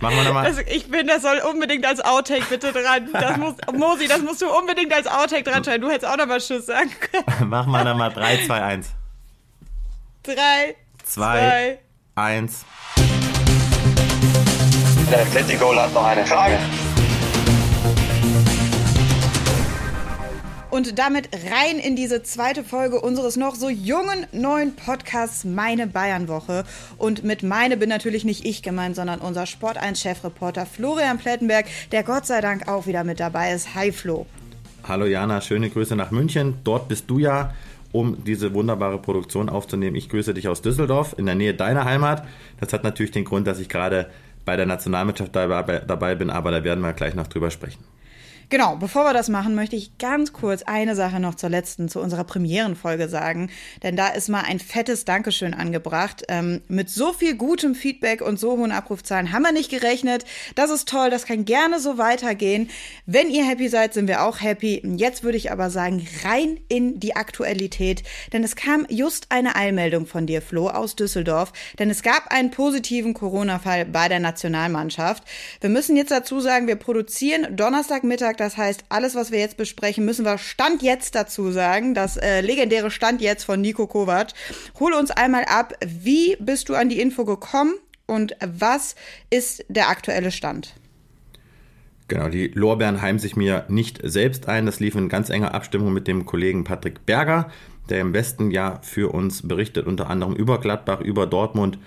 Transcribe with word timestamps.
Machen 0.00 0.16
wir 0.16 0.24
nochmal. 0.24 0.46
Also 0.46 0.60
ich 0.66 0.84
finde, 0.84 1.06
das 1.06 1.22
soll 1.22 1.38
unbedingt 1.38 1.86
als 1.86 2.00
Outtake 2.04 2.44
bitte 2.48 2.72
dran. 2.72 3.08
Das 3.12 3.36
muss, 3.36 3.54
Mosi, 3.72 4.06
das 4.08 4.20
musst 4.20 4.42
du 4.42 4.50
unbedingt 4.50 4.92
als 4.92 5.06
Outtake 5.06 5.42
dran 5.42 5.64
schreiben. 5.64 5.82
Du 5.82 5.90
hättest 5.90 6.10
auch 6.10 6.16
nochmal 6.16 6.38
Tschüss 6.38 6.66
sagen 6.66 6.90
können. 7.00 7.48
Machen 7.48 7.72
wir 7.72 7.84
nochmal 7.84 8.12
3, 8.12 8.46
2, 8.46 8.62
1. 8.62 8.88
3, 10.24 10.76
2, 11.04 11.78
1. 12.14 12.64
Der 15.10 15.22
Atletico 15.22 15.74
hat 15.74 15.92
noch 15.92 16.04
eine 16.04 16.26
Frage. 16.26 16.58
Und 20.80 20.98
damit 20.98 21.28
rein 21.34 21.78
in 21.78 21.94
diese 21.94 22.22
zweite 22.22 22.64
Folge 22.64 23.02
unseres 23.02 23.36
noch 23.36 23.54
so 23.54 23.68
jungen 23.68 24.26
neuen 24.32 24.74
Podcasts 24.74 25.44
Meine 25.44 25.86
Bayern-Woche. 25.86 26.64
Und 26.96 27.22
mit 27.22 27.42
meine 27.42 27.76
bin 27.76 27.90
natürlich 27.90 28.24
nicht 28.24 28.46
ich 28.46 28.62
gemeint, 28.62 28.96
sondern 28.96 29.20
unser 29.20 29.44
Sport 29.44 29.76
1-Chefreporter 29.76 30.64
Florian 30.64 31.18
Plettenberg, 31.18 31.66
der 31.92 32.02
Gott 32.02 32.24
sei 32.24 32.40
Dank 32.40 32.66
auch 32.66 32.86
wieder 32.86 33.04
mit 33.04 33.20
dabei 33.20 33.52
ist. 33.52 33.74
Hi 33.74 33.92
Flo. 33.92 34.24
Hallo 34.88 35.04
Jana, 35.04 35.42
schöne 35.42 35.68
Grüße 35.68 35.96
nach 35.96 36.12
München. 36.12 36.54
Dort 36.64 36.88
bist 36.88 37.10
du 37.10 37.18
ja, 37.18 37.52
um 37.92 38.24
diese 38.24 38.54
wunderbare 38.54 38.96
Produktion 38.96 39.50
aufzunehmen. 39.50 39.96
Ich 39.96 40.08
grüße 40.08 40.32
dich 40.32 40.48
aus 40.48 40.62
Düsseldorf, 40.62 41.14
in 41.18 41.26
der 41.26 41.34
Nähe 41.34 41.52
deiner 41.52 41.84
Heimat. 41.84 42.26
Das 42.58 42.72
hat 42.72 42.84
natürlich 42.84 43.12
den 43.12 43.26
Grund, 43.26 43.46
dass 43.46 43.58
ich 43.58 43.68
gerade 43.68 44.06
bei 44.46 44.56
der 44.56 44.64
Nationalmannschaft 44.64 45.36
dabei 45.36 46.14
bin, 46.14 46.30
aber 46.30 46.50
da 46.50 46.64
werden 46.64 46.80
wir 46.80 46.94
gleich 46.94 47.14
noch 47.14 47.26
drüber 47.26 47.50
sprechen. 47.50 47.84
Genau, 48.50 48.74
bevor 48.74 49.04
wir 49.04 49.12
das 49.12 49.28
machen, 49.28 49.54
möchte 49.54 49.76
ich 49.76 49.96
ganz 49.98 50.32
kurz 50.32 50.64
eine 50.64 50.96
Sache 50.96 51.20
noch 51.20 51.36
zur 51.36 51.50
letzten, 51.50 51.88
zu 51.88 52.00
unserer 52.00 52.24
Premierenfolge 52.24 53.08
sagen. 53.08 53.48
Denn 53.84 53.94
da 53.94 54.08
ist 54.08 54.28
mal 54.28 54.40
ein 54.40 54.58
fettes 54.58 55.04
Dankeschön 55.04 55.54
angebracht. 55.54 56.24
Ähm, 56.26 56.60
mit 56.66 56.90
so 56.90 57.12
viel 57.12 57.36
gutem 57.36 57.76
Feedback 57.76 58.20
und 58.20 58.40
so 58.40 58.56
hohen 58.56 58.72
Abrufzahlen 58.72 59.30
haben 59.30 59.44
wir 59.44 59.52
nicht 59.52 59.70
gerechnet. 59.70 60.24
Das 60.56 60.72
ist 60.72 60.88
toll, 60.88 61.10
das 61.10 61.26
kann 61.26 61.44
gerne 61.44 61.78
so 61.78 61.96
weitergehen. 61.96 62.70
Wenn 63.06 63.30
ihr 63.30 63.46
happy 63.46 63.68
seid, 63.68 63.94
sind 63.94 64.08
wir 64.08 64.24
auch 64.24 64.40
happy. 64.40 64.82
Jetzt 64.96 65.22
würde 65.22 65.38
ich 65.38 65.52
aber 65.52 65.70
sagen, 65.70 66.04
rein 66.24 66.58
in 66.68 66.98
die 66.98 67.14
Aktualität. 67.14 68.02
Denn 68.32 68.42
es 68.42 68.56
kam 68.56 68.84
just 68.90 69.26
eine 69.28 69.54
Eilmeldung 69.54 70.06
von 70.06 70.26
dir, 70.26 70.42
Flo, 70.42 70.70
aus 70.70 70.96
Düsseldorf. 70.96 71.52
Denn 71.78 71.88
es 71.88 72.02
gab 72.02 72.32
einen 72.32 72.50
positiven 72.50 73.14
Corona-Fall 73.14 73.84
bei 73.84 74.08
der 74.08 74.18
Nationalmannschaft. 74.18 75.22
Wir 75.60 75.70
müssen 75.70 75.96
jetzt 75.96 76.10
dazu 76.10 76.40
sagen, 76.40 76.66
wir 76.66 76.74
produzieren 76.74 77.56
Donnerstagmittag 77.56 78.39
das 78.40 78.56
heißt, 78.56 78.84
alles, 78.88 79.14
was 79.14 79.30
wir 79.30 79.38
jetzt 79.38 79.58
besprechen, 79.58 80.06
müssen 80.06 80.24
wir 80.24 80.38
Stand 80.38 80.82
jetzt 80.82 81.14
dazu 81.14 81.50
sagen. 81.50 81.92
Das 81.92 82.16
äh, 82.16 82.40
legendäre 82.40 82.90
Stand 82.90 83.20
jetzt 83.20 83.44
von 83.44 83.60
Nico 83.60 83.86
Kovac. 83.86 84.28
Hol 84.78 84.94
uns 84.94 85.10
einmal 85.10 85.44
ab, 85.44 85.74
wie 85.84 86.36
bist 86.40 86.70
du 86.70 86.74
an 86.74 86.88
die 86.88 87.00
Info 87.00 87.26
gekommen 87.26 87.74
und 88.06 88.34
was 88.42 88.96
ist 89.28 89.64
der 89.68 89.90
aktuelle 89.90 90.30
Stand? 90.30 90.74
Genau, 92.08 92.30
die 92.30 92.48
Lorbeeren 92.48 93.02
heimen 93.02 93.18
sich 93.18 93.36
mir 93.36 93.66
nicht 93.68 94.00
selbst 94.02 94.48
ein. 94.48 94.64
Das 94.64 94.80
lief 94.80 94.94
in 94.94 95.10
ganz 95.10 95.28
enger 95.28 95.54
Abstimmung 95.54 95.92
mit 95.92 96.08
dem 96.08 96.24
Kollegen 96.24 96.64
Patrick 96.64 97.04
Berger, 97.04 97.50
der 97.90 98.00
im 98.00 98.14
Westen 98.14 98.50
ja 98.50 98.80
für 98.82 99.12
uns 99.12 99.46
berichtet, 99.46 99.86
unter 99.86 100.08
anderem 100.08 100.34
über 100.34 100.58
Gladbach, 100.60 101.02
über 101.02 101.26
Dortmund 101.26 101.78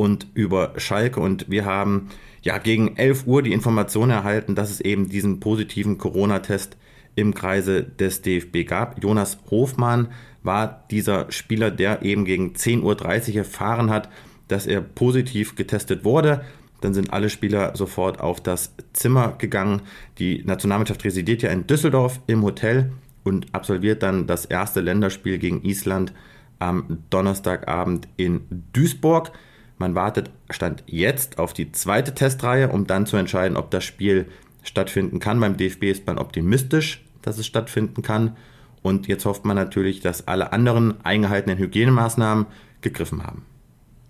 und 0.00 0.28
über 0.32 0.72
Schalke. 0.78 1.20
Und 1.20 1.50
wir 1.50 1.66
haben 1.66 2.08
ja 2.40 2.56
gegen 2.56 2.96
11 2.96 3.26
Uhr 3.26 3.42
die 3.42 3.52
Information 3.52 4.08
erhalten, 4.08 4.54
dass 4.54 4.70
es 4.70 4.80
eben 4.80 5.10
diesen 5.10 5.40
positiven 5.40 5.98
Corona-Test 5.98 6.78
im 7.16 7.34
Kreise 7.34 7.82
des 7.82 8.22
DFB 8.22 8.66
gab. 8.66 9.02
Jonas 9.02 9.38
Hofmann 9.50 10.08
war 10.42 10.86
dieser 10.90 11.30
Spieler, 11.30 11.70
der 11.70 12.00
eben 12.00 12.24
gegen 12.24 12.54
10.30 12.54 13.32
Uhr 13.32 13.36
erfahren 13.36 13.90
hat, 13.90 14.08
dass 14.48 14.66
er 14.66 14.80
positiv 14.80 15.54
getestet 15.54 16.02
wurde. 16.02 16.46
Dann 16.80 16.94
sind 16.94 17.12
alle 17.12 17.28
Spieler 17.28 17.76
sofort 17.76 18.20
auf 18.20 18.40
das 18.40 18.74
Zimmer 18.94 19.34
gegangen. 19.36 19.82
Die 20.18 20.42
Nationalmannschaft 20.46 21.04
residiert 21.04 21.42
ja 21.42 21.50
in 21.50 21.66
Düsseldorf 21.66 22.20
im 22.26 22.42
Hotel 22.42 22.90
und 23.22 23.54
absolviert 23.54 24.02
dann 24.02 24.26
das 24.26 24.46
erste 24.46 24.80
Länderspiel 24.80 25.36
gegen 25.36 25.62
Island 25.62 26.14
am 26.58 27.04
Donnerstagabend 27.10 28.08
in 28.16 28.64
Duisburg. 28.72 29.32
Man 29.80 29.94
wartet 29.94 30.30
Stand 30.50 30.84
jetzt 30.86 31.38
auf 31.38 31.54
die 31.54 31.72
zweite 31.72 32.14
Testreihe, 32.14 32.68
um 32.68 32.86
dann 32.86 33.06
zu 33.06 33.16
entscheiden, 33.16 33.56
ob 33.56 33.70
das 33.70 33.82
Spiel 33.82 34.26
stattfinden 34.62 35.20
kann. 35.20 35.40
Beim 35.40 35.56
DFB 35.56 35.84
ist 35.84 36.06
man 36.06 36.18
optimistisch, 36.18 37.02
dass 37.22 37.38
es 37.38 37.46
stattfinden 37.46 38.02
kann. 38.02 38.36
Und 38.82 39.08
jetzt 39.08 39.24
hofft 39.24 39.46
man 39.46 39.56
natürlich, 39.56 40.00
dass 40.00 40.28
alle 40.28 40.52
anderen 40.52 41.02
eingehaltenen 41.02 41.56
Hygienemaßnahmen 41.56 42.44
gegriffen 42.82 43.24
haben. 43.24 43.46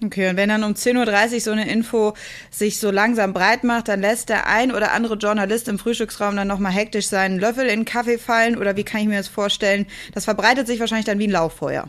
Okay, 0.04 0.30
und 0.30 0.36
wenn 0.36 0.48
dann 0.48 0.64
um 0.64 0.72
10.30 0.72 1.34
Uhr 1.34 1.40
so 1.40 1.50
eine 1.52 1.70
Info 1.70 2.14
sich 2.50 2.78
so 2.78 2.90
langsam 2.90 3.32
breit 3.32 3.62
macht, 3.62 3.86
dann 3.86 4.00
lässt 4.00 4.28
der 4.28 4.48
ein 4.48 4.72
oder 4.72 4.90
andere 4.90 5.14
Journalist 5.14 5.68
im 5.68 5.78
Frühstücksraum 5.78 6.34
dann 6.34 6.48
nochmal 6.48 6.72
hektisch 6.72 7.06
seinen 7.06 7.38
Löffel 7.38 7.66
in 7.66 7.80
den 7.80 7.84
Kaffee 7.84 8.18
fallen 8.18 8.56
oder 8.58 8.76
wie 8.76 8.82
kann 8.82 9.02
ich 9.02 9.06
mir 9.06 9.18
das 9.18 9.28
vorstellen? 9.28 9.86
Das 10.14 10.24
verbreitet 10.24 10.66
sich 10.66 10.80
wahrscheinlich 10.80 11.06
dann 11.06 11.20
wie 11.20 11.28
ein 11.28 11.30
Lauffeuer. 11.30 11.86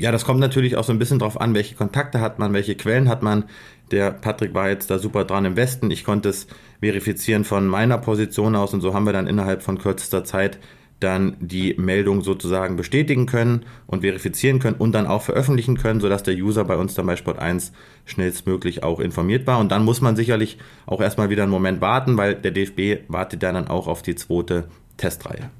Ja, 0.00 0.12
das 0.12 0.24
kommt 0.24 0.38
natürlich 0.38 0.76
auch 0.76 0.84
so 0.84 0.92
ein 0.92 1.00
bisschen 1.00 1.18
drauf 1.18 1.40
an, 1.40 1.54
welche 1.54 1.74
Kontakte 1.74 2.20
hat 2.20 2.38
man, 2.38 2.52
welche 2.52 2.76
Quellen 2.76 3.08
hat 3.08 3.22
man. 3.22 3.44
Der 3.90 4.12
Patrick 4.12 4.54
war 4.54 4.68
jetzt 4.68 4.90
da 4.90 4.98
super 5.00 5.24
dran 5.24 5.44
im 5.44 5.56
Westen. 5.56 5.90
Ich 5.90 6.04
konnte 6.04 6.28
es 6.28 6.46
verifizieren 6.80 7.44
von 7.44 7.66
meiner 7.66 7.98
Position 7.98 8.54
aus 8.54 8.72
und 8.72 8.80
so 8.80 8.94
haben 8.94 9.06
wir 9.06 9.12
dann 9.12 9.26
innerhalb 9.26 9.60
von 9.60 9.78
kürzester 9.78 10.22
Zeit 10.22 10.60
dann 11.00 11.36
die 11.40 11.74
Meldung 11.78 12.22
sozusagen 12.22 12.76
bestätigen 12.76 13.26
können 13.26 13.64
und 13.88 14.02
verifizieren 14.02 14.60
können 14.60 14.76
und 14.76 14.92
dann 14.92 15.08
auch 15.08 15.22
veröffentlichen 15.22 15.76
können, 15.76 16.00
sodass 16.00 16.22
der 16.22 16.34
User 16.34 16.64
bei 16.64 16.76
uns 16.76 16.94
dann 16.94 17.06
bei 17.06 17.16
Sport 17.16 17.40
1 17.40 17.72
schnellstmöglich 18.04 18.84
auch 18.84 19.00
informiert 19.00 19.48
war. 19.48 19.58
Und 19.58 19.72
dann 19.72 19.84
muss 19.84 20.00
man 20.00 20.14
sicherlich 20.14 20.58
auch 20.86 21.00
erstmal 21.00 21.28
wieder 21.28 21.42
einen 21.42 21.52
Moment 21.52 21.80
warten, 21.80 22.16
weil 22.16 22.36
der 22.36 22.52
DFB 22.52 23.08
wartet 23.08 23.42
dann 23.42 23.66
auch 23.66 23.88
auf 23.88 24.02
die 24.02 24.14
zweite 24.14 24.68
Testreihe. 24.96 25.50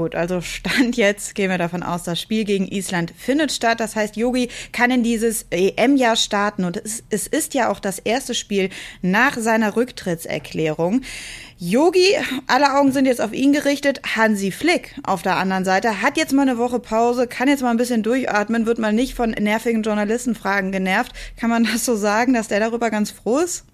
Gut, 0.00 0.14
also 0.14 0.40
Stand 0.40 0.96
jetzt 0.96 1.34
gehen 1.34 1.50
wir 1.50 1.58
davon 1.58 1.82
aus, 1.82 2.04
das 2.04 2.18
Spiel 2.18 2.44
gegen 2.44 2.66
Island 2.66 3.12
findet 3.18 3.52
statt. 3.52 3.80
Das 3.80 3.96
heißt, 3.96 4.16
Yogi 4.16 4.48
kann 4.72 4.90
in 4.90 5.02
dieses 5.02 5.44
EM-Jahr 5.50 6.16
starten 6.16 6.64
und 6.64 6.78
es, 6.78 7.04
es 7.10 7.26
ist 7.26 7.52
ja 7.52 7.70
auch 7.70 7.80
das 7.80 7.98
erste 7.98 8.34
Spiel 8.34 8.70
nach 9.02 9.36
seiner 9.36 9.76
Rücktrittserklärung. 9.76 11.02
Yogi, 11.58 12.16
alle 12.46 12.78
Augen 12.78 12.92
sind 12.92 13.04
jetzt 13.04 13.20
auf 13.20 13.34
ihn 13.34 13.52
gerichtet. 13.52 14.00
Hansi 14.16 14.52
Flick 14.52 14.98
auf 15.02 15.20
der 15.20 15.36
anderen 15.36 15.66
Seite 15.66 16.00
hat 16.00 16.16
jetzt 16.16 16.32
mal 16.32 16.48
eine 16.48 16.56
Woche 16.56 16.80
Pause, 16.80 17.26
kann 17.26 17.48
jetzt 17.48 17.62
mal 17.62 17.70
ein 17.70 17.76
bisschen 17.76 18.02
durchatmen, 18.02 18.64
wird 18.64 18.78
mal 18.78 18.94
nicht 18.94 19.12
von 19.12 19.32
nervigen 19.32 19.82
Journalistenfragen 19.82 20.72
genervt. 20.72 21.12
Kann 21.36 21.50
man 21.50 21.64
das 21.64 21.84
so 21.84 21.94
sagen, 21.94 22.32
dass 22.32 22.48
der 22.48 22.60
darüber 22.60 22.88
ganz 22.88 23.10
froh 23.10 23.40
ist? 23.40 23.66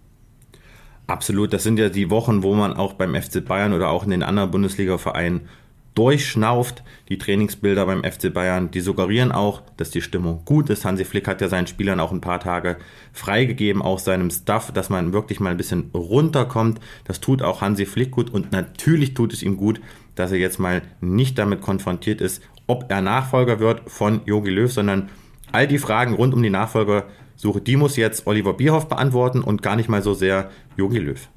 Absolut, 1.07 1.53
das 1.53 1.63
sind 1.63 1.79
ja 1.79 1.89
die 1.89 2.11
Wochen, 2.11 2.43
wo 2.43 2.55
man 2.55 2.75
auch 2.75 2.95
beim 2.95 3.15
FC 3.15 3.45
Bayern 3.45 3.73
oder 3.73 3.91
auch 3.91 4.03
in 4.03 4.11
den 4.11 4.25
anderen 4.25 4.51
Bundesliga-Vereinen 4.51 5.49
durchschnauft. 5.97 6.85
Die 7.09 7.19
Trainingsbilder 7.19 7.87
beim 7.87 8.05
FC 8.05 8.33
Bayern, 8.33 8.71
die 8.71 8.81
suggerieren 8.81 9.33
auch, 9.33 9.63
dass 9.77 9.91
die 9.91 10.03
Stimmung 10.03 10.43
gut 10.45 10.71
ist. 10.71 10.85
Hansi 10.85 11.05
Flick 11.05 11.27
hat 11.27 11.41
ja 11.41 11.49
seinen 11.49 11.67
Spielern 11.67 11.99
auch 11.99 12.13
ein 12.13 12.21
paar 12.21 12.39
Tage 12.39 12.77
freigegeben, 13.13 13.83
auch 13.83 13.99
seinem 13.99 14.31
Staff, 14.31 14.73
dass 14.73 14.91
man 14.91 15.13
wirklich 15.13 15.41
mal 15.41 15.51
ein 15.51 15.57
bisschen 15.57 15.91
runterkommt. 15.95 16.81
Das 17.05 17.21
tut 17.21 17.43
auch 17.43 17.63
Hansi 17.63 17.87
Flick 17.87 18.11
gut 18.13 18.31
und 18.31 18.53
natürlich 18.53 19.15
tut 19.15 19.33
es 19.33 19.43
ihm 19.43 19.57
gut, 19.57 19.81
dass 20.15 20.33
er 20.33 20.39
jetzt 20.39 20.61
mal 20.61 20.83
nicht 21.01 21.39
damit 21.39 21.63
konfrontiert 21.63 22.21
ist, 22.21 22.43
ob 22.67 22.91
er 22.91 23.01
Nachfolger 23.01 23.59
wird 23.59 23.91
von 23.91 24.21
Jogi 24.27 24.51
Löw, 24.51 24.71
sondern 24.71 25.09
all 25.53 25.67
die 25.67 25.79
Fragen 25.79 26.15
rund 26.15 26.35
um 26.35 26.43
die 26.43 26.51
Nachfolgersuche, 26.51 27.61
die 27.61 27.77
muss 27.77 27.97
jetzt 27.97 28.27
Oliver 28.27 28.53
Bierhoff 28.55 28.89
beantworten 28.89 29.41
und 29.41 29.63
gar 29.63 29.77
nicht 29.77 29.89
mal 29.89 30.03
so 30.03 30.15
sehr 30.15 30.51
Jogi 30.77 30.99
Löw. 30.99 31.29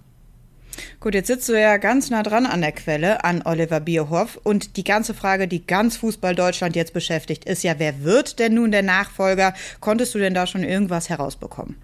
Gut, 1.00 1.13
jetzt 1.13 1.28
sitzt 1.28 1.47
du 1.50 1.59
ja 1.59 1.78
ganz 1.78 2.09
nah 2.09 2.23
dran 2.23 2.45
an 2.45 2.62
der 2.62 2.72
Quelle, 2.72 3.23
an 3.23 3.41
Oliver 3.44 3.79
Bierhoff. 3.79 4.40
Und 4.44 4.78
die 4.78 4.84
ganze 4.84 5.13
Frage, 5.13 5.47
die 5.47 5.66
ganz 5.66 5.97
Fußball 5.97 6.35
Deutschland 6.35 6.75
jetzt 6.75 6.94
beschäftigt, 6.94 7.45
ist 7.45 7.63
ja, 7.63 7.75
wer 7.78 8.03
wird 8.03 8.40
denn 8.40 8.56
nun 8.56 8.72
der 8.72 8.84
Nachfolger? 8.84 9.53
Konntest 9.79 10.13
du 10.16 10.19
denn 10.19 10.34
da 10.34 10.47
schon 10.47 10.63
irgendwas 10.63 11.09
herausbekommen? 11.09 11.75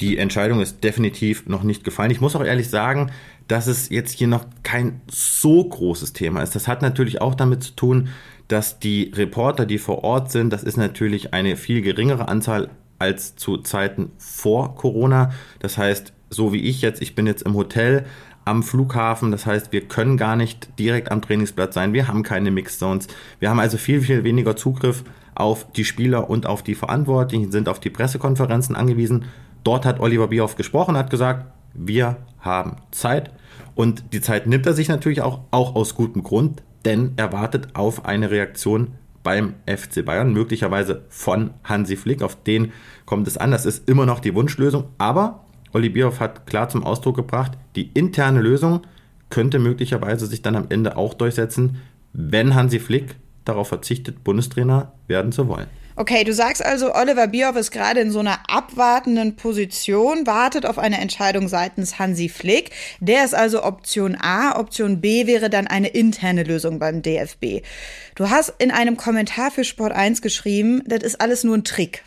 Die 0.00 0.16
Entscheidung 0.16 0.60
ist 0.62 0.82
definitiv 0.82 1.46
noch 1.46 1.62
nicht 1.62 1.84
gefallen. 1.84 2.10
Ich 2.10 2.22
muss 2.22 2.34
auch 2.34 2.44
ehrlich 2.44 2.70
sagen, 2.70 3.10
dass 3.48 3.66
es 3.66 3.90
jetzt 3.90 4.12
hier 4.12 4.28
noch 4.28 4.46
kein 4.62 5.02
so 5.10 5.62
großes 5.62 6.14
Thema 6.14 6.42
ist. 6.42 6.54
Das 6.54 6.68
hat 6.68 6.80
natürlich 6.80 7.20
auch 7.20 7.34
damit 7.34 7.62
zu 7.62 7.72
tun, 7.72 8.08
dass 8.48 8.78
die 8.78 9.12
Reporter, 9.14 9.66
die 9.66 9.78
vor 9.78 10.02
Ort 10.02 10.32
sind, 10.32 10.50
das 10.50 10.62
ist 10.62 10.76
natürlich 10.76 11.34
eine 11.34 11.56
viel 11.56 11.82
geringere 11.82 12.28
Anzahl 12.28 12.70
als 12.98 13.36
zu 13.36 13.58
Zeiten 13.58 14.12
vor 14.18 14.74
Corona. 14.74 15.32
Das 15.58 15.78
heißt, 15.78 16.12
so 16.30 16.52
wie 16.52 16.60
ich 16.60 16.80
jetzt, 16.80 17.02
ich 17.02 17.14
bin 17.14 17.26
jetzt 17.26 17.42
im 17.42 17.54
Hotel 17.54 18.06
am 18.44 18.62
Flughafen, 18.62 19.30
das 19.30 19.46
heißt, 19.46 19.72
wir 19.72 19.82
können 19.82 20.16
gar 20.16 20.36
nicht 20.36 20.78
direkt 20.78 21.10
am 21.10 21.20
Trainingsplatz 21.20 21.74
sein, 21.74 21.92
wir 21.92 22.08
haben 22.08 22.22
keine 22.22 22.50
Mixed 22.50 22.78
Zones, 22.78 23.06
wir 23.38 23.50
haben 23.50 23.60
also 23.60 23.76
viel, 23.76 24.00
viel 24.00 24.24
weniger 24.24 24.56
Zugriff 24.56 25.04
auf 25.34 25.70
die 25.72 25.84
Spieler 25.84 26.30
und 26.30 26.46
auf 26.46 26.62
die 26.62 26.74
Verantwortlichen, 26.74 27.52
sind 27.52 27.68
auf 27.68 27.80
die 27.80 27.90
Pressekonferenzen 27.90 28.76
angewiesen. 28.76 29.26
Dort 29.62 29.84
hat 29.84 30.00
Oliver 30.00 30.28
Bierhoff 30.28 30.56
gesprochen, 30.56 30.96
hat 30.96 31.10
gesagt, 31.10 31.46
wir 31.74 32.16
haben 32.40 32.76
Zeit 32.90 33.30
und 33.74 34.12
die 34.12 34.20
Zeit 34.20 34.46
nimmt 34.46 34.66
er 34.66 34.74
sich 34.74 34.88
natürlich 34.88 35.22
auch, 35.22 35.40
auch 35.50 35.74
aus 35.76 35.94
gutem 35.94 36.22
Grund, 36.22 36.62
denn 36.84 37.12
er 37.16 37.32
wartet 37.32 37.74
auf 37.74 38.06
eine 38.06 38.30
Reaktion 38.30 38.94
beim 39.22 39.54
FC 39.66 40.04
Bayern, 40.04 40.32
möglicherweise 40.32 41.04
von 41.08 41.50
Hansi 41.64 41.96
Flick. 41.96 42.22
Auf 42.22 42.42
den 42.42 42.72
kommt 43.04 43.28
es 43.28 43.36
an. 43.36 43.50
Das 43.50 43.66
ist 43.66 43.88
immer 43.88 44.06
noch 44.06 44.20
die 44.20 44.34
Wunschlösung. 44.34 44.84
Aber 44.98 45.44
Olli 45.72 45.88
Bierhoff 45.88 46.20
hat 46.20 46.46
klar 46.46 46.68
zum 46.68 46.84
Ausdruck 46.84 47.16
gebracht, 47.16 47.52
die 47.76 47.90
interne 47.94 48.40
Lösung 48.40 48.82
könnte 49.30 49.58
möglicherweise 49.58 50.26
sich 50.26 50.42
dann 50.42 50.56
am 50.56 50.66
Ende 50.68 50.96
auch 50.96 51.14
durchsetzen, 51.14 51.76
wenn 52.12 52.54
Hansi 52.54 52.80
Flick 52.80 53.14
darauf 53.44 53.68
verzichtet, 53.68 54.24
Bundestrainer 54.24 54.92
werden 55.06 55.32
zu 55.32 55.48
wollen. 55.48 55.66
Okay, 55.96 56.24
du 56.24 56.32
sagst 56.32 56.64
also, 56.64 56.94
Oliver 56.94 57.26
Bierhoff 57.26 57.56
ist 57.56 57.72
gerade 57.72 58.00
in 58.00 58.10
so 58.10 58.20
einer 58.20 58.38
abwartenden 58.48 59.36
Position, 59.36 60.26
wartet 60.26 60.64
auf 60.64 60.78
eine 60.78 60.98
Entscheidung 60.98 61.46
seitens 61.46 61.98
Hansi 61.98 62.28
Flick. 62.30 62.70
Der 63.00 63.24
ist 63.24 63.34
also 63.34 63.62
Option 63.64 64.16
A. 64.18 64.58
Option 64.58 65.00
B 65.00 65.26
wäre 65.26 65.50
dann 65.50 65.66
eine 65.66 65.88
interne 65.88 66.44
Lösung 66.44 66.78
beim 66.78 67.02
DFB. 67.02 67.66
Du 68.14 68.30
hast 68.30 68.54
in 68.58 68.70
einem 68.70 68.96
Kommentar 68.96 69.50
für 69.50 69.64
Sport 69.64 69.92
1 69.92 70.22
geschrieben, 70.22 70.82
das 70.86 71.02
ist 71.02 71.20
alles 71.20 71.44
nur 71.44 71.56
ein 71.56 71.64
Trick. 71.64 72.02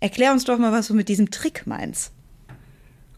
Erklär 0.00 0.32
uns 0.32 0.44
doch 0.44 0.58
mal, 0.58 0.72
was 0.72 0.88
du 0.88 0.94
mit 0.94 1.08
diesem 1.08 1.30
Trick 1.30 1.66
meinst. 1.66 2.15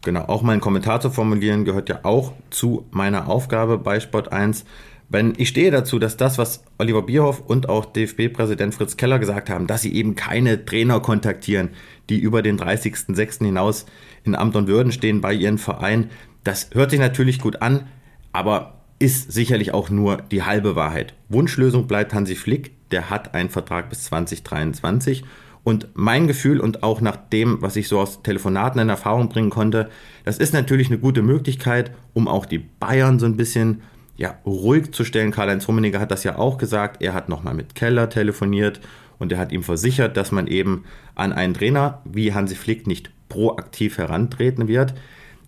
Genau, 0.01 0.21
auch 0.21 0.41
mein 0.41 0.61
Kommentar 0.61 1.01
zu 1.01 1.09
formulieren 1.09 1.65
gehört 1.65 1.89
ja 1.89 1.99
auch 2.03 2.33
zu 2.49 2.85
meiner 2.91 3.27
Aufgabe 3.27 3.77
bei 3.77 3.99
Sport 3.99 4.31
1. 4.31 4.63
Wenn 5.09 5.33
ich 5.37 5.49
stehe 5.49 5.71
dazu, 5.71 5.99
dass 5.99 6.17
das, 6.17 6.37
was 6.37 6.63
Oliver 6.77 7.01
Bierhoff 7.01 7.41
und 7.41 7.67
auch 7.67 7.85
DFB-Präsident 7.85 8.75
Fritz 8.75 8.95
Keller 8.95 9.19
gesagt 9.19 9.49
haben, 9.49 9.67
dass 9.67 9.81
sie 9.81 9.93
eben 9.93 10.15
keine 10.15 10.63
Trainer 10.63 10.99
kontaktieren, 10.99 11.69
die 12.09 12.19
über 12.19 12.41
den 12.41 12.59
30.06. 12.59 13.43
hinaus 13.45 13.87
in 14.23 14.35
Amt 14.35 14.55
und 14.55 14.67
Würden 14.67 14.91
stehen 14.91 15.19
bei 15.19 15.33
ihren 15.33 15.57
Verein, 15.57 16.11
das 16.43 16.69
hört 16.73 16.91
sich 16.91 16.99
natürlich 16.99 17.39
gut 17.39 17.61
an, 17.61 17.87
aber 18.31 18.75
ist 18.99 19.31
sicherlich 19.31 19.73
auch 19.73 19.89
nur 19.89 20.17
die 20.17 20.43
halbe 20.43 20.75
Wahrheit. 20.75 21.15
Wunschlösung 21.27 21.87
bleibt 21.87 22.13
Hansi 22.13 22.35
Flick, 22.35 22.89
der 22.91 23.09
hat 23.09 23.33
einen 23.33 23.49
Vertrag 23.49 23.89
bis 23.89 24.03
2023 24.05 25.23
und 25.63 25.89
mein 25.93 26.27
Gefühl 26.27 26.59
und 26.59 26.83
auch 26.83 27.01
nach 27.01 27.17
dem, 27.17 27.61
was 27.61 27.75
ich 27.75 27.87
so 27.87 27.99
aus 27.99 28.23
Telefonaten 28.23 28.79
in 28.79 28.89
Erfahrung 28.89 29.29
bringen 29.29 29.49
konnte, 29.49 29.89
das 30.25 30.37
ist 30.37 30.53
natürlich 30.53 30.87
eine 30.87 30.99
gute 30.99 31.21
Möglichkeit, 31.21 31.91
um 32.13 32.27
auch 32.27 32.45
die 32.45 32.59
Bayern 32.59 33.19
so 33.19 33.25
ein 33.25 33.37
bisschen 33.37 33.81
ja, 34.15 34.37
ruhig 34.45 34.91
zu 34.91 35.05
stellen. 35.05 35.31
Karl-Heinz 35.31 35.67
Rummenigge 35.67 35.99
hat 35.99 36.11
das 36.11 36.23
ja 36.23 36.37
auch 36.37 36.57
gesagt. 36.57 37.01
Er 37.01 37.13
hat 37.13 37.29
nochmal 37.29 37.53
mit 37.53 37.73
Keller 37.73 38.09
telefoniert 38.09 38.81
und 39.17 39.31
er 39.31 39.37
hat 39.37 39.51
ihm 39.51 39.63
versichert, 39.63 40.17
dass 40.17 40.31
man 40.31 40.47
eben 40.47 40.83
an 41.15 41.31
einen 41.31 41.53
Trainer 41.53 42.01
wie 42.05 42.33
Hansi 42.33 42.55
Flick 42.55 42.87
nicht 42.87 43.11
proaktiv 43.29 43.97
herantreten 43.97 44.67
wird. 44.67 44.93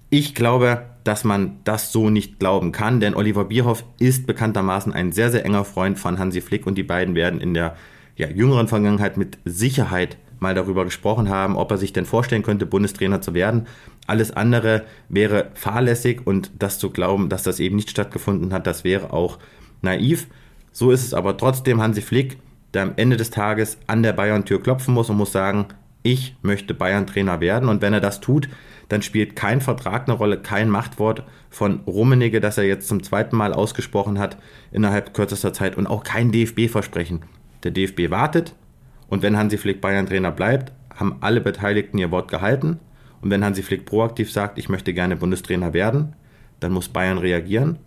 Ich 0.10 0.36
glaube, 0.36 0.86
dass 1.04 1.24
man 1.24 1.60
das 1.64 1.92
so 1.92 2.10
nicht 2.10 2.40
glauben 2.40 2.72
kann, 2.72 3.00
denn 3.00 3.16
Oliver 3.16 3.46
Bierhoff 3.46 3.84
ist 4.00 4.28
bekanntermaßen 4.28 4.94
ein 4.94 5.12
sehr, 5.12 5.32
sehr 5.32 5.46
enger 5.46 5.66
Freund 5.66 5.98
von 5.98 6.20
Hansi 6.20 6.42
Flick 6.42 6.68
und 6.68 6.76
die 6.76 6.84
beiden 6.84 7.16
werden 7.16 7.42
in 7.42 7.54
der 7.54 7.76
ja, 8.16 8.28
jüngeren 8.30 8.68
Vergangenheit 8.68 9.18
mit 9.18 9.38
Sicherheit 9.46 10.18
mal 10.40 10.56
darüber 10.56 10.86
gesprochen 10.86 11.30
haben, 11.30 11.56
ob 11.56 11.70
er 11.72 11.78
sich 11.78 11.94
denn 11.94 12.06
vorstellen 12.06 12.44
könnte, 12.44 12.66
Bundestrainer 12.66 13.22
zu 13.22 13.34
werden. 13.34 13.68
Alles 14.08 14.32
andere 14.32 14.84
wäre 15.08 15.52
fahrlässig 15.54 16.22
und 16.26 16.52
das 16.58 16.80
zu 16.80 16.90
glauben, 16.90 17.30
dass 17.30 17.44
das 17.44 17.60
eben 17.60 17.76
nicht 17.76 17.92
stattgefunden 17.92 18.52
hat, 18.52 18.66
das 18.66 18.84
wäre 18.84 19.14
auch 19.14 19.38
naiv. 19.82 20.28
So 20.72 20.92
ist 20.92 21.06
es 21.06 21.14
aber 21.14 21.38
trotzdem 21.38 21.82
Hansi 21.82 22.02
Flick, 22.02 22.40
der 22.74 22.84
am 22.84 22.94
Ende 22.96 23.18
des 23.18 23.30
Tages 23.30 23.78
an 23.88 24.02
der 24.02 24.14
Bayern-Tür 24.14 24.64
klopfen 24.64 24.94
muss 24.94 25.10
und 25.10 25.18
muss 25.18 25.32
sagen, 25.32 25.68
ich 26.04 26.36
möchte 26.42 26.74
Bayern-Trainer 26.74 27.40
werden. 27.40 27.70
Und 27.70 27.82
wenn 27.82 27.94
er 27.94 28.02
das 28.02 28.22
tut, 28.22 28.50
dann 28.90 29.02
spielt 29.02 29.36
kein 29.36 29.62
Vertrag 29.62 30.08
eine 30.08 30.18
Rolle, 30.18 30.38
kein 30.42 30.70
Machtwort 30.70 31.24
von 31.50 31.82
Rummenigge, 31.86 32.40
das 32.40 32.58
er 32.58 32.64
jetzt 32.64 32.88
zum 32.88 33.04
zweiten 33.04 33.36
Mal 33.36 33.54
ausgesprochen 33.54 34.18
hat 34.18 34.38
innerhalb 34.72 35.14
kürzester 35.14 35.54
Zeit 35.54 35.78
und 35.78 35.88
auch 35.88 36.04
kein 36.04 36.32
DFB-Versprechen. 36.32 37.22
Der 37.64 37.72
DFB 37.72 38.10
wartet, 38.10 38.56
und 39.12 39.24
wenn 39.24 39.38
Hansi 39.38 39.58
Flick 39.58 39.82
Bayern-Trainer 39.82 40.32
bleibt, 40.32 40.72
haben 40.96 41.18
alle 41.20 41.42
Beteiligten 41.42 41.98
ihr 41.98 42.12
Wort 42.12 42.30
gehalten. 42.30 42.80
Und 43.20 43.30
wenn 43.30 43.44
Hansi 43.44 43.62
Flick 43.62 43.86
proaktiv 43.86 44.32
sagt, 44.32 44.58
ich 44.58 44.70
möchte 44.70 44.94
gerne 44.94 45.18
Bundestrainer 45.18 45.74
werden, 45.74 46.16
dann 46.62 46.72
muss 46.72 46.88
Bayern 46.88 47.18
reagieren. 47.18 47.78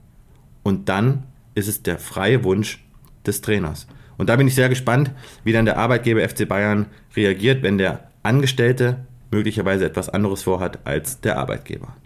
Und 0.63 0.91
dann 0.91 1.23
ist 1.55 1.67
es 1.67 1.83
der 1.83 1.99
freie 1.99 2.45
Wunsch 2.45 2.85
des 3.27 3.41
Trainers. 3.41 3.87
Und 4.19 4.29
da 4.29 4.37
bin 4.37 4.47
ich 4.47 4.55
sehr 4.55 4.69
gespannt, 4.69 5.13
wie 5.45 5.53
dann 5.53 5.65
der 5.65 5.79
Arbeitgeber 5.79 6.29
FC 6.29 6.47
Bayern 6.47 6.87
reagiert, 7.17 7.63
wenn 7.63 7.79
der 7.79 8.11
Angestellte 8.23 9.07
möglicherweise 9.31 9.87
etwas 9.87 10.11
anderes 10.11 10.43
vorhat 10.43 10.87
als 10.87 11.23
der 11.23 11.39
Arbeitgeber. 11.39 11.97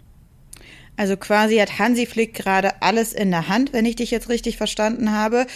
Also 0.99 1.15
quasi 1.15 1.55
hat 1.59 1.79
Hansi 1.79 2.05
Flick 2.05 2.33
gerade 2.33 2.81
alles 2.81 3.13
in 3.13 3.31
der 3.31 3.47
Hand, 3.47 3.71
wenn 3.71 3.85
ich 3.85 3.95
dich 3.95 4.11
jetzt 4.11 4.27
richtig 4.27 4.57
verstanden 4.57 5.13
habe. 5.13 5.47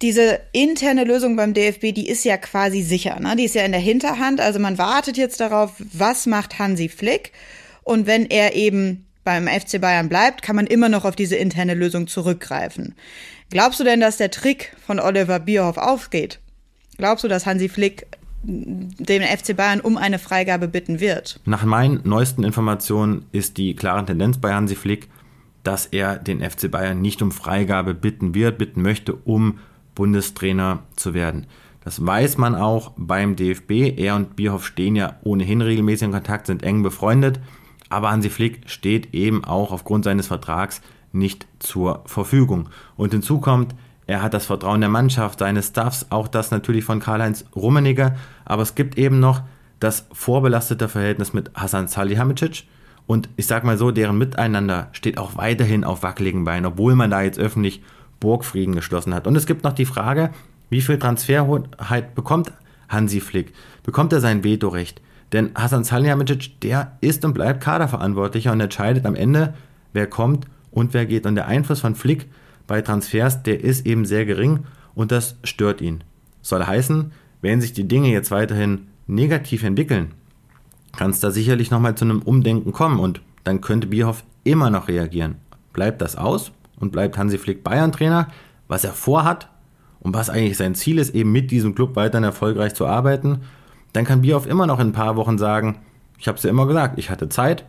Diese 0.00 0.40
interne 0.52 1.04
Lösung 1.04 1.36
beim 1.36 1.52
DFB, 1.52 1.92
die 1.92 2.08
ist 2.08 2.24
ja 2.24 2.38
quasi 2.38 2.80
sicher, 2.80 3.20
ne? 3.20 3.36
Die 3.36 3.44
ist 3.44 3.54
ja 3.54 3.62
in 3.66 3.72
der 3.72 3.80
Hinterhand. 3.82 4.40
Also 4.40 4.58
man 4.58 4.78
wartet 4.78 5.18
jetzt 5.18 5.38
darauf, 5.40 5.72
was 5.92 6.24
macht 6.24 6.58
Hansi 6.58 6.88
Flick? 6.88 7.32
Und 7.82 8.06
wenn 8.06 8.24
er 8.24 8.54
eben 8.54 9.04
beim 9.22 9.48
FC 9.48 9.82
Bayern 9.82 10.08
bleibt, 10.08 10.40
kann 10.40 10.56
man 10.56 10.66
immer 10.66 10.88
noch 10.88 11.04
auf 11.04 11.14
diese 11.14 11.36
interne 11.36 11.74
Lösung 11.74 12.06
zurückgreifen. 12.06 12.94
Glaubst 13.50 13.78
du 13.78 13.84
denn, 13.84 14.00
dass 14.00 14.16
der 14.16 14.30
Trick 14.30 14.72
von 14.86 14.98
Oliver 14.98 15.40
Bierhoff 15.40 15.76
aufgeht? 15.76 16.38
Glaubst 16.96 17.22
du, 17.22 17.28
dass 17.28 17.44
Hansi 17.44 17.68
Flick 17.68 18.06
den 18.46 19.22
FC 19.22 19.56
Bayern 19.56 19.80
um 19.80 19.96
eine 19.96 20.18
Freigabe 20.18 20.68
bitten 20.68 21.00
wird. 21.00 21.40
Nach 21.44 21.64
meinen 21.64 22.00
neuesten 22.04 22.44
Informationen 22.44 23.26
ist 23.32 23.58
die 23.58 23.74
klare 23.74 24.04
Tendenz 24.04 24.38
bei 24.38 24.54
Hansi 24.54 24.76
Flick, 24.76 25.08
dass 25.64 25.86
er 25.86 26.16
den 26.16 26.40
FC 26.40 26.70
Bayern 26.70 27.00
nicht 27.00 27.22
um 27.22 27.32
Freigabe 27.32 27.94
bitten 27.94 28.34
wird, 28.34 28.58
bitten 28.58 28.82
möchte, 28.82 29.14
um 29.14 29.58
Bundestrainer 29.96 30.84
zu 30.94 31.12
werden. 31.12 31.46
Das 31.82 32.04
weiß 32.04 32.38
man 32.38 32.54
auch 32.54 32.92
beim 32.96 33.36
DFB. 33.36 33.96
Er 33.96 34.16
und 34.16 34.36
Bierhoff 34.36 34.66
stehen 34.66 34.96
ja 34.96 35.16
ohnehin 35.22 35.60
regelmäßig 35.60 36.06
in 36.06 36.12
Kontakt, 36.12 36.46
sind 36.46 36.62
eng 36.62 36.82
befreundet. 36.82 37.40
Aber 37.88 38.10
Hansi 38.10 38.30
Flick 38.30 38.68
steht 38.68 39.14
eben 39.14 39.44
auch 39.44 39.72
aufgrund 39.72 40.04
seines 40.04 40.26
Vertrags 40.26 40.82
nicht 41.12 41.46
zur 41.58 42.02
Verfügung. 42.06 42.68
Und 42.96 43.12
hinzu 43.12 43.40
kommt, 43.40 43.74
er 44.06 44.22
hat 44.22 44.34
das 44.34 44.46
Vertrauen 44.46 44.80
der 44.80 44.90
Mannschaft, 44.90 45.40
seines 45.40 45.68
Staffs, 45.68 46.06
auch 46.10 46.28
das 46.28 46.50
natürlich 46.50 46.84
von 46.84 47.00
Karl-Heinz 47.00 47.44
Rummenigge. 47.56 48.14
Aber 48.44 48.62
es 48.62 48.74
gibt 48.74 48.98
eben 48.98 49.18
noch 49.18 49.42
das 49.80 50.06
vorbelastete 50.12 50.88
Verhältnis 50.88 51.32
mit 51.32 51.50
Hasan 51.54 51.88
Salihamidzic. 51.88 52.64
Und 53.06 53.28
ich 53.36 53.46
sag 53.46 53.64
mal 53.64 53.78
so, 53.78 53.90
deren 53.90 54.18
Miteinander 54.18 54.88
steht 54.92 55.18
auch 55.18 55.36
weiterhin 55.36 55.84
auf 55.84 56.02
wackeligen 56.02 56.44
Beinen, 56.44 56.66
obwohl 56.66 56.94
man 56.94 57.10
da 57.10 57.22
jetzt 57.22 57.38
öffentlich 57.38 57.82
Burgfrieden 58.20 58.74
geschlossen 58.74 59.14
hat. 59.14 59.26
Und 59.26 59.36
es 59.36 59.46
gibt 59.46 59.64
noch 59.64 59.72
die 59.72 59.84
Frage, 59.86 60.30
wie 60.70 60.80
viel 60.80 60.98
Transferheit 60.98 62.14
bekommt 62.14 62.52
Hansi 62.88 63.20
Flick? 63.20 63.52
Bekommt 63.82 64.12
er 64.12 64.20
sein 64.20 64.44
Vetorecht? 64.44 65.00
Denn 65.32 65.50
Hasan 65.56 65.84
Salihamidzic, 65.84 66.60
der 66.60 66.96
ist 67.00 67.24
und 67.24 67.34
bleibt 67.34 67.60
Kaderverantwortlicher 67.60 68.52
und 68.52 68.60
entscheidet 68.60 69.04
am 69.06 69.16
Ende, 69.16 69.54
wer 69.92 70.06
kommt 70.06 70.46
und 70.70 70.94
wer 70.94 71.06
geht. 71.06 71.26
Und 71.26 71.34
der 71.34 71.46
Einfluss 71.46 71.80
von 71.80 71.96
Flick 71.96 72.28
bei 72.66 72.82
Transfers, 72.82 73.42
der 73.42 73.62
ist 73.62 73.86
eben 73.86 74.04
sehr 74.04 74.24
gering 74.24 74.64
und 74.94 75.12
das 75.12 75.36
stört 75.44 75.80
ihn. 75.80 76.02
Soll 76.42 76.64
heißen, 76.64 77.12
wenn 77.42 77.60
sich 77.60 77.72
die 77.72 77.88
Dinge 77.88 78.08
jetzt 78.08 78.30
weiterhin 78.30 78.88
negativ 79.06 79.62
entwickeln, 79.62 80.12
kann 80.96 81.10
es 81.10 81.20
da 81.20 81.30
sicherlich 81.30 81.70
nochmal 81.70 81.94
zu 81.94 82.04
einem 82.04 82.22
Umdenken 82.22 82.72
kommen 82.72 82.98
und 82.98 83.20
dann 83.44 83.60
könnte 83.60 83.86
Bierhoff 83.86 84.24
immer 84.44 84.70
noch 84.70 84.88
reagieren. 84.88 85.36
Bleibt 85.72 86.00
das 86.00 86.16
aus 86.16 86.52
und 86.80 86.92
bleibt 86.92 87.18
Hansi 87.18 87.38
Flick 87.38 87.62
Bayern-Trainer, 87.62 88.28
was 88.68 88.84
er 88.84 88.92
vorhat 88.92 89.48
und 90.00 90.14
was 90.14 90.30
eigentlich 90.30 90.56
sein 90.56 90.74
Ziel 90.74 90.98
ist, 90.98 91.14
eben 91.14 91.32
mit 91.32 91.50
diesem 91.50 91.74
Club 91.74 91.96
weiterhin 91.96 92.24
erfolgreich 92.24 92.74
zu 92.74 92.86
arbeiten, 92.86 93.42
dann 93.92 94.04
kann 94.04 94.22
Bierhoff 94.22 94.46
immer 94.46 94.66
noch 94.66 94.80
in 94.80 94.88
ein 94.88 94.92
paar 94.92 95.16
Wochen 95.16 95.38
sagen, 95.38 95.78
ich 96.18 96.28
habe 96.28 96.38
es 96.38 96.44
ja 96.44 96.50
immer 96.50 96.66
gesagt, 96.66 96.98
ich 96.98 97.10
hatte 97.10 97.28
Zeit, 97.28 97.64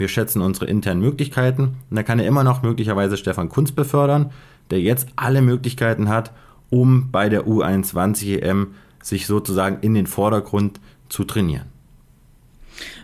wir 0.00 0.08
schätzen 0.08 0.40
unsere 0.40 0.66
internen 0.66 1.02
Möglichkeiten. 1.02 1.76
Und 1.90 1.96
da 1.96 2.02
kann 2.02 2.18
er 2.18 2.26
immer 2.26 2.42
noch 2.42 2.62
möglicherweise 2.62 3.18
Stefan 3.18 3.50
Kunz 3.50 3.70
befördern, 3.70 4.32
der 4.70 4.80
jetzt 4.80 5.08
alle 5.14 5.42
Möglichkeiten 5.42 6.08
hat, 6.08 6.32
um 6.70 7.10
bei 7.12 7.28
der 7.28 7.46
U21 7.46 8.40
EM 8.40 8.68
sich 9.02 9.26
sozusagen 9.26 9.78
in 9.82 9.94
den 9.94 10.06
Vordergrund 10.06 10.80
zu 11.08 11.24
trainieren. 11.24 11.66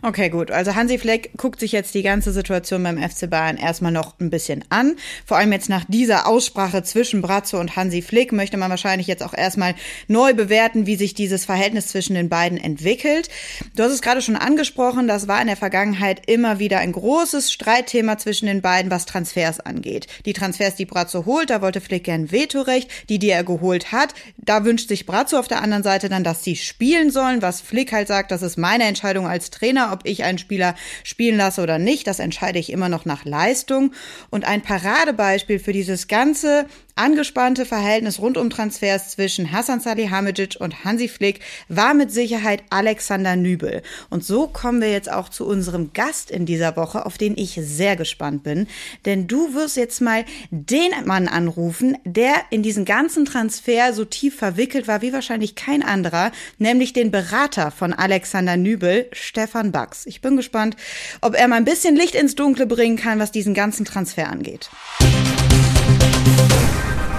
Okay, 0.07 0.29
gut. 0.29 0.53
Also 0.53 0.77
Hansi 0.77 0.99
Fleck 0.99 1.33
guckt 1.37 1.59
sich 1.59 1.73
jetzt 1.73 1.93
die 1.93 2.05
ganze 2.05 2.31
Situation 2.31 2.81
beim 2.81 2.97
FC 2.97 3.29
Bayern 3.29 3.57
erstmal 3.57 3.91
noch 3.91 4.21
ein 4.21 4.31
bisschen 4.31 4.65
an. 4.69 4.95
Vor 5.25 5.37
allem 5.37 5.51
jetzt 5.51 5.69
nach 5.69 5.85
dieser 5.89 6.29
Aussprache 6.29 6.85
zwischen 6.85 7.23
Brazzo 7.23 7.59
und 7.59 7.75
Hansi 7.75 8.03
Flick 8.03 8.31
möchte 8.31 8.57
man 8.57 8.71
wahrscheinlich 8.71 9.09
jetzt 9.09 9.25
auch 9.25 9.35
erstmal 9.35 9.75
neu 10.07 10.33
bewerten, 10.33 10.87
wie 10.87 10.95
sich 10.95 11.15
dieses 11.15 11.45
Verhältnis 11.45 11.89
zwischen 11.89 12.15
den 12.15 12.29
beiden 12.29 12.57
entwickelt. 12.57 13.29
Du 13.75 13.83
hast 13.83 13.91
es 13.91 14.01
gerade 14.01 14.23
schon 14.23 14.37
angesprochen, 14.37 15.09
das 15.09 15.27
war 15.27 15.41
in 15.41 15.49
der 15.49 15.57
Vergangenheit 15.57 16.23
immer 16.29 16.61
wieder 16.61 16.79
ein 16.79 16.93
großes 16.93 17.51
Streitthema 17.51 18.17
zwischen 18.17 18.47
den 18.47 18.63
beiden, 18.63 18.93
was 18.93 19.07
Transfers 19.07 19.59
angeht. 19.59 20.07
Die 20.25 20.35
Transfers, 20.35 20.77
die 20.77 20.87
Brazzo 20.87 21.27
holt, 21.27 21.51
da 21.51 21.63
wollte 21.63 21.81
Flick 21.81 22.05
gern 22.05 22.31
Vetorecht. 22.31 22.89
Die, 23.09 23.19
die 23.19 23.31
er 23.31 23.43
geholt 23.43 23.91
hat, 23.91 24.15
da 24.37 24.65
wünscht 24.65 24.87
sich 24.87 25.05
Brazzo 25.05 25.37
auf 25.37 25.49
der 25.49 25.63
anderen 25.63 25.83
Seite 25.83 26.09
dann, 26.09 26.23
dass 26.23 26.45
sie 26.45 26.55
spielen 26.55 27.11
sollen, 27.11 27.43
was 27.43 27.61
Flick 27.61 27.91
halt 27.91 28.07
sagt, 28.07 28.31
das 28.31 28.43
ist 28.43 28.57
meine 28.57 28.85
Entscheidung 28.85 29.27
als 29.27 29.51
Trainer 29.51 29.96
ob 29.97 30.07
ich 30.07 30.25
einen 30.25 30.39
Spieler 30.39 30.75
spielen 31.05 31.37
lasse 31.37 31.63
oder 31.63 31.79
nicht. 31.79 32.07
Das 32.07 32.19
entscheide 32.19 32.59
ich 32.59 32.71
immer 32.71 32.89
noch 32.89 33.05
nach 33.05 33.25
Leistung. 33.25 33.93
Und 34.31 34.45
ein 34.45 34.63
Paradebeispiel 34.63 35.59
für 35.59 35.73
dieses 35.73 36.07
ganze 36.07 36.67
angespannte 36.97 37.67
Verhältnis 37.67 38.19
rund 38.19 38.39
um 38.39 38.51
Transfers 38.51 39.11
zwischen 39.11 39.53
Hassan 39.53 39.81
Salihamidzic 39.81 40.57
und 40.59 40.85
Hansi 40.85 41.09
Flick 41.09 41.41
war 41.69 41.95
mit 41.95 42.11
Sicherheit 42.11 42.65
Alexander 42.71 43.37
Nübel. 43.37 43.83
Und 44.11 44.25
so 44.25 44.49
kommen 44.49 44.81
wir 44.81 44.91
jetzt 44.91 45.13
auch 45.13 45.29
zu 45.29 45.47
unserem 45.47 45.93
Gast 45.93 46.31
in 46.31 46.47
dieser 46.47 46.75
Woche, 46.77 47.07
auf 47.07 47.19
den 47.19 47.37
ich 47.37 47.61
sehr 47.63 47.97
gespannt 47.97 48.43
bin. 48.43 48.67
Denn 49.05 49.29
du 49.29 49.55
wirst 49.55 49.77
jetzt 49.77 50.01
mal 50.01 50.25
den 50.51 50.91
Mann 51.05 51.29
anrufen, 51.29 51.99
der 52.05 52.35
in 52.51 52.63
diesen 52.63 52.87
ganzen 52.87 53.27
Transfer 53.27 53.93
so 53.93 54.05
tief 54.05 54.37
verwickelt 54.37 54.89
war 54.89 55.03
wie 55.03 55.13
wahrscheinlich 55.13 55.55
kein 55.55 55.83
anderer, 55.83 56.33
nämlich 56.59 56.95
den 56.95 57.11
Berater 57.11 57.71
von 57.71 57.93
Alexander 57.93 58.57
Nübel, 58.57 59.09
Stefan 59.13 59.71
Bax. 59.71 60.07
Ich 60.07 60.23
bin 60.23 60.37
gespannt, 60.37 60.77
ob 61.21 61.35
er 61.35 61.47
mal 61.47 61.57
ein 61.57 61.65
bisschen 61.67 61.95
Licht 61.95 62.15
ins 62.15 62.35
Dunkle 62.35 62.67
bringen 62.67 62.97
kann, 62.97 63.19
was 63.19 63.33
diesen 63.33 63.53
ganzen 63.53 63.85
Transfer 63.85 64.29
angeht. 64.29 64.71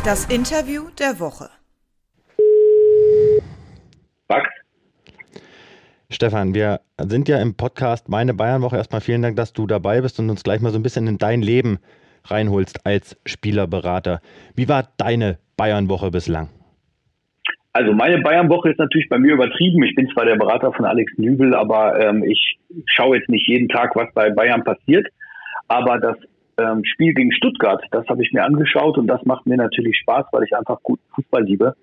Das 0.08 0.24
Interview 0.34 0.84
der 0.98 1.20
Woche. 1.20 1.50
Max? 4.30 4.48
Stefan, 6.10 6.56
wir 6.56 6.80
sind 6.98 7.28
ja 7.28 7.42
im 7.42 7.58
Podcast 7.58 8.08
Meine 8.08 8.34
Bayernwoche. 8.34 8.78
Erstmal 8.78 9.02
vielen 9.02 9.22
Dank, 9.22 9.36
dass 9.36 9.52
du 9.52 9.68
dabei 9.68 10.00
bist 10.00 10.18
und 10.22 10.30
uns 10.30 10.46
gleich 10.46 10.62
mal 10.62 10.72
so 10.72 10.80
ein 10.80 10.82
bisschen 10.82 11.08
in 11.08 11.18
dein 11.18 11.42
Leben 11.42 11.80
reinholst 12.24 12.86
als 12.86 13.20
Spielerberater. 13.26 14.22
Wie 14.56 14.70
war 14.70 14.88
deine 14.96 15.40
Bayernwoche 15.58 16.10
bislang? 16.10 16.48
Also 17.74 17.92
meine 17.92 18.22
Bayernwoche 18.22 18.70
ist 18.70 18.80
natürlich 18.80 19.10
bei 19.10 19.20
mir 19.20 19.34
übertrieben. 19.34 19.84
Ich 19.84 19.94
bin 19.94 20.08
zwar 20.14 20.24
der 20.24 20.38
Berater 20.38 20.72
von 20.72 20.86
Alex 20.86 21.12
Nübel, 21.18 21.54
aber 21.54 22.00
ähm, 22.00 22.24
ich 22.24 22.58
schaue 22.86 23.18
jetzt 23.18 23.28
nicht 23.28 23.46
jeden 23.50 23.68
Tag, 23.68 23.94
was 23.98 24.08
bei 24.14 24.30
Bayern 24.30 24.64
passiert. 24.64 25.06
Aber 25.68 26.00
das 26.00 26.16
ähm, 26.58 26.84
Spiel 26.86 27.14
gegen 27.14 27.32
Stuttgart, 27.32 27.84
das 27.92 28.08
habe 28.08 28.24
ich 28.24 28.32
mir 28.32 28.44
angeschaut 28.44 28.98
und 28.98 29.08
das 29.08 29.24
macht 29.26 29.46
mir 29.46 29.58
natürlich 29.58 29.98
Spaß, 29.98 30.26
weil 30.32 30.44
ich 30.44 30.56
einfach 30.56 30.82
gut 30.84 31.00
Fußball 31.16 31.44
liebe. 31.44 31.76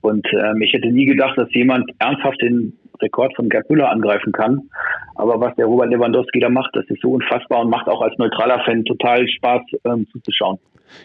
Und 0.00 0.26
ähm, 0.32 0.60
ich 0.62 0.72
hätte 0.72 0.88
nie 0.88 1.06
gedacht, 1.06 1.36
dass 1.36 1.52
jemand 1.52 1.90
ernsthaft 1.98 2.40
den 2.40 2.78
Rekord 3.00 3.34
von 3.36 3.48
Gerd 3.48 3.68
Müller 3.70 3.90
angreifen 3.90 4.32
kann. 4.32 4.70
Aber 5.16 5.40
was 5.40 5.54
der 5.56 5.66
Robert 5.66 5.90
Lewandowski 5.90 6.40
da 6.40 6.48
macht, 6.48 6.74
das 6.74 6.84
ist 6.88 7.02
so 7.02 7.12
unfassbar 7.12 7.60
und 7.60 7.70
macht 7.70 7.88
auch 7.88 8.00
als 8.00 8.16
neutraler 8.18 8.62
Fan 8.64 8.84
total 8.84 9.26
Spaß 9.28 9.62
ähm, 9.84 10.06
zuzuschauen. 10.12 10.58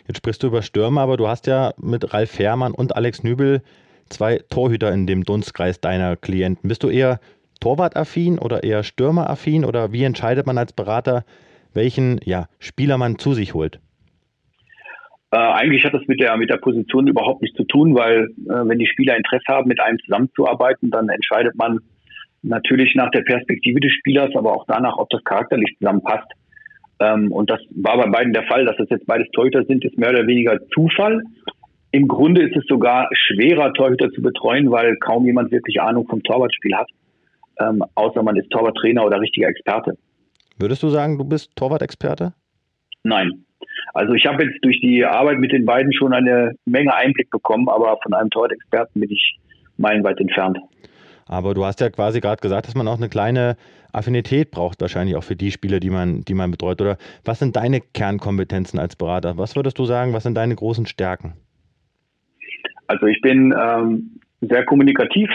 Jetzt 0.07 0.17
sprichst 0.17 0.43
du 0.43 0.47
über 0.47 0.61
Stürmer, 0.61 1.01
aber 1.01 1.17
du 1.17 1.27
hast 1.27 1.47
ja 1.47 1.73
mit 1.77 2.13
Ralf 2.13 2.31
Fährmann 2.31 2.73
und 2.73 2.95
Alex 2.95 3.23
Nübel 3.23 3.61
zwei 4.09 4.39
Torhüter 4.49 4.91
in 4.93 5.07
dem 5.07 5.23
Dunstkreis 5.23 5.81
deiner 5.81 6.15
Klienten. 6.15 6.67
Bist 6.67 6.83
du 6.83 6.89
eher 6.89 7.19
Torwartaffin 7.59 8.39
oder 8.39 8.63
eher 8.63 8.83
Stürmeraffin 8.83 9.65
oder 9.65 9.91
wie 9.91 10.03
entscheidet 10.03 10.45
man 10.45 10.57
als 10.57 10.73
Berater, 10.73 11.25
welchen 11.73 12.19
ja, 12.23 12.47
Spieler 12.59 12.97
man 12.97 13.17
zu 13.17 13.33
sich 13.33 13.53
holt? 13.53 13.79
Äh, 15.31 15.37
eigentlich 15.37 15.83
hat 15.83 15.93
das 15.93 16.05
mit 16.07 16.19
der, 16.19 16.37
mit 16.37 16.51
der 16.51 16.57
Position 16.57 17.07
überhaupt 17.07 17.41
nichts 17.41 17.57
zu 17.57 17.63
tun, 17.63 17.95
weil 17.95 18.27
äh, 18.47 18.67
wenn 18.67 18.77
die 18.77 18.85
Spieler 18.85 19.17
Interesse 19.17 19.47
haben, 19.47 19.67
mit 19.67 19.79
einem 19.79 19.97
zusammenzuarbeiten, 20.05 20.91
dann 20.91 21.09
entscheidet 21.09 21.55
man 21.55 21.79
natürlich 22.43 22.93
nach 22.93 23.09
der 23.09 23.21
Perspektive 23.21 23.79
des 23.79 23.93
Spielers, 23.93 24.29
aber 24.35 24.53
auch 24.53 24.65
danach, 24.67 24.97
ob 24.97 25.09
das 25.09 25.23
charakterlich 25.23 25.75
zusammenpasst. 25.79 26.27
Ähm, 26.99 27.31
und 27.31 27.49
das 27.49 27.59
war 27.71 27.97
bei 27.97 28.07
beiden 28.09 28.33
der 28.33 28.43
Fall, 28.43 28.65
dass 28.65 28.77
es 28.77 28.89
jetzt 28.89 29.07
beides 29.07 29.27
Torhüter 29.31 29.63
sind, 29.65 29.83
ist 29.83 29.97
mehr 29.97 30.09
oder 30.09 30.27
weniger 30.27 30.59
Zufall. 30.73 31.23
Im 31.91 32.07
Grunde 32.07 32.43
ist 32.43 32.55
es 32.55 32.65
sogar 32.67 33.09
schwerer, 33.13 33.73
Torhüter 33.73 34.11
zu 34.11 34.21
betreuen, 34.21 34.69
weil 34.71 34.97
kaum 34.97 35.25
jemand 35.25 35.51
wirklich 35.51 35.81
Ahnung 35.81 36.07
vom 36.07 36.21
Torwartspiel 36.21 36.75
hat, 36.75 36.89
ähm, 37.59 37.83
außer 37.95 38.21
man 38.21 38.35
ist 38.35 38.49
Torwarttrainer 38.51 39.03
oder 39.03 39.19
richtiger 39.19 39.47
Experte. 39.47 39.97
Würdest 40.63 40.81
du 40.81 40.87
sagen, 40.87 41.17
du 41.17 41.25
bist 41.25 41.53
Torwart-Experte? 41.57 42.31
Nein. 43.03 43.43
Also 43.93 44.13
ich 44.13 44.25
habe 44.25 44.45
jetzt 44.45 44.63
durch 44.63 44.79
die 44.79 45.03
Arbeit 45.03 45.37
mit 45.39 45.51
den 45.51 45.65
beiden 45.65 45.91
schon 45.91 46.13
eine 46.13 46.55
Menge 46.63 46.95
Einblick 46.95 47.29
bekommen, 47.29 47.67
aber 47.67 47.99
von 48.01 48.13
einem 48.13 48.29
Torwart-Experten 48.29 49.01
bin 49.01 49.11
ich 49.11 49.35
meilenweit 49.75 50.21
entfernt. 50.21 50.57
Aber 51.25 51.53
du 51.53 51.65
hast 51.65 51.81
ja 51.81 51.89
quasi 51.89 52.21
gerade 52.21 52.39
gesagt, 52.39 52.67
dass 52.67 52.75
man 52.75 52.87
auch 52.87 52.95
eine 52.95 53.09
kleine 53.09 53.57
Affinität 53.91 54.51
braucht, 54.51 54.79
wahrscheinlich 54.79 55.17
auch 55.17 55.25
für 55.25 55.35
die 55.35 55.51
Spieler, 55.51 55.81
die 55.81 55.89
man, 55.89 56.21
die 56.21 56.33
man 56.33 56.49
betreut. 56.49 56.79
Oder 56.79 56.97
was 57.25 57.39
sind 57.39 57.57
deine 57.57 57.81
Kernkompetenzen 57.81 58.79
als 58.79 58.95
Berater? 58.95 59.37
Was 59.37 59.57
würdest 59.57 59.77
du 59.79 59.83
sagen, 59.83 60.13
was 60.13 60.23
sind 60.23 60.35
deine 60.35 60.55
großen 60.55 60.85
Stärken? 60.85 61.33
Also 62.87 63.07
ich 63.07 63.19
bin 63.19 63.53
ähm, 63.53 64.21
sehr 64.39 64.63
kommunikativ. 64.63 65.29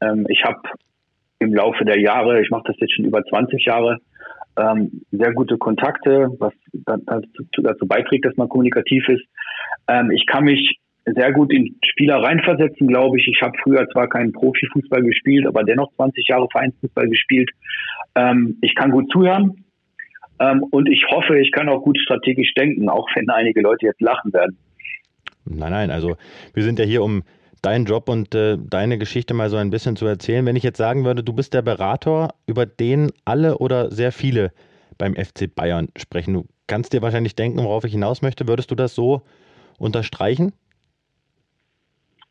Ähm, 0.00 0.26
ich 0.28 0.42
habe 0.42 0.58
im 1.38 1.54
Laufe 1.54 1.84
der 1.84 2.00
Jahre, 2.00 2.42
ich 2.42 2.50
mache 2.50 2.64
das 2.66 2.76
jetzt 2.80 2.96
schon 2.96 3.04
über 3.04 3.22
20 3.22 3.64
Jahre, 3.64 4.00
ähm, 4.56 5.02
sehr 5.10 5.32
gute 5.32 5.58
Kontakte, 5.58 6.28
was 6.38 6.52
dazu, 6.72 7.62
dazu, 7.62 7.86
beiträgt, 7.86 8.24
dass 8.24 8.36
man 8.36 8.48
kommunikativ 8.48 9.08
ist. 9.08 9.24
Ähm, 9.88 10.10
ich 10.10 10.26
kann 10.26 10.44
mich 10.44 10.78
sehr 11.04 11.32
gut 11.32 11.52
in 11.52 11.76
Spieler 11.84 12.22
reinversetzen, 12.22 12.88
glaube 12.88 13.18
ich. 13.18 13.28
Ich 13.28 13.40
habe 13.42 13.56
früher 13.62 13.88
zwar 13.90 14.08
keinen 14.08 14.32
Profifußball 14.32 15.02
gespielt, 15.02 15.46
aber 15.46 15.62
dennoch 15.62 15.92
20 15.94 16.26
Jahre 16.28 16.48
Vereinsfußball 16.50 17.08
gespielt. 17.08 17.50
Ähm, 18.14 18.58
ich 18.60 18.74
kann 18.74 18.90
gut 18.90 19.10
zuhören 19.12 19.64
ähm, 20.40 20.64
und 20.70 20.88
ich 20.88 21.04
hoffe, 21.08 21.38
ich 21.38 21.52
kann 21.52 21.68
auch 21.68 21.82
gut 21.82 21.98
strategisch 21.98 22.52
denken, 22.54 22.88
auch 22.88 23.08
wenn 23.14 23.28
einige 23.30 23.60
Leute 23.60 23.86
jetzt 23.86 24.00
lachen 24.00 24.32
werden. 24.32 24.56
Nein, 25.44 25.70
nein, 25.70 25.90
also 25.90 26.16
wir 26.54 26.62
sind 26.64 26.78
ja 26.78 26.84
hier, 26.84 27.02
um 27.02 27.22
deinen 27.62 27.84
Job 27.84 28.08
und 28.08 28.34
äh, 28.34 28.56
deine 28.58 28.98
Geschichte 28.98 29.34
mal 29.34 29.50
so 29.50 29.56
ein 29.56 29.70
bisschen 29.70 29.96
zu 29.96 30.06
erzählen. 30.06 30.46
Wenn 30.46 30.56
ich 30.56 30.62
jetzt 30.62 30.78
sagen 30.78 31.04
würde, 31.04 31.22
du 31.22 31.32
bist 31.32 31.54
der 31.54 31.62
Berater, 31.62 32.34
über 32.46 32.66
den 32.66 33.10
alle 33.24 33.58
oder 33.58 33.90
sehr 33.90 34.12
viele 34.12 34.52
beim 34.98 35.14
FC 35.14 35.52
Bayern 35.54 35.88
sprechen. 35.96 36.34
Du 36.34 36.46
kannst 36.66 36.92
dir 36.92 37.02
wahrscheinlich 37.02 37.34
denken, 37.34 37.58
worauf 37.58 37.84
ich 37.84 37.92
hinaus 37.92 38.22
möchte. 38.22 38.48
Würdest 38.48 38.70
du 38.70 38.74
das 38.74 38.94
so 38.94 39.22
unterstreichen? 39.78 40.52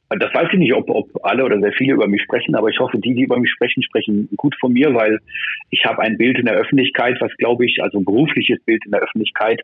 Das 0.10 0.34
weiß 0.34 0.50
ich 0.54 0.60
nicht, 0.60 0.74
ob, 0.74 0.88
ob 0.90 1.10
alle 1.26 1.44
oder 1.44 1.60
sehr 1.60 1.74
viele 1.74 1.94
über 1.94 2.08
mich 2.08 2.22
sprechen, 2.22 2.54
aber 2.56 2.70
ich 2.70 2.80
hoffe, 2.80 3.00
die, 3.00 3.16
die 3.16 3.24
über 3.24 3.40
mich 3.40 3.50
sprechen, 3.50 3.82
sprechen 3.82 4.30
gut 4.38 4.56
von 4.60 4.72
mir, 4.72 4.94
weil 4.94 5.20
ich 5.72 5.84
habe 5.84 6.04
ein 6.04 6.18
Bild 6.18 6.38
in 6.38 6.46
der 6.46 6.56
Öffentlichkeit, 6.56 7.18
was 7.20 7.36
glaube 7.38 7.66
ich, 7.66 7.82
also 7.82 7.98
ein 7.98 8.06
berufliches 8.06 8.64
Bild 8.66 8.86
in 8.86 8.92
der 8.92 9.02
Öffentlichkeit, 9.02 9.62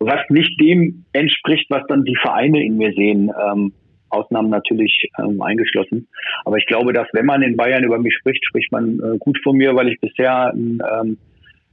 was 0.00 0.20
nicht 0.28 0.60
dem 0.60 1.04
entspricht, 1.12 1.70
was 1.70 1.86
dann 1.86 2.04
die 2.04 2.16
Vereine 2.16 2.64
in 2.64 2.76
mir 2.76 2.92
sehen. 2.94 3.30
Ähm, 3.40 3.72
Ausnahmen 4.10 4.50
natürlich 4.50 5.08
ähm, 5.18 5.40
eingeschlossen. 5.42 6.08
Aber 6.44 6.56
ich 6.56 6.66
glaube, 6.66 6.92
dass 6.92 7.08
wenn 7.12 7.26
man 7.26 7.42
in 7.42 7.56
Bayern 7.56 7.84
über 7.84 7.98
mich 7.98 8.14
spricht, 8.14 8.44
spricht 8.44 8.72
man 8.72 9.00
äh, 9.00 9.18
gut 9.18 9.38
von 9.42 9.56
mir, 9.56 9.74
weil 9.74 9.88
ich 9.88 10.00
bisher 10.00 10.52
ein 10.52 10.80
ähm, 11.00 11.18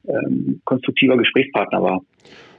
ähm, 0.08 0.62
konstruktiver 0.66 1.18
Gesprächspartner 1.18 1.82
war. 1.82 2.02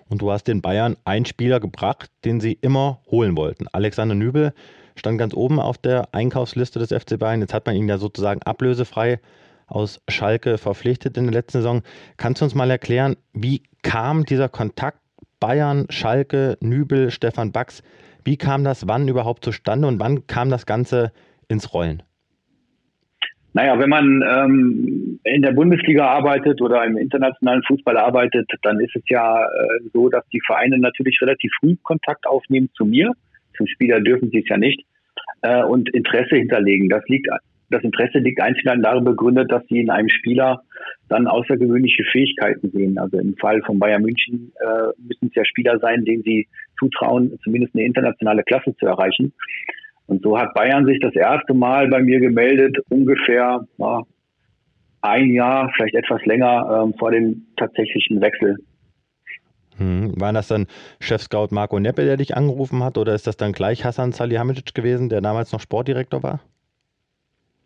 Und 0.09 0.23
du 0.23 0.31
hast 0.31 0.45
den 0.45 0.63
Bayern 0.63 0.97
einen 1.05 1.25
Spieler 1.25 1.61
gebracht, 1.61 2.11
den 2.25 2.41
sie 2.41 2.59
immer 2.61 3.01
holen 3.11 3.37
wollten. 3.37 3.67
Alexander 3.73 4.15
Nübel 4.15 4.53
stand 4.97 5.19
ganz 5.19 5.35
oben 5.35 5.59
auf 5.59 5.79
der 5.79 6.15
Einkaufsliste 6.15 6.79
des 6.79 6.93
FC 6.93 7.19
Bayern. 7.19 7.41
Jetzt 7.41 7.55
hat 7.55 7.67
man 7.67 7.75
ihn 7.75 7.89
ja 7.89 7.99
sozusagen 7.99 8.43
ablösefrei 8.43 9.19
aus 9.67 10.01
Schalke 10.09 10.59
verpflichtet 10.59 11.17
in 11.17 11.25
der 11.25 11.33
letzten 11.33 11.59
Saison. 11.59 11.83
Kannst 12.17 12.41
du 12.41 12.45
uns 12.45 12.55
mal 12.55 12.71
erklären, 12.71 13.17
wie 13.33 13.63
kam 13.83 14.25
dieser 14.25 14.49
Kontakt 14.49 14.99
Bayern, 15.41 15.87
Schalke, 15.91 16.57
Nübel, 16.61 17.11
Stefan 17.11 17.53
Bax? 17.53 17.83
Wie 18.25 18.37
kam 18.37 18.65
das 18.65 18.89
wann 18.89 19.09
überhaupt 19.09 19.45
zustande 19.45 19.87
und 19.87 20.01
wann 20.01 20.27
kam 20.27 20.51
das 20.51 20.67
Ganze 20.67 21.13
ins 21.49 21.75
Rollen? 21.75 22.03
Naja, 23.53 23.79
wenn 23.79 23.89
man 23.89 24.25
ähm, 24.29 25.21
in 25.23 25.43
der 25.43 25.53
Bundesliga 25.53 26.07
arbeitet 26.07 26.61
oder 26.61 26.85
im 26.85 26.97
internationalen 26.97 27.63
Fußball 27.63 27.97
arbeitet, 27.97 28.51
dann 28.63 28.81
ist 28.81 28.97
es 28.97 29.03
ja 29.09 29.45
äh, 29.45 29.89
so, 29.93 30.09
dass 30.09 30.27
die 30.33 30.41
Vereine 30.45 30.79
natürlich 30.79 31.19
relativ 31.23 31.53
früh 31.61 31.77
Kontakt 31.85 32.27
aufnehmen 32.27 32.69
zu 32.75 32.85
mir. 32.85 33.13
Zum 33.57 33.69
Spieler 33.69 34.01
dürfen 34.01 34.31
sie 34.31 34.41
es 34.41 34.49
ja 34.49 34.57
nicht. 34.57 34.85
Äh, 35.43 35.63
und 35.63 35.89
Interesse 35.95 36.35
hinterlegen. 36.35 36.89
Das 36.89 37.05
liegt 37.07 37.29
das 37.71 37.83
Interesse 37.83 38.19
liegt 38.19 38.41
einzig 38.41 38.65
darin 38.65 39.05
begründet, 39.05 39.51
dass 39.51 39.67
sie 39.69 39.81
in 39.81 39.91
einem 39.91 40.09
Spieler 40.09 40.63
dann 41.09 41.27
außergewöhnliche 41.27 42.05
Fähigkeiten 42.13 42.71
sehen. 42.71 42.99
Also 42.99 43.19
im 43.19 43.37
Fall 43.37 43.61
von 43.63 43.79
Bayern 43.79 44.03
München 44.03 44.53
äh, 44.61 44.93
müssen 44.99 45.29
es 45.29 45.35
ja 45.35 45.45
Spieler 45.45 45.79
sein, 45.79 46.05
denen 46.05 46.23
sie 46.23 46.49
zutrauen, 46.79 47.39
zumindest 47.43 47.75
eine 47.75 47.85
internationale 47.85 48.43
Klasse 48.43 48.75
zu 48.77 48.87
erreichen. 48.87 49.33
Und 50.07 50.23
so 50.23 50.39
hat 50.39 50.55
Bayern 50.55 50.87
sich 50.87 51.01
das 51.01 51.15
erste 51.15 51.55
Mal 51.55 51.89
bei 51.89 52.03
mir 52.03 52.21
gemeldet, 52.21 52.77
ungefähr 52.91 53.67
ja, 53.79 54.03
ein 55.01 55.31
Jahr, 55.33 55.71
vielleicht 55.75 55.95
etwas 55.95 56.25
länger 56.25 56.85
ähm, 56.85 56.95
vor 56.99 57.11
dem 57.11 57.47
tatsächlichen 57.57 58.21
Wechsel. 58.21 58.57
Hm. 59.77 60.13
War 60.21 60.33
das 60.33 60.49
dann 60.49 60.67
Chef-Scout 61.01 61.49
Marco 61.51 61.79
Neppe, 61.81 62.05
der 62.05 62.17
dich 62.17 62.37
angerufen 62.37 62.85
hat, 62.85 62.97
oder 62.97 63.15
ist 63.15 63.27
das 63.27 63.37
dann 63.37 63.53
gleich 63.53 63.85
Hassan 63.85 64.13
Salihamidzic 64.13 64.75
gewesen, 64.75 65.09
der 65.09 65.21
damals 65.21 65.53
noch 65.53 65.61
Sportdirektor 65.61 66.23
war? 66.23 66.41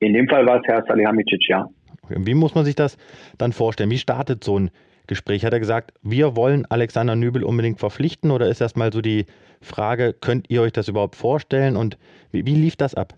In 0.00 0.14
dem 0.14 0.28
Fall 0.28 0.46
war 0.46 0.60
es 0.60 0.62
Herr 0.66 0.84
Salihamidzic, 0.86 1.48
ja. 1.48 1.66
Wie 2.08 2.34
muss 2.34 2.54
man 2.54 2.64
sich 2.64 2.74
das 2.74 2.96
dann 3.36 3.52
vorstellen? 3.52 3.90
Wie 3.90 3.98
startet 3.98 4.44
so 4.44 4.58
ein 4.58 4.70
Gespräch? 5.06 5.44
Hat 5.44 5.52
er 5.52 5.60
gesagt, 5.60 5.92
wir 6.02 6.36
wollen 6.36 6.64
Alexander 6.68 7.16
Nübel 7.16 7.42
unbedingt 7.44 7.78
verpflichten 7.78 8.30
oder 8.30 8.48
ist 8.48 8.60
erstmal 8.60 8.92
so 8.92 9.00
die 9.00 9.26
Frage, 9.60 10.14
könnt 10.18 10.48
ihr 10.48 10.62
euch 10.62 10.72
das 10.72 10.88
überhaupt 10.88 11.16
vorstellen 11.16 11.76
und 11.76 11.98
wie, 12.30 12.46
wie 12.46 12.54
lief 12.54 12.76
das 12.76 12.94
ab? 12.94 13.14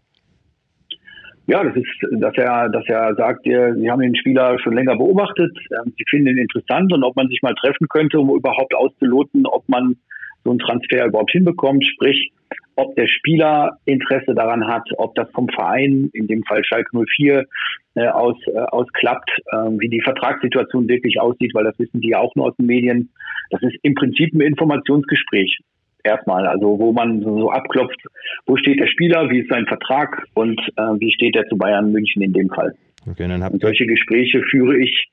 ja, 1.50 1.64
das 1.64 1.74
ist, 1.74 2.22
dass 2.22 2.36
er, 2.36 2.68
dass 2.68 2.84
er 2.86 3.14
sagt, 3.16 3.42
Sie 3.44 3.90
haben 3.90 4.00
den 4.00 4.14
Spieler 4.14 4.56
schon 4.60 4.74
länger 4.74 4.96
beobachtet, 4.96 5.50
ähm, 5.72 5.92
Sie 5.98 6.04
finden 6.08 6.28
ihn 6.28 6.38
interessant 6.38 6.92
und 6.92 7.02
ob 7.02 7.16
man 7.16 7.26
sich 7.26 7.42
mal 7.42 7.54
treffen 7.54 7.88
könnte, 7.88 8.20
um 8.20 8.30
überhaupt 8.30 8.72
auszuloten, 8.74 9.44
ob 9.46 9.68
man 9.68 9.96
so 10.44 10.50
einen 10.50 10.58
Transfer 10.58 11.06
überhaupt 11.06 11.32
hinbekommt, 11.32 11.84
sprich, 11.86 12.32
ob 12.76 12.94
der 12.96 13.06
Spieler 13.06 13.76
Interesse 13.84 14.34
daran 14.34 14.66
hat, 14.66 14.88
ob 14.96 15.14
das 15.14 15.30
vom 15.32 15.48
Verein, 15.48 16.10
in 16.12 16.26
dem 16.26 16.42
Fall 16.44 16.64
Schalke 16.64 16.90
04, 16.96 17.44
äh, 17.94 18.06
aus, 18.08 18.36
äh, 18.46 18.58
ausklappt, 18.58 19.30
äh, 19.52 19.56
wie 19.78 19.88
die 19.88 20.00
Vertragssituation 20.00 20.88
wirklich 20.88 21.20
aussieht, 21.20 21.52
weil 21.54 21.64
das 21.64 21.78
wissen 21.78 22.00
die 22.00 22.14
auch 22.14 22.34
nur 22.36 22.46
aus 22.46 22.56
den 22.56 22.66
Medien. 22.66 23.10
Das 23.50 23.62
ist 23.62 23.76
im 23.82 23.94
Prinzip 23.94 24.32
ein 24.34 24.40
Informationsgespräch 24.40 25.58
erstmal, 26.04 26.46
also 26.46 26.78
wo 26.78 26.92
man 26.92 27.20
so, 27.22 27.40
so 27.40 27.50
abklopft, 27.50 28.00
wo 28.46 28.56
steht 28.56 28.80
der 28.80 28.86
Spieler, 28.86 29.28
wie 29.30 29.40
ist 29.40 29.50
sein 29.50 29.66
Vertrag 29.66 30.24
und 30.34 30.60
äh, 30.76 30.82
wie 30.98 31.12
steht 31.12 31.36
er 31.36 31.46
zu 31.48 31.56
Bayern 31.56 31.92
München 31.92 32.22
in 32.22 32.32
dem 32.32 32.48
Fall. 32.48 32.74
Okay, 33.08 33.28
dann 33.28 33.42
und 33.42 33.62
solche 33.62 33.86
Gespräche 33.86 34.42
führe 34.50 34.78
ich 34.78 35.10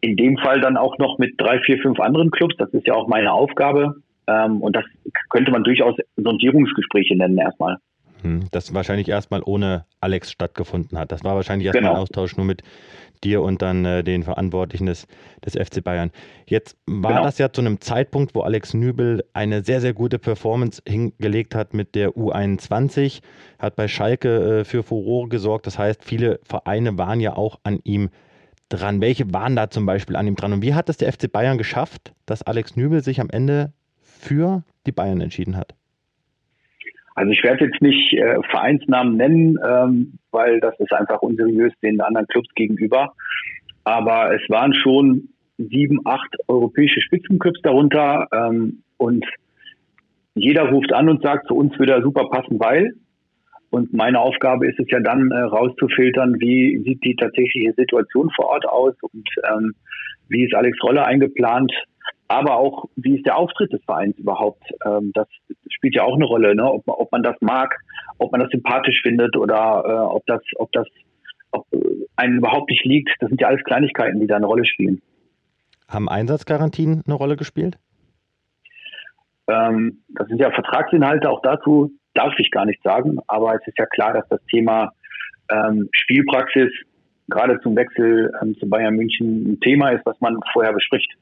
in 0.00 0.16
dem 0.16 0.36
Fall 0.36 0.60
dann 0.60 0.76
auch 0.76 0.98
noch 0.98 1.18
mit 1.18 1.34
drei, 1.38 1.60
vier, 1.60 1.78
fünf 1.78 1.98
anderen 2.00 2.30
Clubs. 2.30 2.56
Das 2.58 2.72
ist 2.74 2.86
ja 2.86 2.94
auch 2.94 3.08
meine 3.08 3.32
Aufgabe. 3.32 3.96
Ähm, 4.26 4.60
und 4.60 4.74
das 4.74 4.84
könnte 5.30 5.50
man 5.50 5.64
durchaus 5.64 5.96
Sondierungsgespräche 6.16 7.16
nennen 7.16 7.38
erstmal. 7.38 7.78
Hm, 8.24 8.44
das 8.52 8.72
wahrscheinlich 8.72 9.08
erstmal 9.08 9.42
ohne 9.44 9.84
Alex 10.00 10.32
stattgefunden 10.32 10.98
hat. 10.98 11.12
Das 11.12 11.24
war 11.24 11.34
wahrscheinlich 11.34 11.66
erstmal 11.66 11.90
genau. 11.90 11.94
ein 11.94 12.02
Austausch 12.02 12.36
nur 12.36 12.46
mit 12.46 12.62
dir 13.22 13.42
und 13.42 13.60
dann 13.60 13.84
äh, 13.84 14.02
den 14.02 14.22
Verantwortlichen 14.22 14.86
des, 14.86 15.06
des 15.44 15.54
FC 15.54 15.84
Bayern. 15.84 16.10
Jetzt 16.46 16.78
war 16.86 17.12
genau. 17.12 17.24
das 17.24 17.38
ja 17.38 17.52
zu 17.52 17.60
einem 17.60 17.80
Zeitpunkt, 17.80 18.34
wo 18.34 18.40
Alex 18.40 18.72
Nübel 18.72 19.24
eine 19.34 19.62
sehr, 19.62 19.82
sehr 19.82 19.92
gute 19.92 20.18
Performance 20.18 20.82
hingelegt 20.86 21.54
hat 21.54 21.74
mit 21.74 21.94
der 21.94 22.10
U21, 22.10 23.20
hat 23.58 23.76
bei 23.76 23.88
Schalke 23.88 24.60
äh, 24.60 24.64
für 24.64 24.82
Furore 24.82 25.28
gesorgt. 25.28 25.66
Das 25.66 25.78
heißt, 25.78 26.02
viele 26.02 26.40
Vereine 26.44 26.96
waren 26.96 27.20
ja 27.20 27.36
auch 27.36 27.60
an 27.62 27.78
ihm 27.84 28.08
dran. 28.70 29.02
Welche 29.02 29.32
waren 29.34 29.54
da 29.54 29.68
zum 29.68 29.84
Beispiel 29.84 30.16
an 30.16 30.26
ihm 30.26 30.36
dran? 30.36 30.54
Und 30.54 30.62
wie 30.62 30.74
hat 30.74 30.88
es 30.88 30.96
der 30.96 31.12
FC 31.12 31.30
Bayern 31.30 31.58
geschafft, 31.58 32.14
dass 32.24 32.42
Alex 32.42 32.74
Nübel 32.74 33.02
sich 33.02 33.20
am 33.20 33.28
Ende 33.28 33.72
für 34.24 34.62
die 34.86 34.92
Bayern 34.92 35.20
entschieden 35.20 35.56
hat? 35.56 35.74
Also 37.14 37.30
ich 37.30 37.44
werde 37.44 37.66
jetzt 37.66 37.80
nicht 37.80 38.12
äh, 38.14 38.40
Vereinsnamen 38.50 39.16
nennen, 39.16 39.58
ähm, 39.64 40.18
weil 40.32 40.58
das 40.60 40.78
ist 40.80 40.92
einfach 40.92 41.22
unseriös 41.22 41.72
den 41.80 42.00
anderen 42.00 42.26
Clubs 42.26 42.48
gegenüber. 42.56 43.14
Aber 43.84 44.34
es 44.34 44.42
waren 44.48 44.74
schon 44.74 45.28
sieben, 45.58 46.00
acht 46.04 46.34
europäische 46.48 47.00
Spitzenclubs 47.00 47.60
darunter 47.62 48.26
ähm, 48.32 48.82
und 48.96 49.24
jeder 50.34 50.68
ruft 50.68 50.92
an 50.92 51.08
und 51.08 51.22
sagt, 51.22 51.46
zu 51.46 51.54
uns 51.54 51.78
würde 51.78 51.92
er 51.92 52.02
super 52.02 52.28
passen, 52.28 52.58
weil. 52.58 52.94
Und 53.70 53.92
meine 53.92 54.20
Aufgabe 54.20 54.68
ist 54.68 54.78
es 54.80 54.86
ja 54.90 55.00
dann 55.00 55.30
äh, 55.30 55.38
rauszufiltern, 55.38 56.40
wie 56.40 56.78
sieht 56.84 57.04
die 57.04 57.14
tatsächliche 57.14 57.72
Situation 57.74 58.30
vor 58.34 58.46
Ort 58.46 58.66
aus 58.66 58.94
und 59.00 59.28
ähm, 59.52 59.74
wie 60.28 60.44
ist 60.44 60.54
Alex 60.54 60.78
Rolle 60.82 61.04
eingeplant, 61.04 61.72
aber 62.28 62.56
auch, 62.56 62.86
wie 62.96 63.16
ist 63.16 63.26
der 63.26 63.36
Auftritt 63.36 63.72
des 63.72 63.82
Vereins 63.84 64.18
überhaupt? 64.18 64.62
Ähm, 64.86 65.12
das 65.14 65.28
spielt 65.68 65.94
ja 65.94 66.04
auch 66.04 66.14
eine 66.14 66.24
Rolle, 66.24 66.54
ne? 66.54 66.64
ob, 66.64 66.82
ob 66.86 67.12
man 67.12 67.22
das 67.22 67.36
mag, 67.40 67.78
ob 68.18 68.32
man 68.32 68.40
das 68.40 68.50
sympathisch 68.50 69.02
findet 69.02 69.36
oder 69.36 69.84
äh, 69.86 70.14
ob 70.14 70.24
das, 70.26 70.40
ob 70.56 70.72
das 70.72 70.86
ob, 71.52 71.66
äh, 71.72 71.78
einem 72.16 72.38
überhaupt 72.38 72.70
nicht 72.70 72.84
liegt. 72.84 73.10
Das 73.20 73.28
sind 73.28 73.40
ja 73.40 73.48
alles 73.48 73.62
Kleinigkeiten, 73.64 74.20
die 74.20 74.26
da 74.26 74.36
eine 74.36 74.46
Rolle 74.46 74.64
spielen. 74.64 75.02
Haben 75.88 76.08
Einsatzgarantien 76.08 77.02
eine 77.06 77.14
Rolle 77.14 77.36
gespielt? 77.36 77.78
Ähm, 79.46 80.02
das 80.08 80.26
sind 80.28 80.40
ja 80.40 80.50
Vertragsinhalte, 80.50 81.28
auch 81.28 81.42
dazu 81.42 81.90
darf 82.14 82.32
ich 82.38 82.50
gar 82.50 82.64
nicht 82.64 82.82
sagen, 82.82 83.18
aber 83.26 83.54
es 83.54 83.66
ist 83.66 83.78
ja 83.78 83.86
klar, 83.86 84.14
dass 84.14 84.26
das 84.28 84.40
Thema 84.46 84.92
ähm, 85.50 85.88
Spielpraxis 85.92 86.70
gerade 87.28 87.60
zum 87.60 87.76
Wechsel 87.76 88.32
ähm, 88.40 88.56
zu 88.58 88.68
Bayern 88.68 88.94
München 88.94 89.52
ein 89.52 89.60
Thema 89.60 89.90
ist, 89.90 90.06
was 90.06 90.18
man 90.20 90.38
vorher 90.52 90.72
bespricht. 90.72 91.12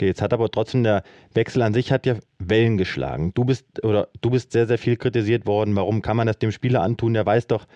Okay, 0.00 0.06
jetzt 0.06 0.22
hat 0.22 0.32
aber 0.32 0.50
trotzdem 0.50 0.82
der 0.82 1.02
Wechsel 1.34 1.60
an 1.60 1.74
sich 1.74 1.92
hat 1.92 2.06
ja 2.06 2.14
Wellen 2.38 2.78
geschlagen. 2.78 3.34
Du 3.34 3.44
bist 3.44 3.84
oder 3.84 4.08
du 4.22 4.30
bist 4.30 4.50
sehr, 4.50 4.66
sehr 4.66 4.78
viel 4.78 4.96
kritisiert 4.96 5.44
worden. 5.44 5.76
Warum 5.76 6.00
kann 6.00 6.16
man 6.16 6.26
das 6.26 6.38
dem 6.38 6.52
Spieler 6.52 6.80
antun? 6.80 7.12
Der 7.12 7.26
weiß 7.26 7.48
doch, 7.48 7.66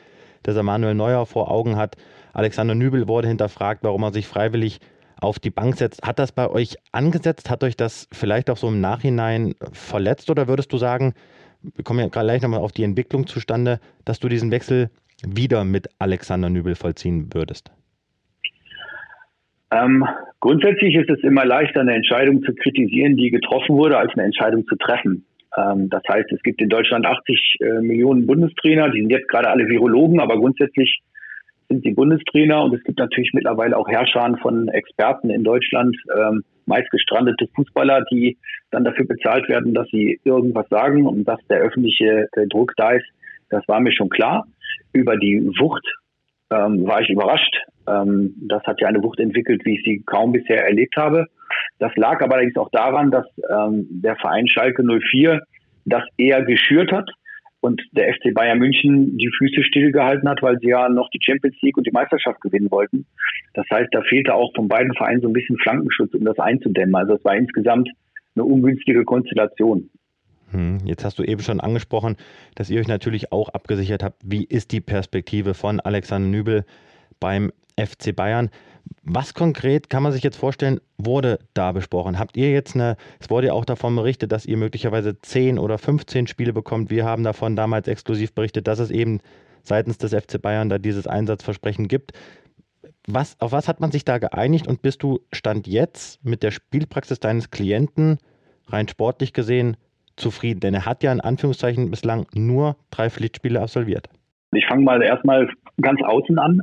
dass 0.42 0.56
er 0.56 0.62
Manuel 0.62 0.94
Neuer 0.94 1.26
vor 1.26 1.50
Augen 1.50 1.76
hat. 1.76 1.96
Alexander 2.32 2.74
Nübel 2.74 3.08
wurde 3.08 3.28
hinterfragt, 3.28 3.84
warum 3.84 4.04
er 4.04 4.14
sich 4.14 4.26
freiwillig 4.26 4.80
auf 5.20 5.38
die 5.38 5.50
Bank 5.50 5.76
setzt. 5.76 6.02
Hat 6.02 6.18
das 6.18 6.32
bei 6.32 6.48
euch 6.48 6.78
angesetzt? 6.92 7.50
Hat 7.50 7.62
euch 7.62 7.76
das 7.76 8.08
vielleicht 8.10 8.48
auch 8.48 8.56
so 8.56 8.68
im 8.68 8.80
Nachhinein 8.80 9.54
verletzt? 9.72 10.30
Oder 10.30 10.48
würdest 10.48 10.72
du 10.72 10.78
sagen, 10.78 11.12
wir 11.60 11.84
kommen 11.84 12.00
ja 12.00 12.08
gleich 12.08 12.40
nochmal 12.40 12.60
auf 12.60 12.72
die 12.72 12.84
Entwicklung 12.84 13.26
zustande, 13.26 13.80
dass 14.06 14.18
du 14.18 14.30
diesen 14.30 14.50
Wechsel 14.50 14.88
wieder 15.26 15.62
mit 15.64 15.90
Alexander 15.98 16.48
Nübel 16.48 16.74
vollziehen 16.74 17.34
würdest? 17.34 17.70
Ähm, 19.70 20.06
grundsätzlich 20.44 20.94
ist 20.94 21.08
es 21.08 21.20
immer 21.22 21.46
leichter, 21.46 21.80
eine 21.80 21.94
Entscheidung 21.94 22.42
zu 22.42 22.54
kritisieren, 22.54 23.16
die 23.16 23.30
getroffen 23.30 23.76
wurde, 23.76 23.96
als 23.96 24.12
eine 24.12 24.24
Entscheidung 24.24 24.66
zu 24.66 24.76
treffen. 24.76 25.24
Ähm, 25.56 25.88
das 25.88 26.02
heißt, 26.06 26.30
es 26.32 26.42
gibt 26.42 26.60
in 26.60 26.68
Deutschland 26.68 27.06
80 27.06 27.56
äh, 27.60 27.80
Millionen 27.80 28.26
Bundestrainer, 28.26 28.90
die 28.90 29.00
sind 29.00 29.10
jetzt 29.10 29.28
gerade 29.28 29.48
alle 29.48 29.66
Virologen, 29.66 30.20
aber 30.20 30.36
grundsätzlich 30.36 31.00
sind 31.70 31.82
die 31.86 31.94
Bundestrainer 31.94 32.62
und 32.62 32.74
es 32.74 32.84
gibt 32.84 32.98
natürlich 32.98 33.32
mittlerweile 33.32 33.78
auch 33.78 33.88
Herrscher 33.88 34.36
von 34.42 34.68
Experten 34.68 35.30
in 35.30 35.44
Deutschland, 35.44 35.96
ähm, 36.14 36.44
meist 36.66 36.90
gestrandete 36.90 37.46
Fußballer, 37.56 38.04
die 38.12 38.36
dann 38.70 38.84
dafür 38.84 39.06
bezahlt 39.06 39.48
werden, 39.48 39.72
dass 39.72 39.88
sie 39.88 40.20
irgendwas 40.24 40.68
sagen 40.68 41.06
und 41.06 41.24
dass 41.24 41.40
der 41.48 41.60
öffentliche 41.60 42.28
äh, 42.32 42.46
Druck 42.48 42.74
da 42.76 42.90
ist. 42.90 43.06
Das 43.48 43.66
war 43.66 43.80
mir 43.80 43.92
schon 43.92 44.10
klar. 44.10 44.46
Über 44.92 45.16
die 45.16 45.40
Wucht 45.58 45.86
ähm, 46.54 46.86
war 46.86 47.00
ich 47.00 47.10
überrascht. 47.10 47.56
Ähm, 47.88 48.34
das 48.48 48.62
hat 48.64 48.80
ja 48.80 48.88
eine 48.88 49.02
Wucht 49.02 49.20
entwickelt, 49.20 49.64
wie 49.64 49.76
ich 49.76 49.84
sie 49.84 50.02
kaum 50.06 50.32
bisher 50.32 50.64
erlebt 50.64 50.96
habe. 50.96 51.26
Das 51.78 51.94
lag 51.96 52.22
aber 52.22 52.34
allerdings 52.34 52.56
auch 52.56 52.70
daran, 52.70 53.10
dass 53.10 53.26
ähm, 53.50 53.86
der 53.90 54.16
Verein 54.16 54.48
Schalke 54.48 54.82
04 54.82 55.42
das 55.84 56.04
eher 56.16 56.42
geschürt 56.42 56.92
hat 56.92 57.10
und 57.60 57.82
der 57.92 58.12
FC 58.14 58.34
Bayern 58.34 58.58
München 58.58 59.16
die 59.16 59.30
Füße 59.38 59.64
stillgehalten 59.64 60.28
hat, 60.28 60.42
weil 60.42 60.58
sie 60.60 60.68
ja 60.68 60.88
noch 60.88 61.08
die 61.10 61.20
Champions 61.22 61.56
League 61.62 61.76
und 61.76 61.86
die 61.86 61.92
Meisterschaft 61.92 62.40
gewinnen 62.40 62.70
wollten. 62.70 63.06
Das 63.54 63.66
heißt, 63.70 63.88
da 63.92 64.02
fehlte 64.02 64.34
auch 64.34 64.52
von 64.54 64.68
beiden 64.68 64.94
Vereinen 64.94 65.22
so 65.22 65.28
ein 65.28 65.32
bisschen 65.32 65.56
Flankenschutz, 65.58 66.12
um 66.14 66.24
das 66.24 66.38
einzudämmen. 66.38 66.94
Also 66.94 67.14
es 67.14 67.24
war 67.24 67.34
insgesamt 67.36 67.88
eine 68.34 68.44
ungünstige 68.44 69.04
Konstellation. 69.04 69.90
Hm, 70.54 70.78
jetzt 70.84 71.04
hast 71.04 71.18
du 71.18 71.24
eben 71.24 71.42
schon 71.42 71.60
angesprochen, 71.60 72.16
dass 72.54 72.70
ihr 72.70 72.80
euch 72.80 72.86
natürlich 72.86 73.32
auch 73.32 73.48
abgesichert 73.48 74.04
habt. 74.04 74.22
Wie 74.24 74.44
ist 74.44 74.70
die 74.70 74.80
Perspektive 74.80 75.52
von 75.52 75.80
Alexander 75.80 76.28
Nübel 76.28 76.64
beim 77.18 77.52
FC 77.76 78.14
Bayern? 78.14 78.50
Was 79.02 79.34
konkret 79.34 79.90
kann 79.90 80.04
man 80.04 80.12
sich 80.12 80.22
jetzt 80.22 80.36
vorstellen, 80.36 80.80
wurde 80.96 81.40
da 81.54 81.72
besprochen? 81.72 82.20
Habt 82.20 82.36
ihr 82.36 82.52
jetzt 82.52 82.76
eine, 82.76 82.96
es 83.18 83.30
wurde 83.30 83.48
ja 83.48 83.52
auch 83.52 83.64
davon 83.64 83.96
berichtet, 83.96 84.30
dass 84.30 84.46
ihr 84.46 84.56
möglicherweise 84.56 85.20
10 85.20 85.58
oder 85.58 85.76
15 85.76 86.28
Spiele 86.28 86.52
bekommt. 86.52 86.88
Wir 86.88 87.04
haben 87.04 87.24
davon 87.24 87.56
damals 87.56 87.88
exklusiv 87.88 88.32
berichtet, 88.32 88.68
dass 88.68 88.78
es 88.78 88.90
eben 88.90 89.20
seitens 89.64 89.98
des 89.98 90.12
FC 90.12 90.40
Bayern 90.40 90.68
da 90.68 90.78
dieses 90.78 91.08
Einsatzversprechen 91.08 91.88
gibt. 91.88 92.12
Was, 93.08 93.40
auf 93.40 93.50
was 93.50 93.66
hat 93.66 93.80
man 93.80 93.90
sich 93.90 94.04
da 94.04 94.18
geeinigt 94.18 94.68
und 94.68 94.82
bist 94.82 95.02
du 95.02 95.20
Stand 95.32 95.66
jetzt 95.66 96.24
mit 96.24 96.44
der 96.44 96.52
Spielpraxis 96.52 97.18
deines 97.18 97.50
Klienten 97.50 98.18
rein 98.68 98.86
sportlich 98.86 99.32
gesehen 99.32 99.76
zufrieden? 100.16 100.60
Denn 100.60 100.74
er 100.74 100.86
hat 100.86 101.02
ja 101.02 101.12
in 101.12 101.20
Anführungszeichen 101.20 101.90
bislang 101.90 102.26
nur 102.34 102.76
drei 102.90 103.10
Pflichtspiele 103.10 103.60
absolviert. 103.60 104.08
Ich 104.52 104.66
fange 104.66 104.82
mal 104.84 105.02
erstmal 105.02 105.48
ganz 105.80 106.00
außen 106.02 106.38
an. 106.38 106.60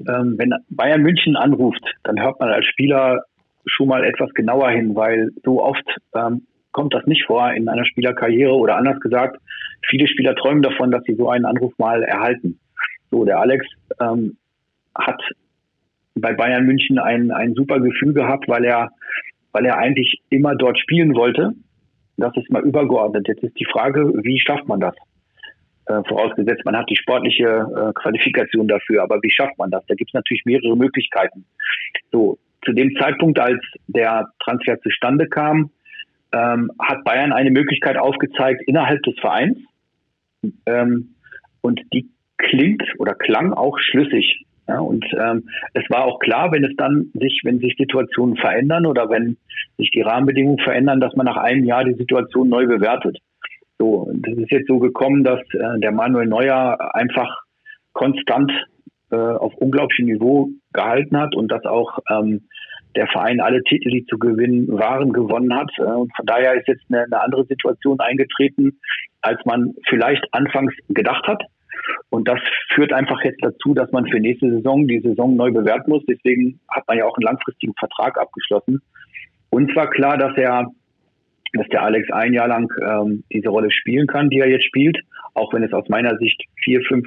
Ähm, 0.00 0.34
wenn 0.36 0.52
Bayern 0.68 1.02
München 1.02 1.36
anruft, 1.36 1.82
dann 2.04 2.20
hört 2.20 2.38
man 2.38 2.50
als 2.50 2.66
Spieler 2.66 3.22
schon 3.64 3.88
mal 3.88 4.04
etwas 4.04 4.32
genauer 4.34 4.70
hin, 4.70 4.94
weil 4.94 5.30
so 5.44 5.62
oft 5.62 5.84
ähm, 6.14 6.42
kommt 6.72 6.94
das 6.94 7.06
nicht 7.06 7.24
vor 7.24 7.52
in 7.52 7.68
einer 7.68 7.86
Spielerkarriere 7.86 8.52
oder 8.52 8.76
anders 8.76 9.00
gesagt, 9.00 9.40
viele 9.88 10.06
Spieler 10.06 10.34
träumen 10.34 10.62
davon, 10.62 10.90
dass 10.90 11.02
sie 11.04 11.14
so 11.14 11.30
einen 11.30 11.46
Anruf 11.46 11.72
mal 11.78 12.02
erhalten. 12.02 12.60
So, 13.10 13.24
der 13.24 13.40
Alex 13.40 13.66
ähm, 14.00 14.36
hat 14.94 15.20
bei 16.14 16.32
Bayern 16.34 16.66
München 16.66 16.98
ein, 16.98 17.30
ein 17.30 17.54
super 17.54 17.80
Gefühl 17.80 18.12
gehabt, 18.12 18.48
weil 18.48 18.64
er, 18.64 18.90
weil 19.52 19.64
er 19.64 19.78
eigentlich 19.78 20.20
immer 20.28 20.54
dort 20.54 20.78
spielen 20.78 21.14
wollte 21.14 21.54
das 22.16 22.36
ist 22.36 22.50
mal 22.50 22.62
übergeordnet. 22.62 23.28
Jetzt 23.28 23.42
ist 23.42 23.58
die 23.58 23.66
Frage, 23.66 24.12
wie 24.22 24.38
schafft 24.38 24.66
man 24.66 24.80
das? 24.80 24.94
Äh, 25.86 26.02
vorausgesetzt, 26.08 26.64
man 26.64 26.76
hat 26.76 26.90
die 26.90 26.96
sportliche 26.96 27.44
äh, 27.46 27.92
Qualifikation 27.92 28.66
dafür, 28.66 29.02
aber 29.02 29.22
wie 29.22 29.30
schafft 29.30 29.56
man 29.58 29.70
das? 29.70 29.84
Da 29.86 29.94
gibt 29.94 30.10
es 30.10 30.14
natürlich 30.14 30.44
mehrere 30.44 30.76
Möglichkeiten. 30.76 31.44
So, 32.10 32.38
zu 32.64 32.72
dem 32.72 32.94
Zeitpunkt, 32.96 33.38
als 33.38 33.60
der 33.86 34.26
Transfer 34.40 34.80
zustande 34.80 35.28
kam, 35.28 35.70
ähm, 36.32 36.72
hat 36.80 37.04
Bayern 37.04 37.32
eine 37.32 37.52
Möglichkeit 37.52 37.96
aufgezeigt 37.96 38.62
innerhalb 38.66 39.02
des 39.04 39.14
Vereins. 39.20 39.58
Ähm, 40.66 41.14
und 41.60 41.80
die 41.92 42.08
klingt 42.38 42.82
oder 42.98 43.14
klang 43.14 43.52
auch 43.52 43.78
schlüssig. 43.78 44.44
Ja, 44.68 44.80
und 44.80 45.04
ähm, 45.12 45.48
es 45.74 45.84
war 45.90 46.04
auch 46.04 46.18
klar, 46.18 46.50
wenn 46.50 46.64
es 46.64 46.74
dann 46.76 47.10
sich, 47.14 47.40
wenn 47.44 47.60
sich 47.60 47.76
Situationen 47.78 48.36
verändern 48.36 48.86
oder 48.86 49.08
wenn 49.08 49.36
sich 49.78 49.90
die 49.90 50.02
Rahmenbedingungen 50.02 50.58
verändern, 50.58 51.00
dass 51.00 51.14
man 51.14 51.26
nach 51.26 51.36
einem 51.36 51.64
Jahr 51.64 51.84
die 51.84 51.94
Situation 51.94 52.48
neu 52.48 52.66
bewertet. 52.66 53.18
So, 53.78 54.10
das 54.12 54.36
ist 54.36 54.50
jetzt 54.50 54.68
so 54.68 54.78
gekommen, 54.78 55.22
dass 55.22 55.40
äh, 55.52 55.78
der 55.78 55.92
Manuel 55.92 56.26
Neuer 56.26 56.94
einfach 56.94 57.42
konstant 57.92 58.50
äh, 59.10 59.16
auf 59.16 59.54
unglaublichem 59.56 60.06
Niveau 60.06 60.48
gehalten 60.72 61.16
hat 61.16 61.36
und 61.36 61.52
dass 61.52 61.64
auch 61.64 61.98
ähm, 62.10 62.48
der 62.96 63.06
Verein 63.06 63.40
alle 63.40 63.62
Titel, 63.62 63.90
die 63.90 64.04
zu 64.06 64.18
gewinnen 64.18 64.66
waren, 64.68 65.12
gewonnen 65.12 65.54
hat. 65.54 65.70
Äh, 65.78 65.82
und 65.82 66.10
von 66.16 66.26
daher 66.26 66.54
ist 66.54 66.66
jetzt 66.66 66.84
eine, 66.88 67.04
eine 67.04 67.20
andere 67.20 67.44
Situation 67.44 68.00
eingetreten, 68.00 68.80
als 69.20 69.38
man 69.44 69.74
vielleicht 69.88 70.24
anfangs 70.32 70.74
gedacht 70.88 71.26
hat. 71.28 71.42
Und 72.10 72.28
das 72.28 72.40
führt 72.74 72.92
einfach 72.92 73.22
jetzt 73.24 73.42
dazu, 73.42 73.74
dass 73.74 73.90
man 73.92 74.06
für 74.06 74.20
nächste 74.20 74.50
Saison 74.50 74.86
die 74.86 75.00
Saison 75.00 75.36
neu 75.36 75.50
bewerten 75.50 75.90
muss. 75.90 76.04
Deswegen 76.08 76.60
hat 76.68 76.86
man 76.88 76.98
ja 76.98 77.04
auch 77.04 77.16
einen 77.16 77.24
langfristigen 77.24 77.74
Vertrag 77.78 78.18
abgeschlossen. 78.18 78.80
Uns 79.50 79.74
war 79.74 79.90
klar, 79.90 80.18
dass 80.18 80.36
er, 80.36 80.70
dass 81.52 81.68
der 81.68 81.82
Alex 81.82 82.10
ein 82.12 82.32
Jahr 82.32 82.48
lang 82.48 82.72
ähm, 82.82 83.24
diese 83.32 83.48
Rolle 83.48 83.70
spielen 83.70 84.06
kann, 84.06 84.30
die 84.30 84.38
er 84.38 84.48
jetzt 84.48 84.64
spielt, 84.64 84.98
auch 85.34 85.52
wenn 85.52 85.62
es 85.62 85.72
aus 85.72 85.88
meiner 85.88 86.16
Sicht 86.18 86.42
vier, 86.62 86.80
fünf 86.82 87.06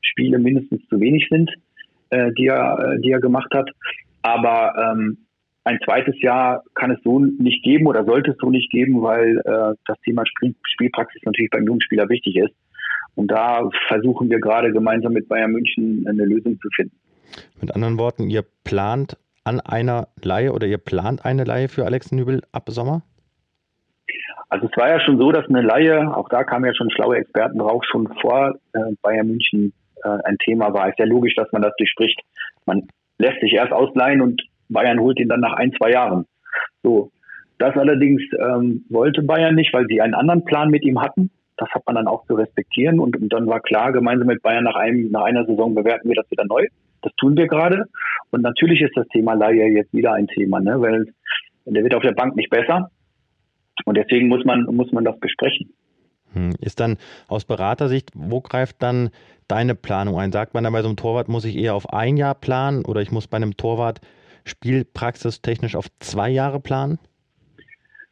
Spiele 0.00 0.38
mindestens 0.38 0.86
zu 0.88 1.00
wenig 1.00 1.26
sind, 1.30 1.50
äh, 2.10 2.32
die 2.32 2.46
er, 2.46 2.78
äh, 2.78 3.00
die 3.00 3.10
er 3.10 3.20
gemacht 3.20 3.52
hat. 3.54 3.70
Aber 4.22 4.74
ähm, 4.92 5.18
ein 5.64 5.78
zweites 5.84 6.20
Jahr 6.22 6.64
kann 6.74 6.90
es 6.90 6.98
so 7.04 7.18
nicht 7.18 7.62
geben 7.62 7.86
oder 7.86 8.04
sollte 8.04 8.30
es 8.30 8.38
so 8.38 8.50
nicht 8.50 8.70
geben, 8.70 9.02
weil 9.02 9.38
äh, 9.38 9.74
das 9.86 10.00
Thema 10.00 10.24
Spiel 10.26 10.54
Spielpraxis 10.62 11.22
natürlich 11.24 11.50
beim 11.50 11.64
Jugendspieler 11.64 12.08
wichtig 12.08 12.36
ist. 12.36 12.54
Und 13.18 13.32
da 13.32 13.68
versuchen 13.88 14.30
wir 14.30 14.38
gerade 14.38 14.70
gemeinsam 14.72 15.12
mit 15.12 15.28
Bayern 15.28 15.50
München 15.50 16.06
eine 16.08 16.24
Lösung 16.24 16.56
zu 16.60 16.68
finden. 16.76 16.96
Mit 17.60 17.74
anderen 17.74 17.98
Worten, 17.98 18.30
ihr 18.30 18.44
plant 18.62 19.16
an 19.42 19.58
einer 19.58 20.06
Laie 20.22 20.52
oder 20.52 20.68
ihr 20.68 20.78
plant 20.78 21.24
eine 21.24 21.42
Laie 21.42 21.66
für 21.66 21.84
Alex 21.84 22.12
Nübel 22.12 22.42
ab 22.52 22.68
Sommer? 22.68 23.02
Also 24.50 24.68
es 24.70 24.76
war 24.76 24.88
ja 24.88 25.00
schon 25.00 25.18
so, 25.18 25.32
dass 25.32 25.48
eine 25.48 25.62
Laie, 25.62 26.16
auch 26.16 26.28
da 26.28 26.44
kamen 26.44 26.66
ja 26.66 26.74
schon 26.76 26.92
schlaue 26.92 27.16
Experten 27.16 27.58
drauf, 27.58 27.82
schon 27.90 28.06
vor 28.20 28.54
äh, 28.74 28.78
Bayern 29.02 29.26
München 29.26 29.72
äh, 30.04 30.18
ein 30.24 30.38
Thema 30.38 30.72
war. 30.72 30.88
Ist 30.88 31.00
ja 31.00 31.04
logisch, 31.04 31.34
dass 31.34 31.50
man 31.50 31.62
das 31.62 31.72
durchspricht. 31.76 32.20
Man 32.66 32.86
lässt 33.18 33.40
sich 33.40 33.52
erst 33.52 33.72
ausleihen 33.72 34.22
und 34.22 34.46
Bayern 34.68 35.00
holt 35.00 35.18
ihn 35.18 35.28
dann 35.28 35.40
nach 35.40 35.54
ein, 35.54 35.72
zwei 35.72 35.90
Jahren. 35.90 36.24
So. 36.84 37.10
Das 37.58 37.76
allerdings 37.76 38.22
ähm, 38.38 38.84
wollte 38.88 39.22
Bayern 39.22 39.56
nicht, 39.56 39.74
weil 39.74 39.86
sie 39.88 40.00
einen 40.00 40.14
anderen 40.14 40.44
Plan 40.44 40.70
mit 40.70 40.84
ihm 40.84 41.02
hatten. 41.02 41.32
Das 41.58 41.68
hat 41.70 41.84
man 41.86 41.96
dann 41.96 42.08
auch 42.08 42.24
zu 42.26 42.34
respektieren 42.34 43.00
und, 43.00 43.16
und 43.16 43.32
dann 43.32 43.46
war 43.46 43.60
klar, 43.60 43.92
gemeinsam 43.92 44.28
mit 44.28 44.42
Bayern 44.42 44.64
nach 44.64 44.76
einem, 44.76 45.10
nach 45.10 45.24
einer 45.24 45.44
Saison 45.44 45.74
bewerten 45.74 46.08
wir 46.08 46.16
das 46.16 46.30
wieder 46.30 46.44
neu. 46.44 46.66
Das 47.02 47.12
tun 47.16 47.36
wir 47.36 47.46
gerade. 47.46 47.84
Und 48.30 48.42
natürlich 48.42 48.80
ist 48.80 48.96
das 48.96 49.06
Thema 49.08 49.34
Laie 49.34 49.68
jetzt 49.68 49.92
wieder 49.92 50.12
ein 50.12 50.26
Thema, 50.28 50.60
ne? 50.60 50.80
weil 50.80 51.12
der 51.66 51.82
wird 51.82 51.94
auf 51.94 52.02
der 52.02 52.12
Bank 52.12 52.36
nicht 52.36 52.50
besser. 52.50 52.90
Und 53.84 53.96
deswegen 53.96 54.28
muss 54.28 54.44
man, 54.44 54.64
muss 54.64 54.90
man 54.92 55.04
das 55.04 55.18
besprechen. 55.20 55.72
Hm. 56.32 56.54
Ist 56.60 56.80
dann 56.80 56.96
aus 57.28 57.44
Beratersicht, 57.44 58.10
wo 58.14 58.40
greift 58.40 58.82
dann 58.82 59.10
deine 59.46 59.74
Planung 59.74 60.18
ein? 60.18 60.32
Sagt 60.32 60.54
man 60.54 60.64
dann 60.64 60.72
bei 60.72 60.82
so 60.82 60.88
einem 60.88 60.96
Torwart, 60.96 61.28
muss 61.28 61.44
ich 61.44 61.56
eher 61.56 61.74
auf 61.74 61.92
ein 61.92 62.16
Jahr 62.16 62.34
planen 62.34 62.84
oder 62.84 63.00
ich 63.00 63.10
muss 63.10 63.28
bei 63.28 63.36
einem 63.36 63.56
Torwart 63.56 64.00
Spielpraxis 64.44 65.42
technisch 65.42 65.76
auf 65.76 65.86
zwei 66.00 66.28
Jahre 66.28 66.60
planen? 66.60 66.98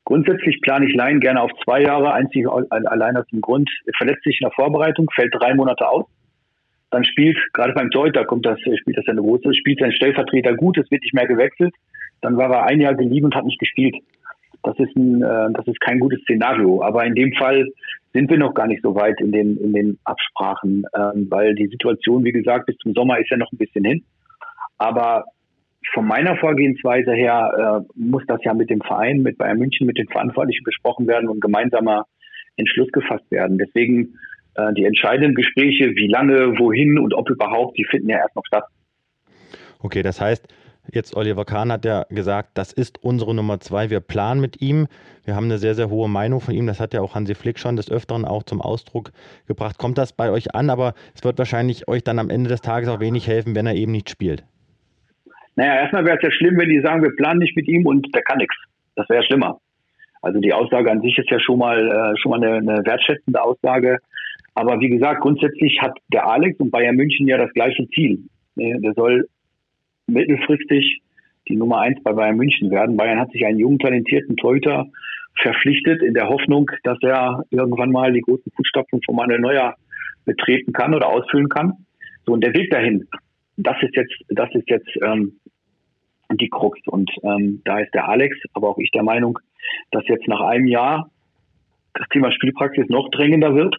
Grundsätzlich 0.06 0.60
plane 0.60 0.86
ich 0.86 0.94
Laien 0.94 1.18
gerne 1.18 1.42
auf 1.42 1.50
zwei 1.64 1.82
Jahre, 1.82 2.12
einzig 2.12 2.46
allein 2.48 3.16
aus 3.16 3.26
dem 3.26 3.40
Grund, 3.40 3.68
er 3.86 3.92
verletzt 3.98 4.22
sich 4.22 4.40
in 4.40 4.44
der 4.44 4.52
Vorbereitung, 4.52 5.10
fällt 5.12 5.34
drei 5.34 5.52
Monate 5.52 5.86
aus. 5.88 6.06
Dann 6.90 7.04
spielt, 7.04 7.36
gerade 7.52 7.72
beim 7.72 7.90
Torhüter 7.90 8.24
kommt 8.24 8.46
das, 8.46 8.56
spielt 8.60 8.96
das 8.96 9.04
ja 9.06 9.12
eine 9.12 9.22
große, 9.22 9.52
spielt 9.54 9.80
sein 9.80 9.90
Stellvertreter 9.90 10.54
gut, 10.54 10.78
es 10.78 10.88
wird 10.92 11.02
nicht 11.02 11.12
mehr 11.12 11.26
gewechselt. 11.26 11.74
Dann 12.20 12.36
war 12.36 12.52
er 12.52 12.66
ein 12.66 12.80
Jahr 12.80 12.94
geliehen 12.94 13.24
und 13.24 13.34
hat 13.34 13.46
nicht 13.46 13.58
gespielt. 13.58 13.96
Das 14.62 14.78
ist 14.78 14.94
ein, 14.94 15.22
äh, 15.22 15.52
das 15.52 15.66
ist 15.66 15.80
kein 15.80 15.98
gutes 15.98 16.20
Szenario. 16.20 16.84
Aber 16.84 17.04
in 17.04 17.16
dem 17.16 17.32
Fall 17.32 17.66
sind 18.12 18.30
wir 18.30 18.38
noch 18.38 18.54
gar 18.54 18.68
nicht 18.68 18.82
so 18.82 18.94
weit 18.94 19.20
in 19.20 19.32
den, 19.32 19.56
in 19.56 19.72
den 19.72 19.98
Absprachen, 20.04 20.84
ähm, 20.96 21.26
weil 21.30 21.56
die 21.56 21.66
Situation, 21.66 22.22
wie 22.22 22.32
gesagt, 22.32 22.66
bis 22.66 22.76
zum 22.78 22.94
Sommer 22.94 23.18
ist 23.18 23.30
ja 23.30 23.36
noch 23.36 23.50
ein 23.50 23.58
bisschen 23.58 23.84
hin. 23.84 24.04
Aber 24.78 25.24
von 25.92 26.06
meiner 26.06 26.36
Vorgehensweise 26.36 27.12
her 27.12 27.84
äh, 27.86 27.92
muss 27.94 28.22
das 28.26 28.40
ja 28.44 28.54
mit 28.54 28.70
dem 28.70 28.80
Verein, 28.80 29.22
mit 29.22 29.38
Bayern 29.38 29.58
München, 29.58 29.86
mit 29.86 29.98
den 29.98 30.08
Verantwortlichen 30.08 30.64
besprochen 30.64 31.06
werden 31.06 31.28
und 31.28 31.40
gemeinsamer 31.40 32.06
Entschluss 32.56 32.90
gefasst 32.92 33.30
werden. 33.30 33.58
Deswegen 33.58 34.14
äh, 34.54 34.72
die 34.74 34.84
entscheidenden 34.84 35.34
Gespräche, 35.34 35.94
wie 35.94 36.08
lange, 36.08 36.58
wohin 36.58 36.98
und 36.98 37.14
ob 37.14 37.30
überhaupt, 37.30 37.78
die 37.78 37.84
finden 37.84 38.08
ja 38.08 38.18
erst 38.18 38.36
noch 38.36 38.46
statt. 38.46 38.64
Okay, 39.80 40.02
das 40.02 40.20
heißt, 40.20 40.48
jetzt 40.92 41.16
Oliver 41.16 41.44
Kahn 41.44 41.70
hat 41.70 41.84
ja 41.84 42.04
gesagt, 42.08 42.50
das 42.54 42.72
ist 42.72 43.02
unsere 43.02 43.34
Nummer 43.34 43.60
zwei. 43.60 43.90
Wir 43.90 44.00
planen 44.00 44.40
mit 44.40 44.62
ihm. 44.62 44.88
Wir 45.24 45.34
haben 45.36 45.44
eine 45.44 45.58
sehr, 45.58 45.74
sehr 45.74 45.90
hohe 45.90 46.08
Meinung 46.08 46.40
von 46.40 46.54
ihm. 46.54 46.66
Das 46.66 46.80
hat 46.80 46.94
ja 46.94 47.00
auch 47.00 47.14
Hansi 47.14 47.34
Flick 47.34 47.58
schon 47.58 47.76
des 47.76 47.90
Öfteren 47.90 48.24
auch 48.24 48.42
zum 48.42 48.60
Ausdruck 48.60 49.12
gebracht. 49.46 49.78
Kommt 49.78 49.98
das 49.98 50.12
bei 50.12 50.30
euch 50.30 50.54
an? 50.54 50.70
Aber 50.70 50.94
es 51.14 51.24
wird 51.24 51.38
wahrscheinlich 51.38 51.88
euch 51.88 52.02
dann 52.02 52.18
am 52.18 52.30
Ende 52.30 52.48
des 52.48 52.62
Tages 52.62 52.88
auch 52.88 53.00
wenig 53.00 53.26
helfen, 53.26 53.54
wenn 53.54 53.66
er 53.66 53.74
eben 53.74 53.92
nicht 53.92 54.08
spielt. 54.10 54.44
Naja, 55.56 55.80
erstmal 55.80 56.04
wäre 56.04 56.16
es 56.16 56.22
ja 56.22 56.30
schlimm, 56.30 56.58
wenn 56.58 56.68
die 56.68 56.80
sagen, 56.80 57.02
wir 57.02 57.14
planen 57.16 57.40
nicht 57.40 57.56
mit 57.56 57.66
ihm 57.66 57.86
und 57.86 58.14
der 58.14 58.22
kann 58.22 58.38
nichts. 58.38 58.56
Das 58.94 59.08
wäre 59.08 59.24
schlimmer. 59.24 59.58
Also 60.22 60.40
die 60.40 60.52
Aussage 60.52 60.90
an 60.90 61.02
sich 61.02 61.16
ist 61.18 61.30
ja 61.30 61.40
schon 61.40 61.58
mal 61.58 61.78
äh, 61.78 62.16
schon 62.18 62.30
mal 62.30 62.42
eine, 62.42 62.56
eine 62.56 62.84
wertschätzende 62.84 63.42
Aussage. 63.42 63.98
Aber 64.54 64.80
wie 64.80 64.88
gesagt, 64.88 65.20
grundsätzlich 65.20 65.80
hat 65.80 65.98
der 66.12 66.26
Alex 66.26 66.58
und 66.60 66.70
Bayern 66.70 66.96
München 66.96 67.28
ja 67.28 67.36
das 67.36 67.52
gleiche 67.52 67.86
Ziel. 67.90 68.20
Der 68.56 68.94
soll 68.94 69.28
mittelfristig 70.06 71.02
die 71.48 71.56
Nummer 71.56 71.80
eins 71.80 72.02
bei 72.02 72.12
Bayern 72.12 72.36
München 72.36 72.70
werden. 72.70 72.96
Bayern 72.96 73.20
hat 73.20 73.30
sich 73.32 73.44
einen 73.44 73.58
jungen, 73.58 73.78
talentierten 73.78 74.36
Torhüter 74.36 74.86
verpflichtet 75.40 76.02
in 76.02 76.14
der 76.14 76.28
Hoffnung, 76.28 76.70
dass 76.82 76.98
er 77.02 77.44
irgendwann 77.50 77.92
mal 77.92 78.12
die 78.12 78.22
großen 78.22 78.50
Fußstapfen 78.56 79.00
von 79.04 79.16
Manuel 79.16 79.40
Neuer 79.40 79.74
betreten 80.24 80.72
kann 80.72 80.94
oder 80.94 81.08
ausfüllen 81.08 81.48
kann. 81.48 81.72
So, 82.24 82.32
und 82.32 82.42
der 82.42 82.54
Weg 82.54 82.70
dahin, 82.70 83.06
das 83.56 83.76
ist 83.82 83.94
jetzt, 83.94 84.14
das 84.28 84.48
ist 84.54 84.68
jetzt 84.68 84.88
ähm, 85.02 85.38
die 86.32 86.48
Krux. 86.48 86.78
Und 86.86 87.10
ähm, 87.22 87.62
da 87.64 87.78
ist 87.78 87.94
der 87.94 88.08
Alex, 88.08 88.36
aber 88.54 88.68
auch 88.70 88.78
ich 88.78 88.90
der 88.90 89.02
Meinung, 89.02 89.38
dass 89.90 90.06
jetzt 90.08 90.28
nach 90.28 90.40
einem 90.40 90.66
Jahr 90.66 91.10
das 91.94 92.08
Thema 92.08 92.30
Spielpraxis 92.32 92.88
noch 92.88 93.08
drängender 93.10 93.54
wird, 93.54 93.76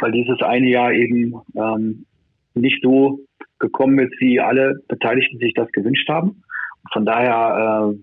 weil 0.00 0.12
dieses 0.12 0.40
eine 0.42 0.68
Jahr 0.68 0.92
eben 0.92 1.34
ähm, 1.54 2.06
nicht 2.54 2.82
so 2.82 3.20
gekommen 3.58 3.98
ist, 3.98 4.20
wie 4.20 4.40
alle 4.40 4.80
Beteiligten 4.88 5.38
sich 5.38 5.54
das 5.54 5.70
gewünscht 5.72 6.08
haben. 6.08 6.42
Von 6.92 7.04
daher, 7.04 7.92
äh, 7.92 7.98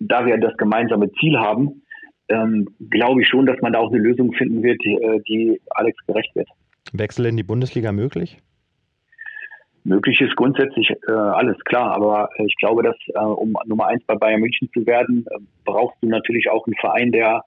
da 0.00 0.26
wir 0.26 0.38
das 0.38 0.56
gemeinsame 0.56 1.10
Ziel 1.12 1.38
haben, 1.38 1.82
ähm, 2.28 2.68
glaube 2.90 3.22
ich 3.22 3.28
schon, 3.28 3.46
dass 3.46 3.60
man 3.60 3.72
da 3.72 3.80
auch 3.80 3.90
eine 3.90 4.00
Lösung 4.00 4.32
finden 4.32 4.62
wird, 4.62 4.82
die, 4.84 4.94
äh, 4.94 5.20
die 5.28 5.60
Alex 5.70 5.98
gerecht 6.06 6.34
wird. 6.34 6.48
Wechsel 6.92 7.26
in 7.26 7.36
die 7.36 7.42
Bundesliga 7.42 7.92
möglich? 7.92 8.38
Möglich 9.84 10.20
ist 10.20 10.36
grundsätzlich 10.36 10.90
äh, 11.08 11.12
alles 11.12 11.58
klar, 11.64 11.92
aber 11.92 12.28
ich 12.38 12.54
glaube, 12.56 12.82
dass 12.82 12.96
äh, 13.08 13.18
um 13.18 13.54
Nummer 13.66 13.86
eins 13.86 14.04
bei 14.04 14.14
Bayern 14.14 14.40
München 14.40 14.70
zu 14.72 14.86
werden, 14.86 15.26
äh, 15.28 15.38
brauchst 15.64 15.96
du 16.00 16.08
natürlich 16.08 16.48
auch 16.50 16.64
einen 16.66 16.76
Verein, 16.76 17.10
der 17.10 17.42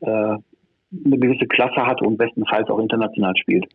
äh, 0.00 0.06
eine 0.06 1.18
gewisse 1.18 1.46
Klasse 1.46 1.86
hat 1.86 2.02
und 2.02 2.18
bestenfalls 2.18 2.68
auch 2.68 2.78
international 2.78 3.34
spielt. 3.36 3.66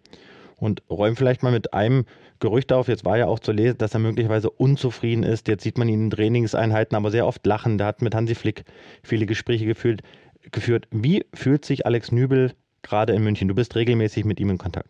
Und 0.58 0.84
räum 0.90 1.16
vielleicht 1.16 1.44
mal 1.44 1.52
mit 1.52 1.74
einem 1.74 2.06
Gerücht 2.40 2.72
auf. 2.72 2.88
Jetzt 2.88 3.06
war 3.06 3.18
ja 3.18 3.26
auch 3.28 3.40
zu 3.40 3.52
lesen, 3.52 3.78
dass 3.78 3.94
er 3.94 4.00
möglicherweise 4.00 4.50
unzufrieden 4.50 5.24
ist. 5.24 5.48
Jetzt 5.48 5.64
sieht 5.64 5.78
man 5.78 5.90
ihn 5.90 6.06
in 6.06 6.10
Trainingseinheiten, 6.12 6.96
aber 6.96 7.12
sehr 7.12 7.26
oft 7.26 7.46
lachen. 7.46 7.78
Der 7.78 7.88
hat 7.88 8.02
mit 8.02 8.14
Hansi 8.14 8.36
Flick 8.36 8.66
viele 9.04 9.26
Gespräche 9.26 9.66
geführt. 9.66 10.88
Wie 10.92 11.26
fühlt 11.34 11.66
sich 11.66 11.86
Alex 11.86 12.12
Nübel 12.12 12.54
gerade 12.84 13.14
in 13.14 13.24
München? 13.24 13.48
Du 13.48 13.56
bist 13.56 13.76
regelmäßig 13.76 14.26
mit 14.26 14.40
ihm 14.40 14.50
in 14.50 14.58
Kontakt. 14.58 14.90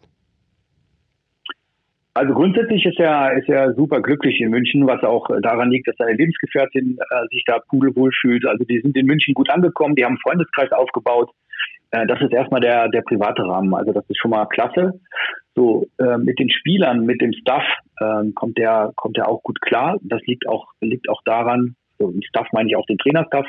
Also 2.16 2.34
grundsätzlich 2.34 2.86
ist 2.86 2.98
er, 2.98 3.34
ist 3.34 3.50
er 3.50 3.74
super 3.74 4.02
glücklich 4.02 4.40
in 4.40 4.50
München, 4.50 4.88
was 4.88 5.04
auch 5.04 5.28
daran 5.42 5.70
liegt, 5.70 5.90
dass 5.90 5.98
seine 5.98 6.14
Lebensgefährtin 6.14 6.98
äh, 6.98 7.28
sich 7.30 7.44
da 7.46 7.60
pudelwohl 7.60 8.10
fühlt. 8.22 8.46
Also 8.46 8.64
die 8.64 8.80
sind 8.80 8.96
in 8.96 9.06
München 9.06 9.34
gut 9.34 9.50
angekommen, 9.50 9.96
die 9.96 10.06
haben 10.06 10.14
einen 10.14 10.20
Freundeskreis 10.20 10.72
aufgebaut. 10.72 11.30
Äh, 11.92 12.08
das 12.08 12.22
ist 12.22 12.32
erstmal 12.32 12.62
der, 12.62 12.88
der 12.88 13.02
private 13.02 13.44
Rahmen. 13.44 13.76
Also 13.76 13.92
das 13.92 14.06
ist 14.10 14.18
schon 14.18 14.32
mal 14.32 14.46
klasse. 14.46 14.94
So, 15.56 15.88
äh, 15.98 16.18
mit 16.18 16.40
den 16.40 16.50
Spielern, 16.50 17.06
mit 17.06 17.20
dem 17.20 17.34
Staff 17.34 17.64
äh, 18.00 18.32
kommt 18.34 18.58
der, 18.58 18.94
kommt 18.96 19.18
der 19.18 19.28
auch 19.28 19.44
gut 19.44 19.60
klar. 19.60 19.98
Das 20.02 20.22
liegt 20.26 20.48
auch, 20.48 20.68
liegt 20.80 21.10
auch 21.10 21.22
daran, 21.26 21.76
so 22.00 22.12
im 22.12 22.22
Staff 22.22 22.48
meine 22.54 22.70
ich 22.70 22.78
auch 22.78 22.86
den 22.86 22.98
Trainerstaff. 22.98 23.46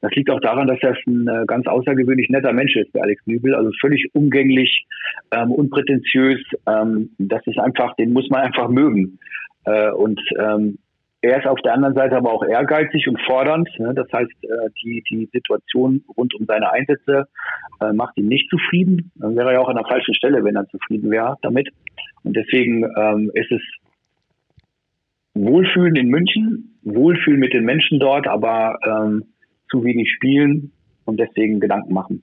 Das 0.00 0.12
liegt 0.12 0.30
auch 0.30 0.40
daran, 0.40 0.66
dass 0.66 0.78
er 0.82 0.96
ein 1.06 1.28
äh, 1.28 1.44
ganz 1.46 1.66
außergewöhnlich 1.66 2.28
netter 2.28 2.52
Mensch 2.52 2.76
ist, 2.76 2.94
der 2.94 3.02
Alex 3.02 3.26
Nübel. 3.26 3.54
Also 3.54 3.70
völlig 3.80 4.06
umgänglich, 4.14 4.86
ähm, 5.32 5.50
unprätentiös. 5.52 6.40
Ähm, 6.66 7.10
das 7.18 7.46
ist 7.46 7.58
einfach, 7.58 7.94
den 7.96 8.12
muss 8.12 8.28
man 8.30 8.42
einfach 8.42 8.68
mögen. 8.68 9.18
Äh, 9.64 9.90
und 9.90 10.20
ähm, 10.38 10.78
er 11.20 11.38
ist 11.38 11.46
auf 11.46 11.60
der 11.62 11.74
anderen 11.74 11.94
Seite 11.94 12.16
aber 12.16 12.32
auch 12.32 12.44
ehrgeizig 12.44 13.08
und 13.08 13.20
fordernd. 13.22 13.68
Ne? 13.78 13.92
Das 13.92 14.06
heißt, 14.12 14.30
äh, 14.42 14.70
die, 14.82 15.02
die 15.10 15.28
Situation 15.32 16.04
rund 16.16 16.32
um 16.34 16.46
seine 16.46 16.70
Einsätze 16.70 17.26
äh, 17.80 17.92
macht 17.92 18.16
ihn 18.18 18.28
nicht 18.28 18.48
zufrieden. 18.50 19.10
Dann 19.16 19.36
wäre 19.36 19.48
er 19.48 19.54
ja 19.54 19.60
auch 19.60 19.68
an 19.68 19.76
der 19.76 19.86
falschen 19.86 20.14
Stelle, 20.14 20.44
wenn 20.44 20.54
er 20.54 20.68
zufrieden 20.68 21.10
wäre 21.10 21.36
damit. 21.42 21.70
Und 22.22 22.36
deswegen 22.36 22.84
ähm, 22.96 23.32
ist 23.34 23.50
es 23.50 23.62
Wohlfühlen 25.34 25.96
in 25.96 26.08
München, 26.08 26.78
Wohlfühlen 26.82 27.40
mit 27.40 27.52
den 27.52 27.64
Menschen 27.64 27.98
dort, 27.98 28.26
aber 28.26 28.78
ähm, 28.84 29.24
zu 29.70 29.84
wenig 29.84 30.10
spielen 30.10 30.72
und 31.04 31.18
deswegen 31.18 31.60
Gedanken 31.60 31.92
machen. 31.92 32.22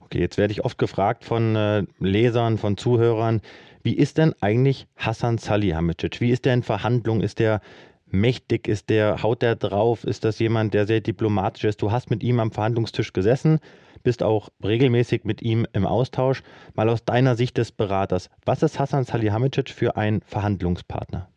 Okay, 0.00 0.20
jetzt 0.20 0.38
werde 0.38 0.52
ich 0.52 0.64
oft 0.64 0.78
gefragt 0.78 1.24
von 1.24 1.56
äh, 1.56 1.84
Lesern, 1.98 2.58
von 2.58 2.76
Zuhörern, 2.76 3.40
Wie 3.82 3.94
ist 3.94 4.18
denn 4.18 4.34
eigentlich 4.40 4.86
Hassan 4.96 5.38
Salihamidzic? 5.38 6.20
Wie 6.20 6.30
ist 6.30 6.44
der 6.44 6.54
in 6.54 6.62
Verhandlungen? 6.62 7.22
Ist 7.22 7.38
der 7.38 7.60
mächtig? 8.06 8.68
Ist 8.68 8.88
der, 8.88 9.22
haut 9.22 9.42
der 9.42 9.56
drauf? 9.56 10.04
Ist 10.04 10.24
das 10.24 10.38
jemand, 10.38 10.72
der 10.72 10.86
sehr 10.86 11.00
diplomatisch 11.00 11.64
ist? 11.64 11.82
Du 11.82 11.90
hast 11.90 12.10
mit 12.10 12.22
ihm 12.22 12.40
am 12.40 12.52
Verhandlungstisch 12.52 13.12
gesessen, 13.12 13.58
bist 14.02 14.22
auch 14.22 14.50
regelmäßig 14.62 15.24
mit 15.24 15.42
ihm 15.42 15.66
im 15.72 15.86
Austausch. 15.86 16.42
Mal 16.74 16.88
aus 16.88 17.04
deiner 17.04 17.34
Sicht 17.34 17.58
des 17.58 17.72
Beraters, 17.72 18.30
was 18.44 18.62
ist 18.62 18.78
Hassan 18.78 19.04
Salihamidzic 19.04 19.70
für 19.70 19.96
ein 19.96 20.20
Verhandlungspartner? 20.24 21.28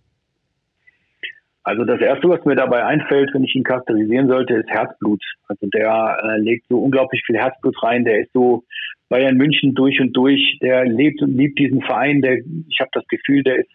Also 1.67 1.83
das 1.83 1.99
Erste, 1.99 2.29
was 2.29 2.45
mir 2.45 2.55
dabei 2.55 2.85
einfällt, 2.85 3.33
wenn 3.33 3.43
ich 3.43 3.53
ihn 3.53 3.65
charakterisieren 3.65 4.29
sollte, 4.29 4.53
ist 4.53 4.69
Herzblut. 4.69 5.21
Also 5.49 5.67
der 5.67 6.17
äh, 6.23 6.39
legt 6.39 6.65
so 6.69 6.79
unglaublich 6.79 7.21
viel 7.25 7.35
Herzblut 7.35 7.75
rein. 7.83 8.05
Der 8.05 8.21
ist 8.21 8.31
so 8.31 8.63
Bayern 9.09 9.35
München 9.35 9.75
durch 9.75 9.99
und 9.99 10.15
durch. 10.15 10.59
Der 10.61 10.85
lebt 10.85 11.21
und 11.21 11.35
liebt 11.35 11.59
diesen 11.59 11.81
Verein. 11.81 12.21
Der, 12.21 12.37
ich 12.37 12.79
habe 12.79 12.91
das 12.93 13.05
Gefühl, 13.09 13.43
der 13.43 13.57
ist 13.57 13.69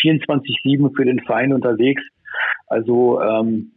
24/7 0.00 0.96
für 0.96 1.04
den 1.04 1.20
Verein 1.20 1.52
unterwegs. 1.52 2.02
Also 2.66 3.20
ähm, 3.20 3.72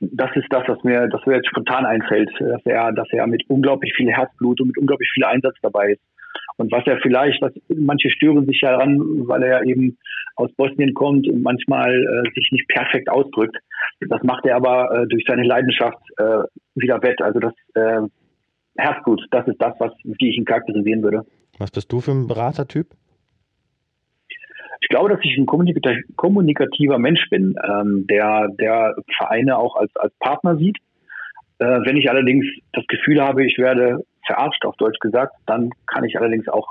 das 0.00 0.34
ist 0.34 0.46
das, 0.48 0.66
was 0.66 0.82
mir, 0.82 1.06
das 1.08 1.20
mir 1.26 1.36
jetzt 1.36 1.50
spontan 1.50 1.84
einfällt, 1.84 2.30
dass 2.40 2.64
er, 2.64 2.92
dass 2.92 3.08
er 3.12 3.26
mit 3.26 3.42
unglaublich 3.48 3.92
viel 3.94 4.10
Herzblut 4.10 4.58
und 4.62 4.68
mit 4.68 4.78
unglaublich 4.78 5.10
viel 5.12 5.24
Einsatz 5.24 5.56
dabei 5.60 5.92
ist. 5.92 6.02
Und 6.62 6.70
was 6.70 6.86
er 6.86 6.98
vielleicht, 6.98 7.42
was 7.42 7.52
manche 7.68 8.08
stören 8.08 8.46
sich 8.46 8.60
ja 8.62 8.70
daran, 8.70 9.00
weil 9.26 9.42
er 9.42 9.64
eben 9.64 9.98
aus 10.36 10.52
Bosnien 10.52 10.94
kommt 10.94 11.26
und 11.26 11.42
manchmal 11.42 11.92
äh, 11.92 12.30
sich 12.34 12.52
nicht 12.52 12.68
perfekt 12.68 13.10
ausdrückt. 13.10 13.56
Das 14.08 14.22
macht 14.22 14.46
er 14.46 14.54
aber 14.54 15.02
äh, 15.02 15.06
durch 15.08 15.24
seine 15.26 15.42
Leidenschaft 15.42 15.98
äh, 16.18 16.44
wieder 16.76 17.02
wett. 17.02 17.20
Also 17.20 17.40
das 17.40 17.52
äh, 17.74 18.02
Herzblut, 18.76 19.26
das 19.32 19.48
ist 19.48 19.60
das, 19.60 19.74
was 19.80 19.90
wie 20.04 20.30
ich 20.30 20.38
ihn 20.38 20.44
charakterisieren 20.44 21.02
würde. 21.02 21.26
Was 21.58 21.72
bist 21.72 21.90
du 21.90 22.00
für 22.00 22.12
ein 22.12 22.28
Beratertyp? 22.28 22.86
Ich 24.80 24.88
glaube, 24.88 25.10
dass 25.10 25.20
ich 25.24 25.36
ein 25.36 25.46
kommunikativer 25.46 26.98
Mensch 26.98 27.28
bin, 27.28 27.56
ähm, 27.68 28.06
der, 28.08 28.48
der 28.60 28.94
Vereine 29.16 29.58
auch 29.58 29.74
als, 29.74 29.90
als 29.96 30.14
Partner 30.20 30.56
sieht. 30.56 30.78
Äh, 31.62 31.86
wenn 31.86 31.96
ich 31.96 32.10
allerdings 32.10 32.44
das 32.72 32.84
Gefühl 32.88 33.22
habe, 33.22 33.46
ich 33.46 33.56
werde 33.56 34.04
verarscht, 34.26 34.64
auf 34.64 34.76
Deutsch 34.78 34.98
gesagt, 34.98 35.32
dann 35.46 35.70
kann 35.86 36.02
ich 36.02 36.18
allerdings 36.18 36.48
auch 36.48 36.66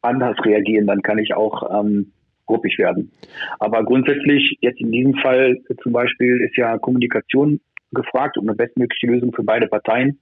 anders 0.00 0.36
reagieren, 0.44 0.86
dann 0.86 1.02
kann 1.02 1.18
ich 1.18 1.34
auch 1.34 1.68
ähm, 1.76 2.12
ruppig 2.48 2.78
werden. 2.78 3.10
Aber 3.58 3.84
grundsätzlich, 3.84 4.56
jetzt 4.60 4.80
in 4.80 4.92
diesem 4.92 5.14
Fall 5.14 5.58
zum 5.82 5.92
Beispiel, 5.92 6.40
ist 6.40 6.56
ja 6.56 6.78
Kommunikation 6.78 7.60
gefragt 7.90 8.38
und 8.38 8.48
eine 8.48 8.54
bestmögliche 8.54 9.08
Lösung 9.08 9.32
für 9.32 9.42
beide 9.42 9.66
Parteien. 9.66 10.20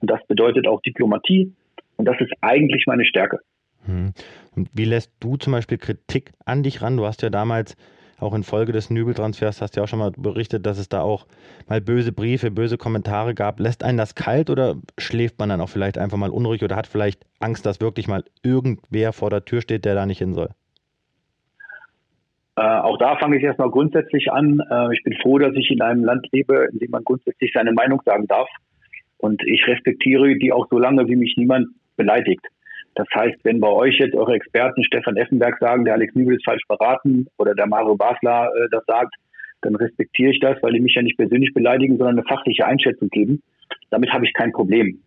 Und 0.00 0.10
das 0.10 0.26
bedeutet 0.28 0.66
auch 0.66 0.80
Diplomatie. 0.80 1.52
Und 1.96 2.06
das 2.06 2.18
ist 2.20 2.32
eigentlich 2.40 2.84
meine 2.86 3.04
Stärke. 3.04 3.40
Hm. 3.84 4.14
Und 4.56 4.70
wie 4.72 4.86
lässt 4.86 5.12
du 5.20 5.36
zum 5.36 5.52
Beispiel 5.52 5.76
Kritik 5.76 6.30
an 6.46 6.62
dich 6.62 6.80
ran? 6.80 6.96
Du 6.96 7.04
hast 7.04 7.20
ja 7.20 7.28
damals 7.28 7.76
auch 8.20 8.34
infolge 8.34 8.72
des 8.72 8.90
Nübeltransfers, 8.90 9.62
hast 9.62 9.76
ja 9.76 9.82
auch 9.82 9.88
schon 9.88 9.98
mal 9.98 10.12
berichtet, 10.16 10.66
dass 10.66 10.78
es 10.78 10.88
da 10.88 11.00
auch 11.02 11.26
mal 11.68 11.80
böse 11.80 12.12
Briefe, 12.12 12.50
böse 12.50 12.78
Kommentare 12.78 13.34
gab. 13.34 13.60
Lässt 13.60 13.84
einen 13.84 13.98
das 13.98 14.14
kalt 14.14 14.50
oder 14.50 14.76
schläft 14.98 15.38
man 15.38 15.48
dann 15.48 15.60
auch 15.60 15.68
vielleicht 15.68 15.98
einfach 15.98 16.18
mal 16.18 16.30
unruhig 16.30 16.62
oder 16.62 16.76
hat 16.76 16.86
vielleicht 16.86 17.24
Angst, 17.40 17.66
dass 17.66 17.80
wirklich 17.80 18.08
mal 18.08 18.24
irgendwer 18.42 19.12
vor 19.12 19.30
der 19.30 19.44
Tür 19.44 19.60
steht, 19.60 19.84
der 19.84 19.94
da 19.94 20.06
nicht 20.06 20.18
hin 20.18 20.34
soll? 20.34 20.50
Äh, 22.56 22.62
auch 22.62 22.98
da 22.98 23.16
fange 23.16 23.36
ich 23.36 23.42
erstmal 23.44 23.70
grundsätzlich 23.70 24.32
an. 24.32 24.60
Äh, 24.68 24.92
ich 24.92 25.04
bin 25.04 25.14
froh, 25.22 25.38
dass 25.38 25.54
ich 25.54 25.70
in 25.70 25.80
einem 25.80 26.04
Land 26.04 26.26
lebe, 26.32 26.68
in 26.72 26.80
dem 26.80 26.90
man 26.90 27.04
grundsätzlich 27.04 27.52
seine 27.54 27.72
Meinung 27.72 28.02
sagen 28.04 28.26
darf. 28.26 28.48
Und 29.18 29.42
ich 29.46 29.64
respektiere 29.66 30.36
die 30.36 30.52
auch 30.52 30.66
so 30.68 30.78
lange, 30.78 31.06
wie 31.08 31.16
mich 31.16 31.36
niemand 31.36 31.68
beleidigt. 31.96 32.44
Das 32.98 33.06
heißt, 33.14 33.38
wenn 33.44 33.60
bei 33.60 33.68
euch 33.68 33.96
jetzt 34.00 34.16
eure 34.16 34.34
Experten 34.34 34.82
Stefan 34.82 35.16
Effenberg 35.16 35.56
sagen, 35.60 35.84
der 35.84 35.94
Alex 35.94 36.16
Nübel 36.16 36.34
ist 36.34 36.44
falsch 36.44 36.66
beraten 36.66 37.28
oder 37.38 37.54
der 37.54 37.68
Mario 37.68 37.94
Basler 37.94 38.50
äh, 38.56 38.68
das 38.72 38.84
sagt, 38.86 39.14
dann 39.62 39.76
respektiere 39.76 40.32
ich 40.32 40.40
das, 40.40 40.60
weil 40.62 40.72
die 40.72 40.80
mich 40.80 40.96
ja 40.96 41.02
nicht 41.02 41.16
persönlich 41.16 41.54
beleidigen, 41.54 41.96
sondern 41.96 42.18
eine 42.18 42.26
fachliche 42.26 42.66
Einschätzung 42.66 43.08
geben. 43.08 43.40
Damit 43.90 44.12
habe 44.12 44.26
ich 44.26 44.32
kein 44.32 44.50
Problem. 44.50 45.00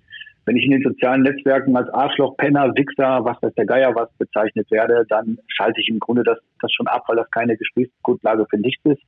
Wenn 0.46 0.56
ich 0.56 0.64
in 0.64 0.72
den 0.72 0.84
sozialen 0.84 1.24
Netzwerken 1.24 1.76
als 1.76 1.90
Arschloch, 1.90 2.38
Penner, 2.38 2.74
Wichser, 2.76 3.26
was 3.26 3.42
weiß 3.42 3.54
der 3.56 3.66
Geier 3.66 3.94
was 3.94 4.10
bezeichnet 4.18 4.72
werde, 4.72 5.06
dann 5.10 5.38
schalte 5.48 5.82
ich 5.82 5.90
im 5.90 6.00
Grunde 6.00 6.24
das, 6.24 6.40
das 6.62 6.72
schon 6.72 6.88
ab, 6.88 7.04
weil 7.08 7.18
das 7.18 7.30
keine 7.32 7.58
Gesprächsgrundlage 7.58 8.46
für 8.50 8.58
nichts 8.58 8.86
ist. 8.86 9.02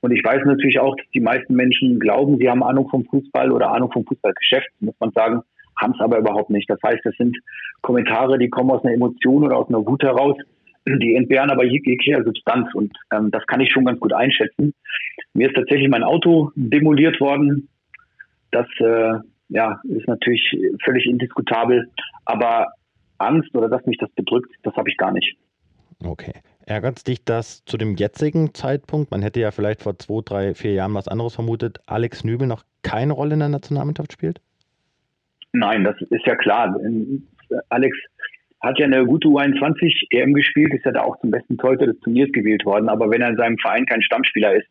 Und 0.00 0.12
ich 0.12 0.22
weiß 0.24 0.44
natürlich 0.44 0.78
auch, 0.78 0.94
dass 0.94 1.06
die 1.12 1.20
meisten 1.20 1.54
Menschen 1.54 1.98
glauben, 1.98 2.38
sie 2.38 2.48
haben 2.48 2.62
Ahnung 2.62 2.88
vom 2.88 3.04
Fußball 3.04 3.50
oder 3.50 3.72
Ahnung 3.72 3.90
vom 3.90 4.06
Fußballgeschäft, 4.06 4.68
muss 4.78 4.94
man 5.00 5.10
sagen 5.10 5.42
haben 5.82 5.94
es 5.94 6.00
aber 6.00 6.18
überhaupt 6.18 6.50
nicht. 6.50 6.68
Das 6.68 6.78
heißt, 6.82 7.00
das 7.04 7.14
sind 7.16 7.36
Kommentare, 7.82 8.38
die 8.38 8.48
kommen 8.48 8.70
aus 8.70 8.84
einer 8.84 8.94
Emotion 8.94 9.44
oder 9.44 9.56
aus 9.56 9.68
einer 9.68 9.84
Wut 9.86 10.02
heraus, 10.02 10.36
die 10.86 11.14
entbehren 11.14 11.50
aber 11.50 11.64
jeglicher 11.64 12.24
Substanz 12.24 12.72
und 12.74 12.92
ähm, 13.12 13.30
das 13.30 13.46
kann 13.46 13.60
ich 13.60 13.70
schon 13.70 13.84
ganz 13.84 14.00
gut 14.00 14.12
einschätzen. 14.12 14.74
Mir 15.34 15.48
ist 15.48 15.54
tatsächlich 15.54 15.88
mein 15.88 16.02
Auto 16.02 16.50
demoliert 16.54 17.20
worden. 17.20 17.68
Das 18.50 18.66
äh, 18.78 19.14
ja, 19.48 19.80
ist 19.84 20.08
natürlich 20.08 20.56
völlig 20.82 21.06
indiskutabel, 21.06 21.90
aber 22.24 22.72
Angst 23.18 23.54
oder 23.54 23.68
dass 23.68 23.84
mich 23.86 23.98
das 23.98 24.10
bedrückt, 24.10 24.50
das 24.62 24.74
habe 24.74 24.90
ich 24.90 24.96
gar 24.96 25.12
nicht. 25.12 25.36
Okay. 26.04 26.32
Ärgert 26.66 27.06
dich 27.06 27.24
das 27.24 27.64
zu 27.64 27.76
dem 27.76 27.96
jetzigen 27.96 28.54
Zeitpunkt? 28.54 29.10
Man 29.10 29.22
hätte 29.22 29.40
ja 29.40 29.50
vielleicht 29.50 29.82
vor 29.82 29.98
zwei, 29.98 30.20
drei, 30.24 30.54
vier 30.54 30.72
Jahren 30.72 30.94
was 30.94 31.08
anderes 31.08 31.34
vermutet. 31.34 31.80
Alex 31.86 32.24
Nübel 32.24 32.46
noch 32.46 32.64
keine 32.82 33.12
Rolle 33.12 33.34
in 33.34 33.40
der 33.40 33.48
Nationalmannschaft 33.48 34.12
spielt? 34.12 34.40
Nein, 35.52 35.84
das 35.84 35.96
ist 36.10 36.26
ja 36.26 36.34
klar. 36.36 36.76
Alex 37.68 37.96
hat 38.60 38.78
ja 38.78 38.86
eine 38.86 39.04
gute 39.04 39.28
U21 39.28 40.06
EM 40.10 40.34
gespielt, 40.34 40.72
ist 40.72 40.84
ja 40.84 40.92
da 40.92 41.02
auch 41.02 41.18
zum 41.20 41.30
besten 41.32 41.58
Torhüter 41.58 41.86
des 41.86 41.98
Turniers 42.00 42.30
gewählt 42.32 42.64
worden. 42.64 42.88
Aber 42.88 43.10
wenn 43.10 43.20
er 43.20 43.30
in 43.30 43.36
seinem 43.36 43.58
Verein 43.58 43.86
kein 43.86 44.02
Stammspieler 44.02 44.54
ist, 44.54 44.68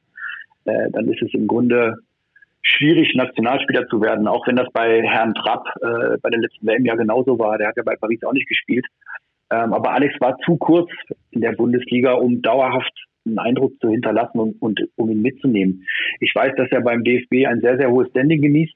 äh, 0.66 0.90
dann 0.92 1.10
ist 1.10 1.22
es 1.22 1.34
im 1.34 1.48
Grunde 1.48 1.98
schwierig, 2.62 3.14
Nationalspieler 3.16 3.88
zu 3.88 4.02
werden, 4.02 4.28
auch 4.28 4.48
wenn 4.48 4.56
das 4.56 4.72
bei 4.72 5.02
Herrn 5.04 5.34
Trapp 5.34 5.68
äh, 5.82 6.18
bei 6.22 6.30
der 6.30 6.40
letzten 6.40 6.68
WM 6.68 6.86
ja 6.86 6.96
genauso 6.96 7.38
war. 7.38 7.58
Der 7.58 7.68
hat 7.68 7.78
ja 7.78 7.84
bei 7.84 7.96
Paris 7.96 8.24
auch 8.24 8.34
nicht 8.34 8.48
gespielt. 8.48 8.86
Ähm, 9.52 9.74
aber 9.74 9.92
Alex 9.94 10.16
war 10.22 10.38
zu 10.40 10.56
kurz 10.58 10.90
in 11.32 11.42
der 11.42 11.52
Bundesliga, 11.52 12.14
um 12.14 12.42
dauerhaft 12.42 12.94
einen 13.26 13.40
Eindruck 13.40 13.74
zu 13.82 13.90
hinterlassen 13.90 14.40
und, 14.40 14.62
und 14.62 14.80
um 14.96 15.10
ihn 15.10 15.22
mitzunehmen. 15.22 15.86
Ich 16.20 16.34
weiß, 16.34 16.54
dass 16.56 16.72
er 16.72 16.82
beim 16.82 17.04
DFB 17.04 17.46
ein 17.46 17.62
sehr, 17.62 17.78
sehr 17.78 17.92
hohes 17.92 18.10
Standing 18.10 18.42
genießt. 18.42 18.76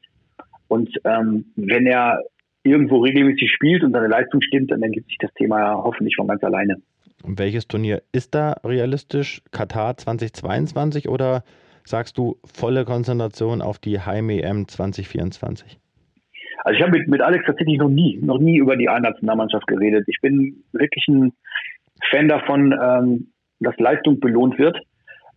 Und 0.67 0.89
ähm, 1.05 1.45
wenn 1.55 1.85
er 1.87 2.21
irgendwo 2.65 2.99
regelmäßig 2.99 3.51
spielt 3.51 3.83
und 3.83 3.93
seine 3.93 4.07
Leistung 4.07 4.41
stimmt, 4.41 4.71
dann 4.71 4.81
ergibt 4.81 5.07
sich 5.07 5.17
das 5.19 5.33
Thema 5.35 5.59
ja 5.59 5.73
hoffentlich 5.75 6.15
von 6.15 6.27
ganz 6.27 6.43
alleine. 6.43 6.77
Und 7.23 7.39
welches 7.39 7.67
Turnier 7.67 8.01
ist 8.11 8.35
da 8.35 8.57
realistisch? 8.63 9.41
Katar 9.51 9.97
2022 9.97 11.07
oder 11.07 11.43
sagst 11.83 12.17
du 12.17 12.37
volle 12.43 12.85
Konzentration 12.85 13.61
auf 13.61 13.79
die 13.79 13.99
Heim-EM 13.99 14.67
2024? 14.67 15.79
Also 16.63 16.77
ich 16.77 16.81
habe 16.81 16.97
mit, 16.97 17.07
mit 17.07 17.21
Alex 17.21 17.45
tatsächlich 17.45 17.77
noch 17.77 17.89
nie, 17.89 18.19
noch 18.21 18.39
nie 18.39 18.57
über 18.57 18.75
die 18.75 18.89
A-Nationalmannschaft 18.89 19.67
geredet. 19.67 20.05
Ich 20.07 20.19
bin 20.21 20.63
wirklich 20.73 21.07
ein 21.07 21.31
Fan 22.09 22.27
davon, 22.27 22.73
ähm, 22.73 23.27
dass 23.59 23.77
Leistung 23.77 24.19
belohnt 24.19 24.57
wird. 24.57 24.77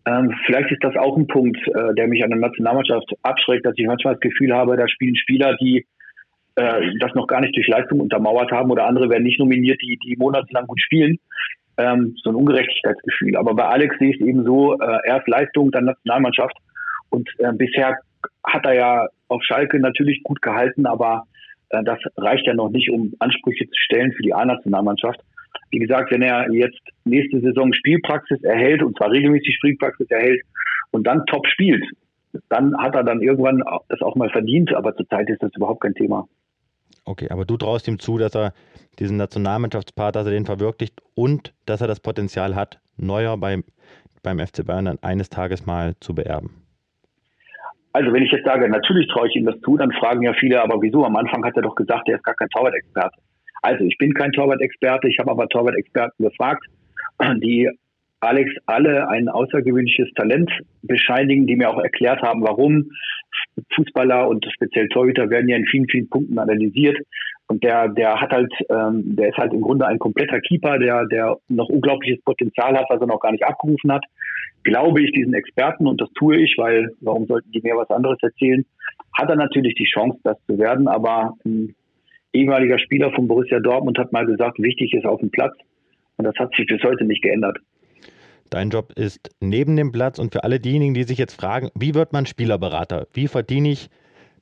Ähm, 0.07 0.35
vielleicht 0.47 0.71
ist 0.73 0.83
das 0.83 0.97
auch 0.97 1.17
ein 1.19 1.27
Punkt, 1.27 1.59
äh, 1.69 1.95
der 1.95 2.09
mich 2.09 2.25
an 2.25 2.31
der 2.31 2.39
Nationalmannschaft 2.39 3.13
abschreckt, 3.23 3.67
dass 3.67 3.75
ich 3.77 3.87
manchmal 3.87 4.15
das 4.15 4.21
Gefühl 4.21 4.55
habe, 4.55 4.77
da 4.77 4.89
spielen 4.89 5.17
Spieler, 5.17 5.55
die 5.61 5.87
äh, 6.59 6.99
das 6.99 7.15
noch 7.15 7.27
gar 7.27 7.41
nicht 7.41 7.57
durch 7.57 7.69
Leistung 7.69 8.01
untermauert 8.01 8.51
haben 8.51 8.71
oder 8.71 8.87
andere 8.87 9.09
werden 9.09 9.23
nicht 9.23 9.39
nominiert, 9.39 9.81
die, 9.81 9.99
die 10.05 10.17
monatelang 10.17 10.67
gut 10.67 10.81
spielen. 10.81 11.19
Ähm, 11.77 12.17
so 12.23 12.31
ein 12.31 12.37
Ungerechtigkeitsgefühl. 12.37 13.37
Aber 13.37 13.55
bei 13.55 13.65
Alex 13.65 13.97
sehe 13.99 14.11
ich 14.11 14.21
es 14.21 14.27
eben 14.27 14.45
so, 14.45 14.79
äh, 14.79 14.99
erst 15.07 15.29
Leistung, 15.29 15.71
dann 15.71 15.85
Nationalmannschaft. 15.85 16.57
Und 17.11 17.29
äh, 17.39 17.53
bisher 17.53 17.97
hat 18.45 18.67
er 18.67 18.75
ja 18.75 19.07
auf 19.29 19.43
Schalke 19.45 19.79
natürlich 19.79 20.23
gut 20.25 20.43
gehalten, 20.43 20.87
aber 20.87 21.25
äh, 21.71 21.85
das 21.85 22.01
reicht 22.17 22.47
ja 22.47 22.55
noch 22.55 22.71
nicht, 22.71 22.91
um 22.91 23.15
Ansprüche 23.21 23.67
zu 23.67 23.79
stellen 23.79 24.13
für 24.13 24.23
die 24.23 24.35
A-Nationalmannschaft. 24.35 25.21
Wie 25.71 25.79
gesagt, 25.79 26.11
wenn 26.11 26.23
er 26.23 26.51
jetzt 26.51 26.81
nächste 27.05 27.41
Saison 27.41 27.73
Spielpraxis 27.73 28.43
erhält, 28.43 28.83
und 28.83 28.97
zwar 28.97 29.11
regelmäßig 29.11 29.55
Spielpraxis 29.55 30.11
erhält 30.11 30.43
und 30.91 31.07
dann 31.07 31.25
top 31.27 31.47
spielt, 31.47 31.85
dann 32.49 32.77
hat 32.77 32.95
er 32.95 33.05
dann 33.05 33.23
irgendwann 33.23 33.63
das 33.89 34.01
auch 34.01 34.17
mal 34.17 34.31
verdient, 34.31 34.75
aber 34.75 34.97
zurzeit 34.97 35.29
ist 35.29 35.43
das 35.43 35.55
überhaupt 35.55 35.83
kein 35.83 35.95
Thema. 35.95 36.27
Okay, 37.09 37.29
aber 37.31 37.47
du 37.47 37.57
traust 37.57 37.89
ihm 37.89 37.99
zu, 37.99 38.19
dass 38.19 38.35
er 38.35 38.53
diesen 38.99 39.17
Nationalmannschaftspart, 39.17 40.15
dass 40.15 40.27
er 40.27 40.33
den 40.33 40.45
verwirklicht 40.45 41.01
und 41.15 41.55
dass 41.65 41.81
er 41.81 41.87
das 41.87 42.01
Potenzial 42.01 42.55
hat, 42.55 42.81
Neuer 42.99 43.39
beim, 43.39 43.65
beim 44.23 44.39
FC 44.39 44.67
Bayern 44.67 44.85
dann 44.85 44.99
eines 45.01 45.31
Tages 45.31 45.65
mal 45.65 45.95
zu 46.01 46.15
beerben. 46.15 46.67
Also 47.95 48.13
wenn 48.13 48.23
ich 48.23 48.31
jetzt 48.31 48.45
sage, 48.45 48.69
natürlich 48.69 49.09
traue 49.09 49.27
ich 49.29 49.37
ihm 49.37 49.47
das 49.47 49.59
zu, 49.63 49.79
dann 49.79 49.91
fragen 49.93 50.21
ja 50.23 50.35
viele, 50.35 50.63
aber 50.63 50.83
wieso? 50.83 51.03
Am 51.07 51.17
Anfang 51.17 51.43
hat 51.47 51.57
er 51.57 51.63
doch 51.63 51.75
gesagt, 51.77 52.11
er 52.11 52.17
ist 52.17 52.25
gar 52.25 52.35
kein 52.35 52.49
Torwart-Experte. 52.51 53.19
Also 53.63 53.85
ich 53.85 53.97
bin 53.97 54.13
kein 54.13 54.31
Torwart-Experte, 54.33 55.09
ich 55.09 55.19
habe 55.19 55.31
aber 55.31 55.49
Torwart-Experten 55.49 56.23
gefragt, 56.23 56.67
die 57.37 57.71
Alex 58.21 58.51
alle 58.67 59.09
ein 59.09 59.29
außergewöhnliches 59.29 60.09
Talent 60.15 60.51
bescheinigen, 60.83 61.47
die 61.47 61.57
mir 61.57 61.71
auch 61.71 61.81
erklärt 61.81 62.21
haben, 62.23 62.43
warum 62.43 62.91
Fußballer 63.75 64.29
und 64.29 64.45
speziell 64.53 64.89
Torhüter 64.89 65.31
werden 65.31 65.49
ja 65.49 65.57
in 65.57 65.67
vielen, 65.67 65.89
vielen 65.89 66.09
Punkten 66.09 66.39
analysiert, 66.39 66.97
Und 67.49 67.65
der, 67.65 67.89
der 67.89 68.21
hat 68.21 68.31
halt, 68.31 68.53
ähm, 68.69 69.17
der 69.17 69.31
ist 69.31 69.39
halt 69.39 69.53
im 69.53 69.63
Grunde 69.63 69.87
ein 69.87 69.99
kompletter 69.99 70.41
Keeper, 70.41 70.79
der, 70.79 71.07
der 71.07 71.37
noch 71.49 71.69
unglaubliches 71.69 72.23
Potenzial 72.23 72.77
hat, 72.77 72.87
was 72.89 73.01
er 73.01 73.07
noch 73.07 73.21
gar 73.21 73.33
nicht 73.33 73.45
abgerufen 73.45 73.91
hat. 73.91 74.05
Glaube 74.65 75.03
ich 75.03 75.13
diesen 75.13 75.35
Experten, 75.35 75.87
und 75.87 76.01
das 76.01 76.11
tue 76.13 76.37
ich, 76.37 76.57
weil 76.59 76.91
warum 77.01 77.27
sollten 77.27 77.51
die 77.53 77.63
mir 77.63 77.77
was 77.77 77.89
anderes 77.91 78.19
erzählen, 78.21 78.67
hat 79.17 79.31
er 79.31 79.37
natürlich 79.37 79.75
die 79.75 79.87
Chance, 79.87 80.19
das 80.25 80.37
zu 80.47 80.59
werden. 80.59 80.89
Aber 80.89 81.35
ein 81.47 81.75
ehemaliger 82.33 82.79
Spieler 82.79 83.13
von 83.13 83.29
Borussia 83.29 83.61
Dortmund 83.61 83.99
hat 83.99 84.13
mal 84.13 84.27
gesagt, 84.27 84.59
wichtig 84.59 84.93
ist 84.93 85.07
auf 85.07 85.21
dem 85.21 85.31
Platz. 85.31 85.55
Und 86.19 86.25
das 86.27 86.35
hat 86.37 86.55
sich 86.55 86.67
bis 86.67 86.83
heute 86.83 87.05
nicht 87.05 87.23
geändert. 87.23 87.59
Dein 88.51 88.71
Job 88.71 88.93
ist 88.95 89.31
neben 89.41 89.77
dem 89.77 89.93
Platz 89.93 90.19
und 90.19 90.33
für 90.33 90.45
alle 90.45 90.61
diejenigen, 90.61 90.95
die 90.95 91.05
sich 91.05 91.19
jetzt 91.19 91.39
fragen, 91.39 91.71
wie 91.75 91.95
wird 91.95 92.13
man 92.13 92.27
Spielerberater? 92.27 93.07
Wie 93.13 93.29
verdiene 93.29 93.71
ich 93.71 93.91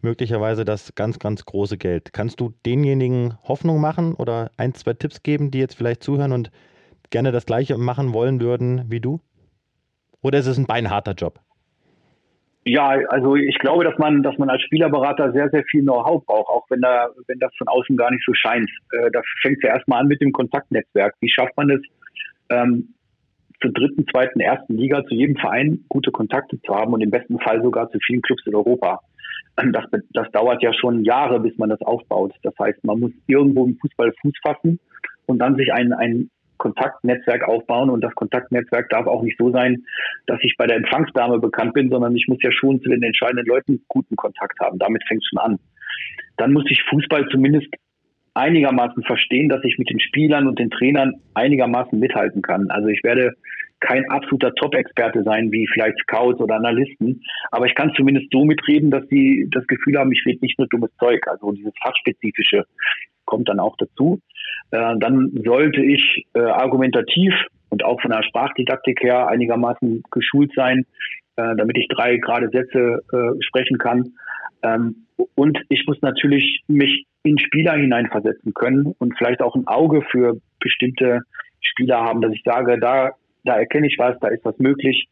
möglicherweise 0.03 0.65
das 0.65 0.95
ganz, 0.95 1.19
ganz 1.19 1.45
große 1.45 1.79
Geld. 1.79 2.13
Kannst 2.13 2.41
du 2.41 2.55
denjenigen 2.65 3.35
Hoffnung 3.43 3.81
machen 3.81 4.15
oder 4.15 4.51
ein, 4.57 4.75
zwei 4.75 4.93
Tipps 4.93 5.23
geben, 5.23 5.51
die 5.51 5.59
jetzt 5.59 5.75
vielleicht 5.75 6.03
zuhören 6.03 6.33
und 6.33 6.51
gerne 7.11 7.33
das 7.33 7.47
Gleiche 7.47 7.77
machen 7.77 8.13
wollen 8.13 8.41
würden 8.41 8.85
wie 8.89 9.01
du? 9.01 9.21
Oder 10.23 10.39
ist 10.39 10.47
es 10.47 10.59
ein 10.59 10.67
beinharter 10.67 11.13
Job? 11.13 11.41
Ja, 12.65 12.99
also 13.11 13.37
ich 13.37 13.59
glaube, 13.59 13.85
dass 13.85 13.97
man, 13.97 14.25
dass 14.25 14.37
man 14.39 14.51
als 14.51 14.61
Spielerberater 14.63 15.31
sehr, 15.33 15.49
sehr 15.51 15.63
viel 15.71 15.83
Know-how 15.83 16.25
braucht, 16.25 16.49
auch 16.49 16.65
wenn 16.69 16.81
da, 16.81 17.09
wenn 17.29 17.39
das 17.39 17.55
von 17.57 17.69
außen 17.69 17.97
gar 17.97 18.11
nicht 18.11 18.25
so 18.27 18.35
scheint. 18.35 18.69
Äh, 18.91 19.11
da 19.13 19.21
fängt 19.41 19.63
ja 19.63 19.71
erstmal 19.71 20.01
an 20.01 20.09
mit 20.09 20.21
dem 20.21 20.33
Kontaktnetzwerk. 20.33 21.15
Wie 21.21 21.29
schafft 21.29 21.57
man 21.57 21.71
es, 21.71 21.81
ähm, 22.51 22.95
zur 23.61 23.73
dritten, 23.73 24.07
zweiten, 24.09 24.41
ersten 24.41 24.77
Liga 24.77 25.05
zu 25.05 25.15
jedem 25.15 25.37
Verein 25.37 25.85
gute 25.89 26.11
Kontakte 26.11 26.61
zu 26.61 26.75
haben 26.75 26.93
und 26.93 27.01
im 27.01 27.11
besten 27.11 27.39
Fall 27.41 27.63
sogar 27.63 27.91
zu 27.91 27.99
vielen 28.05 28.23
Clubs 28.23 28.47
in 28.47 28.55
Europa? 28.55 29.01
das, 29.57 29.85
das 30.13 30.31
dauert 30.33 30.63
ja 30.63 30.73
schon 30.75 31.05
Jahre, 31.05 31.41
bis 31.41 31.57
man 31.57 31.71
das 31.71 31.81
aufbaut. 31.81 32.35
Das 32.43 32.55
heißt, 32.59 32.85
man 32.85 33.01
muss 33.01 33.13
irgendwo 33.27 33.65
im 33.65 33.79
Fußball 33.79 34.13
Fuß 34.21 34.35
fassen 34.43 34.79
und 35.27 35.39
dann 35.39 35.57
sich 35.57 35.73
ein, 35.73 35.93
ein 35.93 36.31
Kontaktnetzwerk 36.59 37.49
aufbauen. 37.49 37.91
Und 37.91 38.03
das 38.03 38.15
Kontaktnetzwerk 38.15 38.89
darf 38.91 39.07
auch 39.07 39.23
nicht 39.23 39.39
so 39.39 39.51
sein, 39.51 39.85
dass 40.27 40.39
ich 40.43 40.57
bei 40.59 40.67
der 40.67 40.77
Empfangsdame 40.77 41.39
bekannt 41.39 41.73
bin, 41.75 41.91
sondern 41.91 42.15
ich 42.15 42.27
muss 42.29 42.39
ja 42.43 42.53
schon 42.53 42.81
zu 42.83 42.89
den 42.91 43.03
entscheidenden 43.03 43.47
Leuten 43.47 43.83
guten 43.89 44.17
Kontakt 44.17 44.59
haben. 44.61 44.79
Damit 44.79 45.03
fängt 45.09 45.23
es 45.23 45.29
schon 45.29 45.39
an. 45.39 45.59
Dann 46.37 46.53
muss 46.53 46.65
ich 46.69 46.83
Fußball 46.91 47.27
zumindest 47.31 47.69
einigermaßen 48.37 49.03
verstehen, 49.03 49.49
dass 49.49 49.65
ich 49.65 49.79
mit 49.79 49.91
den 49.91 50.01
Spielern 50.01 50.47
und 50.47 50.59
den 50.59 50.71
Trainern 50.71 51.15
einigermaßen 51.35 51.99
mithalten 51.99 52.43
kann. 52.43 52.71
Also 52.71 52.89
ich 52.89 53.03
werde 53.03 53.33
kein 53.81 54.09
absoluter 54.11 54.55
Top-Experte 54.55 55.23
sein, 55.23 55.53
wie 55.53 55.69
vielleicht 55.73 55.99
Scouts 56.01 56.41
oder 56.41 56.57
Analysten, 56.57 57.23
aber 57.51 57.67
ich 57.67 57.75
kann 57.75 57.93
zumindest 57.95 58.29
so 58.33 58.45
mitreden, 58.45 58.91
dass 58.91 59.07
sie 59.09 59.49
das 59.51 59.67
Gefühl 59.67 59.99
haben, 59.99 60.13
ich 60.13 60.25
rede 60.27 60.39
nicht 60.41 60.59
nur 60.59 60.69
dummes 60.69 60.91
Zeug. 60.99 61.27
Also 61.29 61.53
dieses 61.53 61.73
Fachspezifische 61.83 62.65
kommt 63.27 63.49
dann 63.49 63.61
auch 63.61 63.77
dazu. 63.77 64.21
Äh, 64.71 64.95
dann 64.99 65.31
sollte 65.45 65.83
ich 65.83 66.27
äh, 66.35 66.41
argumentativ 66.41 67.35
und 67.69 67.85
auch 67.85 68.01
von 68.01 68.11
der 68.11 68.23
Sprachdidaktik 68.23 69.03
her 69.03 69.29
einigermaßen 69.29 70.03
geschult 70.11 70.53
sein, 70.55 70.87
äh, 71.37 71.55
damit 71.57 71.77
ich 71.77 71.89
drei 71.89 72.17
gerade 72.17 72.49
Sätze 72.49 73.03
äh, 73.13 73.43
sprechen 73.43 73.79
kann. 73.79 74.15
Ähm, 74.63 75.07
und 75.35 75.59
ich 75.69 75.85
muss 75.87 76.01
natürlich 76.03 76.63
mich 76.67 77.07
in 77.23 77.39
Spieler 77.39 77.73
hineinversetzen 77.73 78.55
können 78.55 78.95
und 78.99 79.17
vielleicht 79.19 79.43
auch 79.43 79.55
ein 79.55 79.67
Auge 79.67 80.03
für 80.11 80.41
bestimmte 80.61 81.21
Spieler 81.61 82.01
haben, 82.03 82.21
dass 82.21 82.33
ich 82.33 82.43
sage, 82.45 82.79
da, 82.79 83.11
da 83.45 83.57
erkenne 83.57 83.87
ich 83.87 83.97
was, 83.99 84.19
da 84.21 84.29
ist 84.29 84.45
was 84.45 84.59
möglich. 84.59 85.09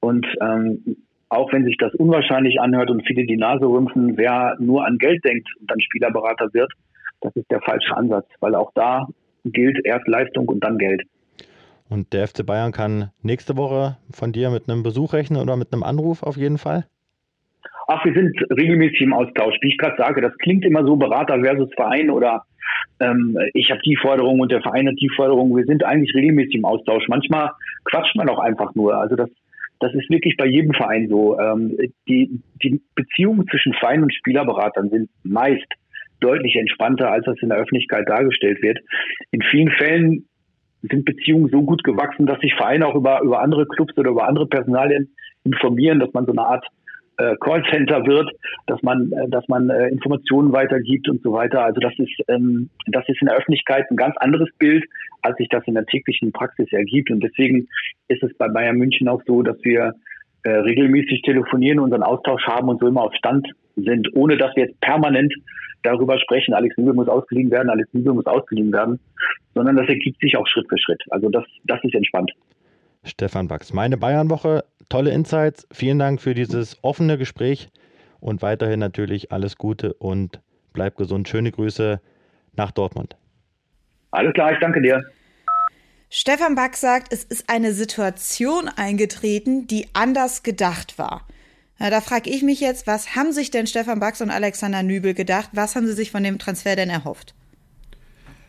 Und 0.00 0.26
ähm, 0.40 0.96
auch 1.28 1.52
wenn 1.52 1.64
sich 1.64 1.76
das 1.78 1.94
unwahrscheinlich 1.94 2.60
anhört 2.60 2.90
und 2.90 3.06
viele 3.06 3.26
die 3.26 3.36
Nase 3.36 3.66
rümpfen, 3.66 4.16
wer 4.16 4.56
nur 4.58 4.86
an 4.86 4.98
Geld 4.98 5.24
denkt 5.24 5.48
und 5.60 5.70
dann 5.70 5.80
Spielerberater 5.80 6.52
wird, 6.52 6.72
das 7.20 7.34
ist 7.36 7.50
der 7.50 7.60
falsche 7.62 7.96
Ansatz, 7.96 8.26
weil 8.40 8.54
auch 8.54 8.72
da 8.74 9.06
gilt 9.44 9.84
erst 9.84 10.06
Leistung 10.06 10.48
und 10.48 10.60
dann 10.62 10.78
Geld. 10.78 11.02
Und 11.88 12.12
der 12.12 12.26
FC 12.26 12.44
Bayern 12.44 12.72
kann 12.72 13.10
nächste 13.22 13.56
Woche 13.56 13.96
von 14.10 14.32
dir 14.32 14.50
mit 14.50 14.68
einem 14.68 14.82
Besuch 14.82 15.12
rechnen 15.12 15.40
oder 15.40 15.56
mit 15.56 15.72
einem 15.72 15.82
Anruf 15.82 16.22
auf 16.22 16.36
jeden 16.36 16.58
Fall? 16.58 16.86
Ach, 17.86 18.04
wir 18.04 18.14
sind 18.14 18.36
regelmäßig 18.50 19.02
im 19.02 19.12
Austausch. 19.12 19.56
Wie 19.60 19.68
ich 19.68 19.78
gerade 19.78 19.96
sage, 19.96 20.20
das 20.20 20.36
klingt 20.38 20.64
immer 20.64 20.84
so 20.84 20.96
Berater 20.96 21.40
versus 21.40 21.72
Verein 21.74 22.10
oder 22.10 22.44
ähm, 23.00 23.38
ich 23.54 23.70
habe 23.70 23.80
die 23.84 23.96
Forderung 23.96 24.40
und 24.40 24.50
der 24.50 24.62
Verein 24.62 24.88
hat 24.88 25.00
die 25.00 25.10
Forderung. 25.14 25.56
Wir 25.56 25.64
sind 25.64 25.84
eigentlich 25.84 26.14
regelmäßig 26.14 26.56
im 26.56 26.64
Austausch. 26.64 27.08
Manchmal 27.08 27.50
quatscht 27.84 28.16
man 28.16 28.28
auch 28.28 28.38
einfach 28.38 28.74
nur. 28.74 28.96
Also 28.96 29.16
das, 29.16 29.30
das 29.80 29.94
ist 29.94 30.10
wirklich 30.10 30.36
bei 30.36 30.46
jedem 30.46 30.72
Verein 30.72 31.08
so. 31.08 31.38
Ähm, 31.38 31.76
die, 32.08 32.40
die 32.62 32.80
Beziehungen 32.94 33.46
zwischen 33.48 33.74
Verein 33.74 34.02
und 34.02 34.14
Spielerberatern 34.14 34.90
sind 34.90 35.10
meist 35.22 35.66
deutlich 36.20 36.56
entspannter, 36.56 37.10
als 37.10 37.26
das 37.26 37.36
in 37.40 37.50
der 37.50 37.58
Öffentlichkeit 37.58 38.08
dargestellt 38.08 38.62
wird. 38.62 38.78
In 39.32 39.42
vielen 39.42 39.70
Fällen 39.72 40.26
sind 40.82 41.04
Beziehungen 41.04 41.50
so 41.50 41.62
gut 41.62 41.84
gewachsen, 41.84 42.26
dass 42.26 42.40
sich 42.40 42.54
Vereine 42.54 42.86
auch 42.86 42.94
über, 42.94 43.20
über 43.22 43.40
andere 43.42 43.66
Clubs 43.66 43.96
oder 43.98 44.10
über 44.10 44.26
andere 44.26 44.46
Personalien 44.46 45.14
informieren, 45.44 46.00
dass 46.00 46.12
man 46.14 46.24
so 46.24 46.32
eine 46.32 46.42
Art 46.42 46.66
äh, 47.18 47.36
Callcenter 47.40 48.06
wird, 48.06 48.30
dass 48.66 48.82
man, 48.82 49.12
äh, 49.12 49.28
dass 49.28 49.46
man 49.48 49.70
äh, 49.70 49.88
Informationen 49.88 50.52
weitergibt 50.52 51.08
und 51.08 51.22
so 51.22 51.32
weiter. 51.32 51.64
Also 51.64 51.80
das 51.80 51.92
ist, 51.98 52.12
ähm, 52.28 52.70
das 52.86 53.08
ist 53.08 53.20
in 53.20 53.28
der 53.28 53.36
Öffentlichkeit 53.36 53.90
ein 53.90 53.96
ganz 53.96 54.16
anderes 54.18 54.48
Bild, 54.58 54.84
als 55.22 55.36
sich 55.38 55.48
das 55.48 55.64
in 55.66 55.74
der 55.74 55.86
täglichen 55.86 56.32
Praxis 56.32 56.70
ergibt. 56.72 57.10
Und 57.10 57.20
deswegen 57.22 57.68
ist 58.08 58.22
es 58.22 58.36
bei 58.36 58.48
Bayern 58.48 58.76
München 58.76 59.08
auch 59.08 59.22
so, 59.26 59.42
dass 59.42 59.56
wir 59.62 59.94
äh, 60.42 60.50
regelmäßig 60.50 61.22
telefonieren, 61.22 61.80
unseren 61.80 62.02
Austausch 62.02 62.46
haben 62.46 62.68
und 62.68 62.80
so 62.80 62.86
immer 62.86 63.02
auf 63.02 63.14
Stand 63.14 63.48
sind, 63.76 64.14
ohne 64.14 64.36
dass 64.36 64.54
wir 64.54 64.66
jetzt 64.66 64.80
permanent 64.80 65.34
darüber 65.82 66.18
sprechen, 66.18 66.54
Alex 66.54 66.76
Nübel 66.76 66.94
muss 66.94 67.08
ausgeliehen 67.08 67.50
werden, 67.50 67.70
Alex 67.70 67.92
Nübel 67.92 68.14
muss 68.14 68.26
ausgeliehen 68.26 68.72
werden, 68.72 68.98
sondern 69.54 69.76
das 69.76 69.88
ergibt 69.88 70.20
sich 70.20 70.36
auch 70.36 70.46
Schritt 70.46 70.66
für 70.68 70.78
Schritt. 70.78 71.02
Also 71.10 71.28
das, 71.28 71.44
das 71.64 71.82
ist 71.84 71.94
entspannt. 71.94 72.32
Stefan 73.06 73.48
Wachs. 73.48 73.72
Meine 73.72 73.96
Bayernwoche, 73.96 74.64
tolle 74.88 75.10
Insights. 75.10 75.66
Vielen 75.72 75.98
Dank 75.98 76.20
für 76.20 76.34
dieses 76.34 76.82
offene 76.82 77.18
Gespräch 77.18 77.70
und 78.20 78.42
weiterhin 78.42 78.80
natürlich 78.80 79.32
alles 79.32 79.56
Gute 79.56 79.94
und 79.94 80.40
bleib 80.72 80.96
gesund. 80.96 81.28
Schöne 81.28 81.52
Grüße 81.52 82.00
nach 82.54 82.72
Dortmund. 82.72 83.16
Alles 84.10 84.32
klar, 84.34 84.52
ich 84.52 84.58
danke 84.58 84.82
dir. 84.82 85.04
Stefan 86.08 86.54
Back 86.54 86.76
sagt, 86.76 87.12
es 87.12 87.24
ist 87.24 87.48
eine 87.48 87.72
Situation 87.72 88.68
eingetreten, 88.68 89.66
die 89.66 89.88
anders 89.92 90.42
gedacht 90.42 90.98
war. 90.98 91.26
Na, 91.78 91.90
da 91.90 92.00
frage 92.00 92.30
ich 92.30 92.42
mich 92.42 92.60
jetzt, 92.60 92.86
was 92.86 93.14
haben 93.14 93.32
sich 93.32 93.50
denn 93.50 93.66
Stefan 93.66 94.00
Bax 94.00 94.20
und 94.22 94.30
Alexander 94.30 94.82
Nübel 94.82 95.14
gedacht? 95.14 95.50
Was 95.52 95.76
haben 95.76 95.86
sie 95.86 95.92
sich 95.92 96.10
von 96.10 96.22
dem 96.22 96.38
Transfer 96.38 96.74
denn 96.74 96.90
erhofft? 96.90 97.34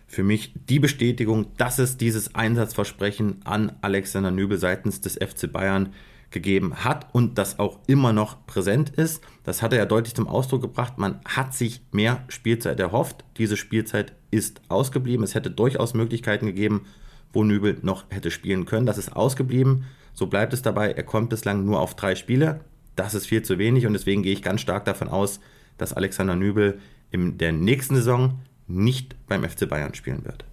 Für 0.08 0.24
mich 0.24 0.54
die 0.70 0.80
Bestätigung, 0.80 1.48
dass 1.58 1.80
es 1.80 1.98
dieses 1.98 2.34
Einsatzversprechen 2.34 3.42
an 3.44 3.74
Alexander 3.82 4.32
Nübel 4.32 4.58
seitens 4.58 5.02
des 5.02 5.16
FC 5.16 5.52
Bayern 5.52 5.94
gegeben 6.32 6.84
hat 6.84 7.14
und 7.14 7.38
das 7.38 7.60
auch 7.60 7.80
immer 7.88 8.14
noch 8.14 8.46
präsent 8.48 8.90
ist. 8.90 9.22
Das 9.44 9.62
hat 9.62 9.74
er 9.74 9.80
ja 9.80 9.86
deutlich 9.86 10.16
zum 10.16 10.28
Ausdruck 10.28 10.62
gebracht. 10.62 10.98
Man 10.98 11.20
hat 11.26 11.54
sich 11.54 11.82
mehr 11.92 12.24
Spielzeit 12.28 12.80
erhofft. 12.80 13.24
Diese 13.38 13.58
Spielzeit 13.58 14.14
ist 14.32 14.62
ausgeblieben. 14.70 15.24
Es 15.24 15.36
hätte 15.36 15.52
durchaus 15.52 15.94
Möglichkeiten 15.94 16.46
gegeben, 16.46 16.86
wo 17.32 17.44
Nübel 17.44 17.78
noch 17.82 18.06
hätte 18.10 18.32
spielen 18.32 18.66
können. 18.66 18.86
Das 18.86 18.98
ist 18.98 19.16
ausgeblieben. 19.16 19.86
So 20.14 20.28
bleibt 20.28 20.54
es 20.54 20.62
dabei. 20.62 20.92
Er 20.92 21.04
kommt 21.04 21.30
bislang 21.30 21.66
nur 21.66 21.80
auf 21.80 21.96
drei 21.96 22.16
Spiele. 22.16 22.62
Das 22.96 23.14
ist 23.14 23.28
viel 23.28 23.44
zu 23.44 23.58
wenig 23.58 23.86
und 23.86 23.94
deswegen 23.94 24.24
gehe 24.24 24.34
ich 24.34 24.42
ganz 24.42 24.62
stark 24.62 24.86
davon 24.86 25.08
aus, 25.08 25.40
dass 25.78 25.94
Alexander 25.94 26.36
Nübel 26.36 26.80
in 27.12 27.38
der 27.38 27.54
nächsten 27.54 27.96
Saison 27.96 28.40
nicht 28.68 29.16
beim 29.28 29.48
FC 29.48 29.68
Bayern 29.68 29.96
spielen 29.96 30.26
wird. 30.26 30.46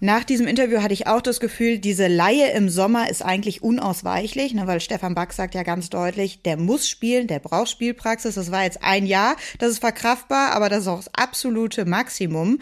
Nach 0.00 0.24
diesem 0.24 0.46
Interview 0.46 0.82
hatte 0.82 0.92
ich 0.92 1.06
auch 1.06 1.22
das 1.22 1.40
Gefühl, 1.40 1.78
diese 1.78 2.08
Laie 2.08 2.50
im 2.50 2.68
Sommer 2.68 3.08
ist 3.08 3.22
eigentlich 3.22 3.62
unausweichlich, 3.62 4.52
ne, 4.52 4.66
weil 4.66 4.80
Stefan 4.80 5.14
Back 5.14 5.32
sagt 5.32 5.54
ja 5.54 5.62
ganz 5.62 5.88
deutlich, 5.88 6.42
der 6.42 6.58
muss 6.58 6.88
spielen, 6.88 7.26
der 7.26 7.38
braucht 7.38 7.70
Spielpraxis. 7.70 8.34
Das 8.34 8.50
war 8.50 8.64
jetzt 8.64 8.82
ein 8.82 9.06
Jahr, 9.06 9.36
das 9.58 9.70
ist 9.70 9.78
verkraftbar, 9.78 10.52
aber 10.52 10.68
das 10.68 10.80
ist 10.80 10.88
auch 10.88 10.98
das 10.98 11.14
absolute 11.14 11.86
Maximum. 11.86 12.58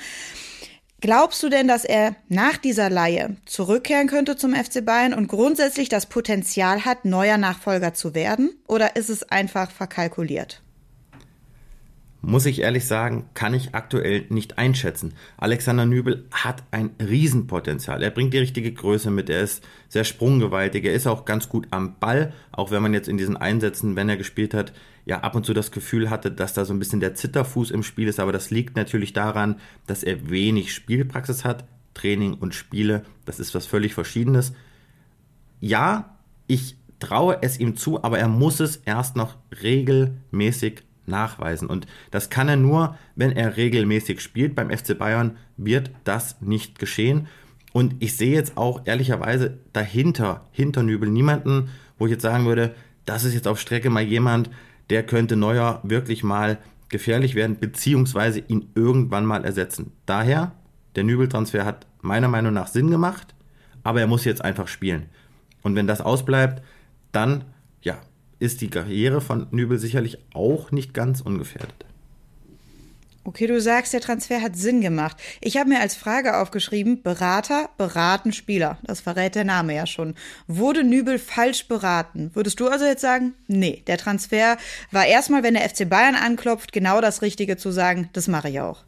Glaubst 1.00 1.42
du 1.42 1.48
denn, 1.48 1.66
dass 1.66 1.84
er 1.84 2.14
nach 2.28 2.58
dieser 2.58 2.88
Laie 2.88 3.36
zurückkehren 3.44 4.06
könnte 4.06 4.36
zum 4.36 4.54
FC 4.54 4.84
Bayern 4.84 5.12
und 5.12 5.26
grundsätzlich 5.26 5.88
das 5.88 6.06
Potenzial 6.06 6.84
hat, 6.84 7.04
neuer 7.04 7.38
Nachfolger 7.38 7.92
zu 7.92 8.14
werden? 8.14 8.52
Oder 8.68 8.94
ist 8.94 9.10
es 9.10 9.24
einfach 9.24 9.72
verkalkuliert? 9.72 10.61
Muss 12.22 12.46
ich 12.46 12.60
ehrlich 12.60 12.86
sagen, 12.86 13.28
kann 13.34 13.52
ich 13.52 13.74
aktuell 13.74 14.26
nicht 14.28 14.56
einschätzen. 14.56 15.14
Alexander 15.36 15.86
Nübel 15.86 16.24
hat 16.30 16.62
ein 16.70 16.90
Riesenpotenzial. 17.00 18.00
Er 18.02 18.10
bringt 18.10 18.32
die 18.32 18.38
richtige 18.38 18.72
Größe 18.72 19.10
mit, 19.10 19.28
er 19.28 19.40
ist 19.40 19.64
sehr 19.88 20.04
sprunggewaltig, 20.04 20.84
er 20.84 20.94
ist 20.94 21.08
auch 21.08 21.24
ganz 21.24 21.48
gut 21.48 21.66
am 21.70 21.98
Ball, 21.98 22.32
auch 22.52 22.70
wenn 22.70 22.80
man 22.80 22.94
jetzt 22.94 23.08
in 23.08 23.18
diesen 23.18 23.36
Einsätzen, 23.36 23.96
wenn 23.96 24.08
er 24.08 24.16
gespielt 24.16 24.54
hat, 24.54 24.72
ja 25.04 25.20
ab 25.20 25.34
und 25.34 25.44
zu 25.44 25.52
das 25.52 25.72
Gefühl 25.72 26.10
hatte, 26.10 26.30
dass 26.30 26.54
da 26.54 26.64
so 26.64 26.72
ein 26.72 26.78
bisschen 26.78 27.00
der 27.00 27.16
Zitterfuß 27.16 27.72
im 27.72 27.82
Spiel 27.82 28.06
ist, 28.06 28.20
aber 28.20 28.32
das 28.32 28.50
liegt 28.50 28.76
natürlich 28.76 29.12
daran, 29.12 29.56
dass 29.88 30.04
er 30.04 30.30
wenig 30.30 30.72
Spielpraxis 30.72 31.44
hat. 31.44 31.64
Training 31.94 32.34
und 32.34 32.54
Spiele, 32.54 33.04
das 33.26 33.38
ist 33.38 33.54
was 33.54 33.66
völlig 33.66 33.92
Verschiedenes. 33.92 34.54
Ja, 35.60 36.16
ich 36.46 36.76
traue 37.00 37.38
es 37.42 37.60
ihm 37.60 37.76
zu, 37.76 38.02
aber 38.02 38.18
er 38.18 38.28
muss 38.28 38.60
es 38.60 38.76
erst 38.76 39.16
noch 39.16 39.36
regelmäßig 39.62 40.84
nachweisen. 41.06 41.68
Und 41.68 41.86
das 42.10 42.30
kann 42.30 42.48
er 42.48 42.56
nur, 42.56 42.96
wenn 43.16 43.32
er 43.32 43.56
regelmäßig 43.56 44.20
spielt. 44.20 44.54
Beim 44.54 44.70
FC 44.70 44.96
Bayern 44.96 45.36
wird 45.56 45.90
das 46.04 46.40
nicht 46.40 46.78
geschehen. 46.78 47.26
Und 47.72 47.96
ich 48.00 48.16
sehe 48.16 48.34
jetzt 48.34 48.56
auch 48.56 48.82
ehrlicherweise 48.84 49.58
dahinter, 49.72 50.46
hinter 50.52 50.82
Nübel, 50.82 51.08
niemanden, 51.08 51.70
wo 51.98 52.06
ich 52.06 52.12
jetzt 52.12 52.22
sagen 52.22 52.46
würde, 52.46 52.74
das 53.04 53.24
ist 53.24 53.34
jetzt 53.34 53.48
auf 53.48 53.60
Strecke 53.60 53.90
mal 53.90 54.02
jemand, 54.02 54.50
der 54.90 55.02
könnte 55.04 55.36
Neuer 55.36 55.80
wirklich 55.82 56.22
mal 56.22 56.58
gefährlich 56.88 57.34
werden, 57.34 57.58
beziehungsweise 57.58 58.40
ihn 58.40 58.68
irgendwann 58.74 59.24
mal 59.24 59.44
ersetzen. 59.44 59.92
Daher, 60.06 60.52
der 60.94 61.04
Nübel-Transfer 61.04 61.64
hat 61.64 61.86
meiner 62.02 62.28
Meinung 62.28 62.52
nach 62.52 62.66
Sinn 62.66 62.90
gemacht, 62.90 63.34
aber 63.82 64.00
er 64.00 64.06
muss 64.06 64.24
jetzt 64.24 64.44
einfach 64.44 64.68
spielen. 64.68 65.06
Und 65.62 65.74
wenn 65.74 65.86
das 65.86 66.00
ausbleibt, 66.00 66.62
dann 67.10 67.44
ja, 67.80 67.96
ist 68.42 68.60
die 68.60 68.68
Karriere 68.68 69.20
von 69.20 69.46
Nübel 69.52 69.78
sicherlich 69.78 70.18
auch 70.34 70.72
nicht 70.72 70.92
ganz 70.92 71.20
ungefährdet. 71.20 71.86
Okay, 73.24 73.46
du 73.46 73.60
sagst, 73.60 73.92
der 73.92 74.00
Transfer 74.00 74.42
hat 74.42 74.56
Sinn 74.56 74.80
gemacht. 74.80 75.16
Ich 75.40 75.56
habe 75.56 75.68
mir 75.68 75.78
als 75.78 75.94
Frage 75.94 76.38
aufgeschrieben, 76.38 77.04
Berater 77.04 77.70
beraten 77.78 78.32
Spieler. 78.32 78.78
Das 78.82 79.00
verrät 79.00 79.36
der 79.36 79.44
Name 79.44 79.76
ja 79.76 79.86
schon. 79.86 80.16
Wurde 80.48 80.82
Nübel 80.82 81.20
falsch 81.20 81.68
beraten? 81.68 82.32
Würdest 82.34 82.58
du 82.58 82.66
also 82.66 82.84
jetzt 82.84 83.00
sagen, 83.00 83.34
nee, 83.46 83.84
der 83.86 83.96
Transfer 83.96 84.56
war 84.90 85.06
erstmal, 85.06 85.44
wenn 85.44 85.54
der 85.54 85.68
FC 85.68 85.88
Bayern 85.88 86.16
anklopft, 86.16 86.72
genau 86.72 87.00
das 87.00 87.22
Richtige 87.22 87.56
zu 87.56 87.70
sagen, 87.70 88.10
das 88.12 88.26
mache 88.26 88.48
ich 88.48 88.60
auch. 88.60 88.82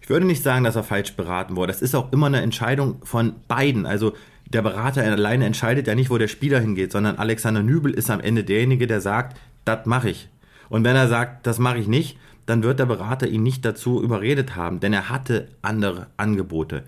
Ich 0.00 0.08
würde 0.08 0.24
nicht 0.24 0.42
sagen, 0.42 0.64
dass 0.64 0.76
er 0.76 0.82
falsch 0.82 1.12
beraten 1.12 1.56
wurde. 1.56 1.74
Das 1.74 1.82
ist 1.82 1.94
auch 1.94 2.10
immer 2.12 2.26
eine 2.26 2.40
Entscheidung 2.40 3.04
von 3.04 3.34
beiden. 3.48 3.84
Also 3.84 4.14
der 4.50 4.62
Berater 4.62 5.02
alleine 5.02 5.46
entscheidet 5.46 5.86
ja 5.86 5.94
nicht, 5.94 6.10
wo 6.10 6.18
der 6.18 6.28
Spieler 6.28 6.60
hingeht, 6.60 6.92
sondern 6.92 7.16
Alexander 7.16 7.62
Nübel 7.62 7.92
ist 7.92 8.10
am 8.10 8.20
Ende 8.20 8.44
derjenige, 8.44 8.86
der 8.86 9.00
sagt, 9.00 9.38
das 9.64 9.86
mache 9.86 10.10
ich. 10.10 10.28
Und 10.68 10.84
wenn 10.84 10.96
er 10.96 11.08
sagt, 11.08 11.46
das 11.46 11.58
mache 11.58 11.78
ich 11.78 11.86
nicht, 11.86 12.18
dann 12.46 12.62
wird 12.62 12.80
der 12.80 12.86
Berater 12.86 13.28
ihn 13.28 13.42
nicht 13.42 13.64
dazu 13.64 14.02
überredet 14.02 14.56
haben, 14.56 14.80
denn 14.80 14.92
er 14.92 15.08
hatte 15.08 15.48
andere 15.62 16.08
Angebote. 16.16 16.82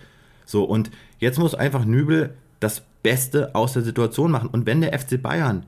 So, 0.44 0.64
und 0.64 0.90
jetzt 1.18 1.38
muss 1.38 1.54
einfach 1.54 1.84
Nübel 1.84 2.34
das 2.58 2.82
Beste 3.02 3.54
aus 3.54 3.72
der 3.72 3.82
Situation 3.82 4.30
machen. 4.30 4.48
Und 4.48 4.66
wenn 4.66 4.80
der 4.80 4.98
FC 4.98 5.22
Bayern 5.22 5.64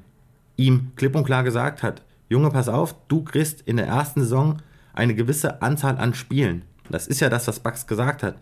ihm 0.56 0.92
klipp 0.96 1.14
und 1.14 1.24
klar 1.24 1.44
gesagt 1.44 1.82
hat, 1.82 2.02
Junge, 2.28 2.50
pass 2.50 2.68
auf, 2.68 2.94
du 3.08 3.22
kriegst 3.22 3.60
in 3.62 3.76
der 3.76 3.86
ersten 3.86 4.20
Saison 4.20 4.58
eine 4.94 5.14
gewisse 5.14 5.62
Anzahl 5.62 5.98
an 5.98 6.14
Spielen. 6.14 6.62
Das 6.90 7.06
ist 7.06 7.20
ja 7.20 7.28
das, 7.28 7.46
was 7.46 7.60
Bax 7.60 7.86
gesagt 7.86 8.22
hat. 8.22 8.36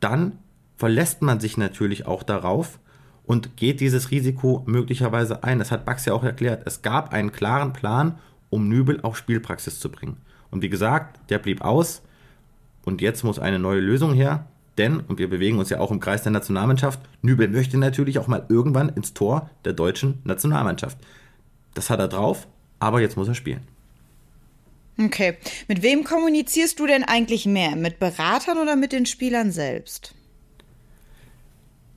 Dann 0.00 0.38
verlässt 0.76 1.22
man 1.22 1.40
sich 1.40 1.56
natürlich 1.56 2.06
auch 2.06 2.22
darauf 2.22 2.78
und 3.24 3.56
geht 3.56 3.80
dieses 3.80 4.10
Risiko 4.10 4.62
möglicherweise 4.66 5.42
ein. 5.42 5.58
Das 5.58 5.70
hat 5.70 5.84
Bax 5.84 6.04
ja 6.04 6.12
auch 6.12 6.24
erklärt. 6.24 6.62
Es 6.66 6.82
gab 6.82 7.12
einen 7.12 7.32
klaren 7.32 7.72
Plan, 7.72 8.18
um 8.50 8.68
Nübel 8.68 9.00
auf 9.02 9.16
Spielpraxis 9.16 9.80
zu 9.80 9.90
bringen. 9.90 10.18
Und 10.50 10.62
wie 10.62 10.68
gesagt, 10.68 11.18
der 11.30 11.38
blieb 11.38 11.62
aus. 11.62 12.02
Und 12.84 13.00
jetzt 13.00 13.24
muss 13.24 13.38
eine 13.38 13.58
neue 13.58 13.80
Lösung 13.80 14.14
her. 14.14 14.46
Denn, 14.78 15.00
und 15.00 15.18
wir 15.18 15.28
bewegen 15.28 15.58
uns 15.58 15.70
ja 15.70 15.80
auch 15.80 15.90
im 15.90 16.00
Kreis 16.00 16.22
der 16.22 16.32
Nationalmannschaft, 16.32 17.00
Nübel 17.22 17.48
möchte 17.48 17.78
natürlich 17.78 18.18
auch 18.18 18.26
mal 18.26 18.44
irgendwann 18.48 18.90
ins 18.90 19.14
Tor 19.14 19.50
der 19.64 19.72
deutschen 19.72 20.20
Nationalmannschaft. 20.24 20.98
Das 21.74 21.90
hat 21.90 21.98
er 21.98 22.08
drauf, 22.08 22.46
aber 22.78 23.00
jetzt 23.00 23.16
muss 23.16 23.28
er 23.28 23.34
spielen. 23.34 23.66
Okay. 24.98 25.36
Mit 25.68 25.82
wem 25.82 26.04
kommunizierst 26.04 26.78
du 26.78 26.86
denn 26.86 27.04
eigentlich 27.04 27.46
mehr? 27.46 27.76
Mit 27.76 27.98
Beratern 27.98 28.58
oder 28.58 28.76
mit 28.76 28.92
den 28.92 29.06
Spielern 29.06 29.50
selbst? 29.50 30.15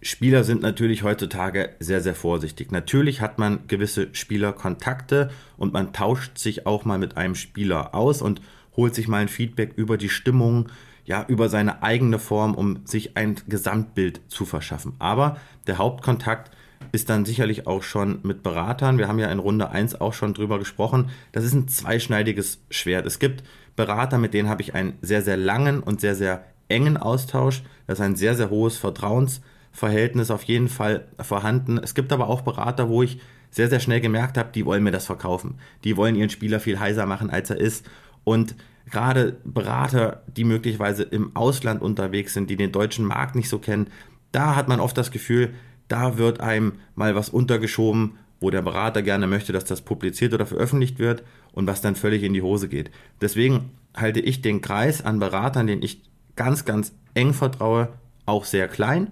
Spieler 0.01 0.43
sind 0.43 0.61
natürlich 0.61 1.03
heutzutage 1.03 1.71
sehr, 1.79 2.01
sehr 2.01 2.15
vorsichtig. 2.15 2.71
Natürlich 2.71 3.19
hat 3.19 3.37
man 3.37 3.67
gewisse 3.67 4.07
Spielerkontakte 4.13 5.29
und 5.57 5.73
man 5.73 5.91
tauscht 5.91 6.37
sich 6.37 6.65
auch 6.65 6.85
mal 6.85 6.97
mit 6.97 7.17
einem 7.17 7.35
Spieler 7.35 7.93
aus 7.93 8.21
und 8.21 8.41
holt 8.77 8.95
sich 8.95 9.09
mal 9.09 9.17
ein 9.17 9.27
Feedback 9.27 9.73
über 9.75 9.97
die 9.97 10.09
Stimmung, 10.09 10.69
ja, 11.03 11.25
über 11.27 11.49
seine 11.49 11.83
eigene 11.83 12.17
Form, 12.17 12.55
um 12.55 12.85
sich 12.85 13.17
ein 13.17 13.35
Gesamtbild 13.47 14.21
zu 14.29 14.45
verschaffen. 14.45 14.93
Aber 14.99 15.37
der 15.67 15.79
Hauptkontakt 15.79 16.51
ist 16.93 17.09
dann 17.09 17.25
sicherlich 17.25 17.67
auch 17.67 17.83
schon 17.83 18.19
mit 18.23 18.41
Beratern. 18.41 18.97
Wir 18.97 19.09
haben 19.09 19.19
ja 19.19 19.29
in 19.29 19.39
Runde 19.39 19.69
1 19.69 19.99
auch 19.99 20.13
schon 20.13 20.33
drüber 20.33 20.59
gesprochen. 20.59 21.09
Das 21.33 21.43
ist 21.43 21.53
ein 21.53 21.67
zweischneidiges 21.67 22.61
Schwert. 22.69 23.05
Es 23.05 23.19
gibt 23.19 23.43
Berater, 23.75 24.17
mit 24.17 24.33
denen 24.33 24.49
habe 24.49 24.61
ich 24.61 24.75
einen 24.75 24.97
sehr, 25.01 25.21
sehr 25.21 25.37
langen 25.37 25.81
und 25.81 25.99
sehr, 25.99 26.15
sehr 26.15 26.45
engen 26.69 26.95
Austausch. 26.95 27.63
Das 27.85 27.99
ist 27.99 28.05
ein 28.05 28.15
sehr, 28.15 28.35
sehr 28.35 28.49
hohes 28.49 28.77
Vertrauens 28.77 29.41
Verhältnis 29.71 30.31
auf 30.31 30.43
jeden 30.43 30.67
Fall 30.67 31.07
vorhanden. 31.19 31.77
Es 31.77 31.95
gibt 31.95 32.11
aber 32.11 32.27
auch 32.27 32.41
Berater, 32.41 32.89
wo 32.89 33.03
ich 33.03 33.19
sehr, 33.51 33.69
sehr 33.69 33.79
schnell 33.79 34.01
gemerkt 34.01 34.37
habe, 34.37 34.49
die 34.53 34.65
wollen 34.65 34.83
mir 34.83 34.91
das 34.91 35.05
verkaufen. 35.05 35.55
Die 35.83 35.97
wollen 35.97 36.15
ihren 36.15 36.29
Spieler 36.29 36.59
viel 36.59 36.79
heißer 36.79 37.05
machen, 37.05 37.29
als 37.29 37.49
er 37.49 37.57
ist. 37.57 37.85
Und 38.23 38.55
gerade 38.89 39.37
Berater, 39.43 40.23
die 40.27 40.43
möglicherweise 40.43 41.03
im 41.03 41.35
Ausland 41.35 41.81
unterwegs 41.81 42.33
sind, 42.33 42.49
die 42.49 42.55
den 42.55 42.71
deutschen 42.71 43.05
Markt 43.05 43.35
nicht 43.35 43.49
so 43.49 43.59
kennen, 43.59 43.87
da 44.31 44.55
hat 44.55 44.67
man 44.67 44.79
oft 44.79 44.97
das 44.97 45.11
Gefühl, 45.11 45.53
da 45.87 46.17
wird 46.17 46.39
einem 46.39 46.73
mal 46.95 47.15
was 47.15 47.29
untergeschoben, 47.29 48.17
wo 48.39 48.49
der 48.51 48.61
Berater 48.61 49.01
gerne 49.01 49.27
möchte, 49.27 49.51
dass 49.51 49.65
das 49.65 49.81
publiziert 49.81 50.33
oder 50.33 50.45
veröffentlicht 50.45 50.99
wird 50.99 51.23
und 51.51 51.67
was 51.67 51.81
dann 51.81 51.95
völlig 51.95 52.23
in 52.23 52.33
die 52.33 52.41
Hose 52.41 52.69
geht. 52.69 52.91
Deswegen 53.19 53.71
halte 53.95 54.19
ich 54.19 54.41
den 54.41 54.61
Kreis 54.61 55.03
an 55.03 55.19
Beratern, 55.19 55.67
den 55.67 55.81
ich 55.81 56.03
ganz, 56.35 56.63
ganz 56.63 56.93
eng 57.15 57.33
vertraue, 57.33 57.89
auch 58.25 58.45
sehr 58.45 58.67
klein. 58.67 59.11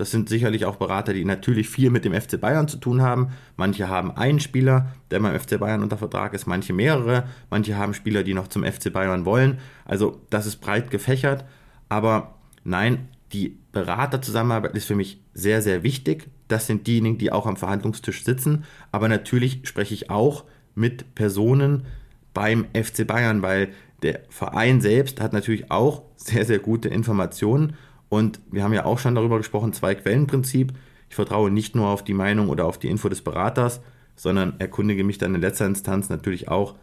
Das 0.00 0.10
sind 0.10 0.30
sicherlich 0.30 0.64
auch 0.64 0.76
Berater, 0.76 1.12
die 1.12 1.26
natürlich 1.26 1.68
viel 1.68 1.90
mit 1.90 2.06
dem 2.06 2.18
FC 2.18 2.40
Bayern 2.40 2.68
zu 2.68 2.78
tun 2.78 3.02
haben. 3.02 3.32
Manche 3.58 3.90
haben 3.90 4.10
einen 4.16 4.40
Spieler, 4.40 4.94
der 5.10 5.20
beim 5.20 5.38
FC 5.38 5.60
Bayern 5.60 5.82
unter 5.82 5.98
Vertrag 5.98 6.32
ist, 6.32 6.46
manche 6.46 6.72
mehrere, 6.72 7.24
manche 7.50 7.76
haben 7.76 7.92
Spieler, 7.92 8.22
die 8.22 8.32
noch 8.32 8.48
zum 8.48 8.64
FC 8.64 8.90
Bayern 8.90 9.26
wollen. 9.26 9.58
Also 9.84 10.22
das 10.30 10.46
ist 10.46 10.62
breit 10.62 10.90
gefächert. 10.90 11.44
Aber 11.90 12.36
nein, 12.64 13.08
die 13.34 13.58
Beraterzusammenarbeit 13.72 14.74
ist 14.74 14.86
für 14.86 14.94
mich 14.94 15.20
sehr, 15.34 15.60
sehr 15.60 15.82
wichtig. 15.82 16.30
Das 16.48 16.66
sind 16.66 16.86
diejenigen, 16.86 17.18
die 17.18 17.30
auch 17.30 17.44
am 17.44 17.58
Verhandlungstisch 17.58 18.24
sitzen. 18.24 18.64
Aber 18.92 19.06
natürlich 19.06 19.60
spreche 19.64 19.92
ich 19.92 20.08
auch 20.08 20.46
mit 20.74 21.14
Personen 21.14 21.84
beim 22.32 22.64
FC 22.72 23.06
Bayern, 23.06 23.42
weil 23.42 23.68
der 24.02 24.20
Verein 24.30 24.80
selbst 24.80 25.20
hat 25.20 25.34
natürlich 25.34 25.70
auch 25.70 26.04
sehr, 26.16 26.46
sehr 26.46 26.58
gute 26.58 26.88
Informationen 26.88 27.76
und 28.10 28.40
wir 28.50 28.62
haben 28.64 28.74
ja 28.74 28.84
auch 28.84 28.98
schon 28.98 29.14
darüber 29.14 29.38
gesprochen, 29.38 29.72
Zwei-Quellen-Prinzip. 29.72 30.74
Ich 31.08 31.14
vertraue 31.14 31.50
nicht 31.50 31.74
nur 31.74 31.88
auf 31.88 32.04
die 32.04 32.12
Meinung 32.12 32.50
oder 32.50 32.66
auf 32.66 32.76
die 32.76 32.88
Info 32.88 33.08
des 33.08 33.22
Beraters, 33.22 33.80
sondern 34.16 34.58
erkundige 34.58 35.04
mich 35.04 35.16
dann 35.16 35.34
in 35.34 35.40
letzter 35.40 35.64
Instanz 35.64 36.10
natürlich 36.10 36.48
auch 36.48 36.74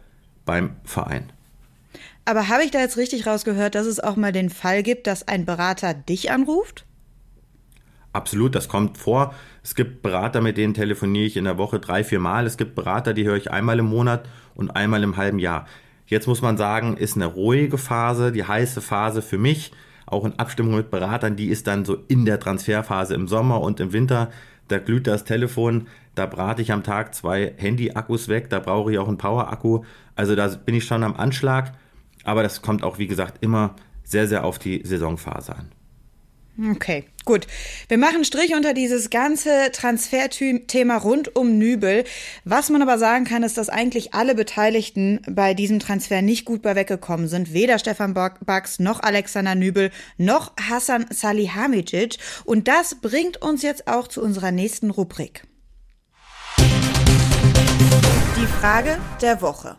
beim 0.44 0.76
Verein. 0.84 1.30
Aber 2.24 2.48
habe 2.48 2.64
ich 2.64 2.70
da 2.70 2.80
jetzt 2.80 2.96
richtig 2.96 3.26
rausgehört, 3.26 3.74
dass 3.74 3.86
es 3.86 4.00
auch 4.00 4.16
mal 4.16 4.32
den 4.32 4.50
Fall 4.50 4.82
gibt, 4.82 5.06
dass 5.06 5.28
ein 5.28 5.44
Berater 5.44 5.94
dich 5.94 6.30
anruft? 6.30 6.86
Absolut, 8.14 8.54
das 8.54 8.68
kommt 8.68 8.96
vor. 8.96 9.34
Es 9.62 9.74
gibt 9.74 10.02
Berater, 10.02 10.40
mit 10.40 10.56
denen 10.56 10.72
telefoniere 10.72 11.26
ich 11.26 11.36
in 11.36 11.44
der 11.44 11.58
Woche 11.58 11.78
drei, 11.78 12.04
vier 12.04 12.20
Mal. 12.20 12.46
Es 12.46 12.56
gibt 12.56 12.74
Berater, 12.74 13.12
die 13.12 13.24
höre 13.24 13.36
ich 13.36 13.50
einmal 13.50 13.78
im 13.78 13.86
Monat 13.86 14.26
und 14.54 14.70
einmal 14.70 15.02
im 15.02 15.18
halben 15.18 15.38
Jahr. 15.38 15.66
Jetzt 16.06 16.26
muss 16.26 16.40
man 16.40 16.56
sagen, 16.56 16.96
ist 16.96 17.16
eine 17.16 17.26
ruhige 17.26 17.76
Phase, 17.76 18.32
die 18.32 18.44
heiße 18.44 18.80
Phase 18.80 19.20
für 19.20 19.36
mich 19.36 19.72
auch 20.10 20.24
in 20.24 20.38
Abstimmung 20.38 20.76
mit 20.76 20.90
Beratern, 20.90 21.36
die 21.36 21.48
ist 21.48 21.66
dann 21.66 21.84
so 21.84 21.96
in 22.08 22.24
der 22.24 22.40
Transferphase 22.40 23.14
im 23.14 23.28
Sommer 23.28 23.60
und 23.60 23.80
im 23.80 23.92
Winter. 23.92 24.30
Da 24.68 24.78
glüht 24.78 25.06
das 25.06 25.24
Telefon, 25.24 25.86
da 26.14 26.26
brate 26.26 26.62
ich 26.62 26.72
am 26.72 26.82
Tag 26.82 27.14
zwei 27.14 27.54
Handy-Akkus 27.56 28.28
weg, 28.28 28.50
da 28.50 28.58
brauche 28.58 28.92
ich 28.92 28.98
auch 28.98 29.08
einen 29.08 29.18
Power-Akku. 29.18 29.84
Also 30.14 30.34
da 30.34 30.48
bin 30.48 30.74
ich 30.74 30.84
schon 30.84 31.04
am 31.04 31.16
Anschlag. 31.16 31.72
Aber 32.24 32.42
das 32.42 32.60
kommt 32.60 32.82
auch, 32.82 32.98
wie 32.98 33.06
gesagt, 33.06 33.42
immer 33.42 33.74
sehr, 34.02 34.26
sehr 34.26 34.44
auf 34.44 34.58
die 34.58 34.82
Saisonphase 34.84 35.56
an. 35.56 35.72
Okay, 36.60 37.04
gut. 37.24 37.46
Wir 37.86 37.98
machen 37.98 38.24
Strich 38.24 38.52
unter 38.56 38.74
dieses 38.74 39.10
ganze 39.10 39.70
Transferthema 39.70 40.96
rund 40.96 41.36
um 41.36 41.56
Nübel. 41.56 42.02
Was 42.44 42.68
man 42.68 42.82
aber 42.82 42.98
sagen 42.98 43.24
kann, 43.24 43.44
ist, 43.44 43.56
dass 43.56 43.68
eigentlich 43.68 44.12
alle 44.12 44.34
Beteiligten 44.34 45.20
bei 45.30 45.54
diesem 45.54 45.78
Transfer 45.78 46.20
nicht 46.20 46.44
gut 46.44 46.62
bei 46.62 46.74
weggekommen 46.74 47.28
sind. 47.28 47.52
Weder 47.52 47.78
Stefan 47.78 48.12
Bax 48.12 48.80
noch 48.80 49.00
Alexander 49.00 49.54
Nübel 49.54 49.92
noch 50.16 50.52
Hassan 50.60 51.06
Salihamidzic. 51.10 52.16
Und 52.44 52.66
das 52.66 52.96
bringt 52.96 53.40
uns 53.40 53.62
jetzt 53.62 53.86
auch 53.86 54.08
zu 54.08 54.20
unserer 54.20 54.50
nächsten 54.50 54.90
Rubrik. 54.90 55.44
Die 56.58 58.46
Frage 58.60 58.98
der 59.22 59.40
Woche. 59.42 59.78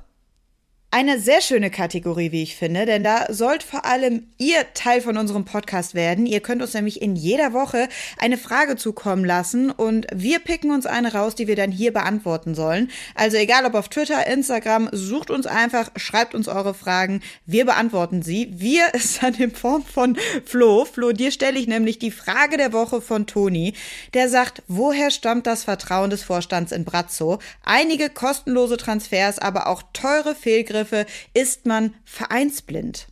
Eine 0.91 1.19
sehr 1.19 1.41
schöne 1.41 1.69
Kategorie, 1.69 2.31
wie 2.31 2.41
ich 2.41 2.55
finde, 2.55 2.87
denn 2.87 3.03
da 3.03 3.31
sollt 3.31 3.61
vor 3.61 3.85
allem 3.85 4.23
ihr 4.39 4.65
Teil 4.73 5.01
von 5.01 5.17
unserem 5.17 5.45
Podcast 5.45 5.93
werden. 5.93 6.25
Ihr 6.25 6.39
könnt 6.39 6.63
uns 6.63 6.73
nämlich 6.73 6.99
in 6.99 7.15
jeder 7.15 7.53
Woche 7.53 7.87
eine 8.17 8.39
Frage 8.39 8.75
zukommen 8.75 9.23
lassen 9.23 9.69
und 9.69 10.07
wir 10.11 10.39
picken 10.39 10.71
uns 10.71 10.87
eine 10.87 11.13
raus, 11.13 11.35
die 11.35 11.47
wir 11.47 11.55
dann 11.55 11.71
hier 11.71 11.93
beantworten 11.93 12.55
sollen. 12.55 12.89
Also 13.13 13.37
egal 13.37 13.65
ob 13.65 13.75
auf 13.75 13.89
Twitter, 13.89 14.25
Instagram, 14.25 14.89
sucht 14.91 15.29
uns 15.29 15.45
einfach, 15.45 15.91
schreibt 15.95 16.33
uns 16.33 16.47
eure 16.47 16.73
Fragen, 16.73 17.21
wir 17.45 17.65
beantworten 17.65 18.23
sie. 18.23 18.47
Wir 18.51 18.85
ist 18.95 19.21
dann 19.21 19.35
in 19.35 19.51
Form 19.51 19.83
von 19.83 20.17
Flo. 20.43 20.85
Flo, 20.85 21.11
dir 21.11 21.31
stelle 21.31 21.59
ich 21.59 21.67
nämlich 21.67 21.99
die 21.99 22.09
Frage 22.09 22.57
der 22.57 22.73
Woche 22.73 22.99
von 22.99 23.27
Toni. 23.27 23.73
Der 24.15 24.27
sagt, 24.27 24.63
woher 24.67 25.11
stammt 25.11 25.45
das 25.45 25.65
Vertrauen 25.65 26.09
des 26.09 26.23
Vorstands 26.23 26.71
in 26.71 26.83
Brazzo? 26.83 27.37
Einige 27.63 28.09
kostenlose 28.09 28.77
Transfers, 28.77 29.37
aber 29.37 29.67
auch 29.67 29.83
teure 29.93 30.33
Fehlgriffe 30.33 30.78
Angriffe 30.79 31.05
ist 31.33 31.65
man 31.65 31.93
vereinsblind. 32.05 33.07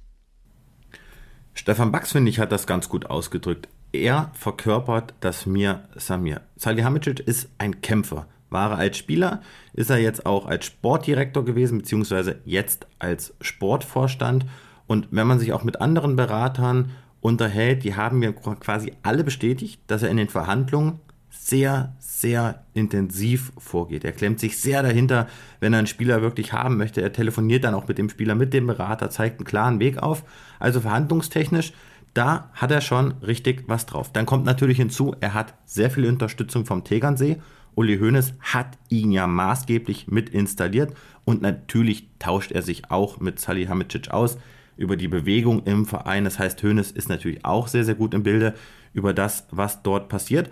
Stefan 1.54 1.92
Bax, 1.92 2.14
finde 2.14 2.30
ich, 2.30 2.40
hat 2.40 2.52
das 2.52 2.66
ganz 2.66 2.88
gut 2.88 3.08
ausgedrückt. 3.08 3.68
Er 3.92 4.32
verkörpert 4.34 5.14
das 5.20 5.46
Mir 5.46 5.84
Samir. 5.96 6.42
Salihamidzic 6.56 7.20
ist 7.20 7.50
ein 7.58 7.82
Kämpfer. 7.82 8.28
War 8.50 8.72
er 8.72 8.78
als 8.78 8.98
Spieler, 8.98 9.42
ist 9.74 9.90
er 9.90 9.98
jetzt 9.98 10.26
auch 10.26 10.46
als 10.46 10.66
Sportdirektor 10.66 11.44
gewesen, 11.44 11.80
beziehungsweise 11.80 12.40
jetzt 12.46 12.88
als 13.00 13.34
Sportvorstand. 13.42 14.46
Und 14.86 15.10
wenn 15.12 15.28
man 15.28 15.40
sich 15.40 15.52
auch 15.52 15.66
mit 15.66 15.82
anderen 15.82 16.16
Beratern 16.16 16.92
unterhält, 17.20 17.84
die 17.84 17.96
haben 17.96 18.20
mir 18.20 18.32
quasi 18.32 18.94
alle 19.04 19.26
bestätigt, 19.26 19.82
dass 19.88 20.04
er 20.04 20.10
in 20.10 20.18
den 20.18 20.30
Verhandlungen 20.30 21.02
sehr, 21.30 21.96
sehr 22.00 22.64
intensiv 22.74 23.52
vorgeht. 23.58 24.04
Er 24.04 24.12
klemmt 24.12 24.40
sich 24.40 24.60
sehr 24.60 24.84
dahinter, 24.84 25.28
wenn 25.60 25.74
er 25.74 25.80
einen 25.80 25.88
Spieler 25.88 26.22
wirklich 26.22 26.54
haben 26.54 26.78
möchte. 26.78 27.02
Er 27.02 27.14
telefoniert 27.14 27.64
dann 27.64 27.74
auch 27.74 27.88
mit 27.88 27.98
dem 27.98 28.10
Spieler, 28.10 28.36
mit 28.36 28.54
dem 28.54 28.68
Berater, 28.68 29.10
zeigt 29.10 29.40
einen 29.40 29.46
klaren 29.46 29.80
Weg 29.80 29.98
auf. 29.98 30.24
Also 30.60 30.82
verhandlungstechnisch, 30.82 31.74
da 32.14 32.50
hat 32.54 32.72
er 32.72 32.82
schon 32.82 33.14
richtig 33.22 33.66
was 33.68 33.86
drauf. 33.86 34.12
Dann 34.12 34.26
kommt 34.26 34.46
natürlich 34.46 34.78
hinzu, 34.78 35.16
er 35.20 35.34
hat 35.34 35.54
sehr 35.66 35.92
viel 35.92 36.06
Unterstützung 36.06 36.66
vom 36.66 36.84
Tegernsee. 36.84 37.38
Uli 37.76 38.00
Hoeneß 38.00 38.34
hat 38.42 38.78
ihn 38.90 39.12
ja 39.12 39.28
maßgeblich 39.28 40.08
mit 40.08 40.30
installiert 40.30 40.96
und 41.26 41.44
natürlich 41.44 42.10
tauscht 42.18 42.52
er 42.52 42.64
sich 42.64 42.90
auch 42.90 43.20
mit 43.20 43.40
Salihamidzic 43.40 44.10
aus 44.10 44.40
über 44.78 44.98
die 44.98 45.08
Bewegung 45.08 45.64
im 45.64 45.86
Verein. 45.86 46.24
Das 46.24 46.40
heißt, 46.40 46.64
Hoeneß 46.64 46.92
ist 46.92 47.10
natürlich 47.10 47.46
auch 47.46 47.68
sehr, 47.68 47.84
sehr 47.84 47.96
gut 47.96 48.16
im 48.16 48.24
Bilde 48.24 48.56
über 48.94 49.14
das, 49.14 49.46
was 49.52 49.84
dort 49.84 50.10
passiert. 50.10 50.50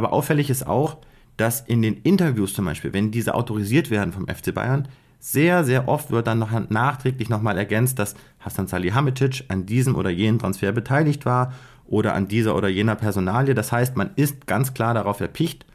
Aber 0.00 0.14
auffällig 0.14 0.48
ist 0.48 0.66
auch, 0.66 0.96
dass 1.36 1.60
in 1.60 1.82
den 1.82 1.98
Interviews 1.98 2.54
zum 2.54 2.64
Beispiel, 2.64 2.94
wenn 2.94 3.10
diese 3.10 3.34
autorisiert 3.34 3.90
werden 3.90 4.14
vom 4.14 4.26
FC 4.28 4.54
Bayern, 4.54 4.88
sehr, 5.18 5.62
sehr 5.62 5.88
oft 5.88 6.10
wird 6.10 6.26
dann 6.26 6.38
noch 6.38 6.50
nachträglich 6.70 7.28
nochmal 7.28 7.58
ergänzt, 7.58 7.98
dass 7.98 8.14
Hassan 8.38 8.66
Salihamidzic 8.66 9.44
an 9.48 9.66
diesem 9.66 9.94
oder 9.94 10.08
jenem 10.08 10.38
Transfer 10.38 10.72
beteiligt 10.72 11.26
war 11.26 11.52
oder 11.84 12.14
an 12.14 12.28
dieser 12.28 12.56
oder 12.56 12.68
jener 12.68 12.94
Personalie. 12.94 13.54
Das 13.54 13.72
heißt, 13.72 13.94
man 13.94 14.12
ist 14.16 14.46
ganz 14.46 14.72
klar 14.72 14.94
darauf 14.94 15.20
erpicht, 15.20 15.66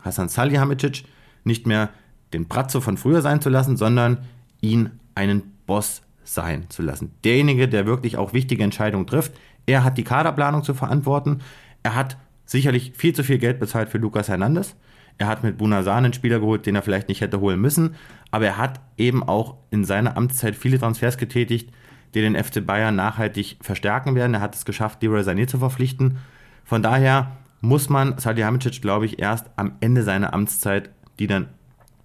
Hassan 0.00 0.30
Salihamidzic 0.30 1.04
nicht 1.44 1.66
mehr 1.66 1.90
den 2.32 2.48
Bratzo 2.48 2.80
von 2.80 2.96
früher 2.96 3.20
sein 3.20 3.42
zu 3.42 3.50
lassen, 3.50 3.76
sondern 3.76 4.20
ihn 4.62 4.92
einen 5.14 5.52
Boss 5.66 6.00
sein 6.24 6.70
zu 6.70 6.80
lassen. 6.80 7.12
Derjenige, 7.24 7.68
der 7.68 7.84
wirklich 7.84 8.16
auch 8.16 8.32
wichtige 8.32 8.64
Entscheidungen 8.64 9.06
trifft. 9.06 9.34
Er 9.66 9.84
hat 9.84 9.98
die 9.98 10.04
Kaderplanung 10.04 10.62
zu 10.62 10.72
verantworten. 10.72 11.40
Er 11.82 11.94
hat 11.94 12.16
sicherlich 12.44 12.92
viel 12.96 13.14
zu 13.14 13.24
viel 13.24 13.38
Geld 13.38 13.58
bezahlt 13.60 13.88
für 13.88 13.98
Lucas 13.98 14.28
Hernandez. 14.28 14.76
Er 15.18 15.28
hat 15.28 15.44
mit 15.44 15.58
Bunazan 15.58 16.04
einen 16.04 16.12
Spieler 16.12 16.40
geholt, 16.40 16.66
den 16.66 16.74
er 16.74 16.82
vielleicht 16.82 17.08
nicht 17.08 17.20
hätte 17.20 17.40
holen 17.40 17.60
müssen. 17.60 17.94
Aber 18.30 18.46
er 18.46 18.58
hat 18.58 18.80
eben 18.96 19.22
auch 19.22 19.56
in 19.70 19.84
seiner 19.84 20.16
Amtszeit 20.16 20.56
viele 20.56 20.78
Transfers 20.78 21.18
getätigt, 21.18 21.70
die 22.14 22.20
den 22.20 22.42
FC 22.42 22.64
Bayern 22.64 22.96
nachhaltig 22.96 23.58
verstärken 23.60 24.14
werden. 24.14 24.34
Er 24.34 24.40
hat 24.40 24.54
es 24.54 24.64
geschafft, 24.64 25.02
Leroy 25.02 25.20
Sané 25.20 25.46
zu 25.46 25.58
verpflichten. 25.58 26.18
Von 26.64 26.82
daher 26.82 27.36
muss 27.60 27.88
man 27.88 28.18
Salihamidzic, 28.18 28.82
glaube 28.82 29.06
ich, 29.06 29.18
erst 29.18 29.50
am 29.56 29.72
Ende 29.80 30.02
seiner 30.02 30.34
Amtszeit, 30.34 30.90
die 31.18 31.26
dann 31.26 31.48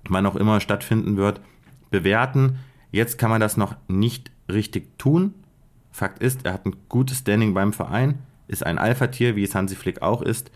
wann 0.07 0.25
auch 0.25 0.35
immer 0.35 0.59
stattfinden 0.59 1.17
wird, 1.17 1.41
bewerten. 1.89 2.59
Jetzt 2.91 3.17
kann 3.17 3.29
man 3.29 3.41
das 3.41 3.57
noch 3.57 3.75
nicht 3.87 4.31
richtig 4.51 4.97
tun. 4.97 5.33
Fakt 5.91 6.21
ist, 6.21 6.45
er 6.45 6.53
hat 6.53 6.65
ein 6.65 6.75
gutes 6.87 7.19
Standing 7.19 7.53
beim 7.53 7.73
Verein 7.73 8.19
ist 8.49 8.65
ein 8.65 8.77
Alpha-Tier, 8.77 9.35
wie 9.35 9.43
es 9.43 9.55
Hansi 9.55 9.75
Flick 9.75 10.01
auch 10.01 10.21
ist, 10.21 10.51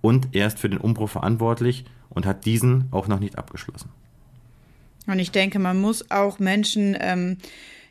und 0.00 0.28
er 0.32 0.46
ist 0.46 0.58
für 0.58 0.68
den 0.68 0.78
Umbruch 0.78 1.10
verantwortlich 1.10 1.84
und 2.08 2.26
hat 2.26 2.44
diesen 2.44 2.86
auch 2.90 3.08
noch 3.08 3.20
nicht 3.20 3.38
abgeschlossen. 3.38 3.90
Und 5.06 5.18
ich 5.18 5.30
denke, 5.30 5.58
man 5.58 5.80
muss 5.80 6.10
auch 6.10 6.38
Menschen 6.38 6.96
ähm, 7.00 7.38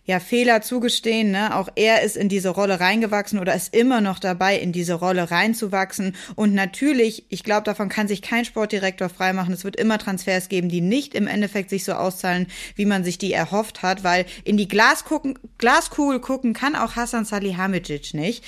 ja 0.05 0.19
Fehler 0.19 0.61
zugestehen. 0.61 1.31
Ne? 1.31 1.55
Auch 1.55 1.69
er 1.75 2.01
ist 2.01 2.17
in 2.17 2.29
diese 2.29 2.49
Rolle 2.49 2.79
reingewachsen 2.79 3.39
oder 3.39 3.53
ist 3.53 3.75
immer 3.75 4.01
noch 4.01 4.19
dabei, 4.19 4.57
in 4.57 4.71
diese 4.71 4.95
Rolle 4.95 5.31
reinzuwachsen. 5.31 6.15
Und 6.35 6.53
natürlich, 6.53 7.25
ich 7.29 7.43
glaube, 7.43 7.63
davon 7.63 7.89
kann 7.89 8.07
sich 8.07 8.21
kein 8.21 8.45
Sportdirektor 8.45 9.09
freimachen. 9.09 9.53
Es 9.53 9.63
wird 9.63 9.75
immer 9.75 9.97
Transfers 9.97 10.49
geben, 10.49 10.69
die 10.69 10.81
nicht 10.81 11.13
im 11.13 11.27
Endeffekt 11.27 11.69
sich 11.69 11.83
so 11.83 11.93
auszahlen, 11.93 12.47
wie 12.75 12.85
man 12.85 13.03
sich 13.03 13.17
die 13.17 13.33
erhofft 13.33 13.83
hat, 13.83 14.03
weil 14.03 14.25
in 14.43 14.57
die 14.57 14.67
Glas 14.67 15.05
gucken, 15.05 15.37
Glaskugel 15.57 16.19
gucken 16.19 16.53
kann 16.53 16.75
auch 16.75 16.95
Hassan 16.95 17.25
Salihamidzic 17.25 18.13
nicht. 18.13 18.43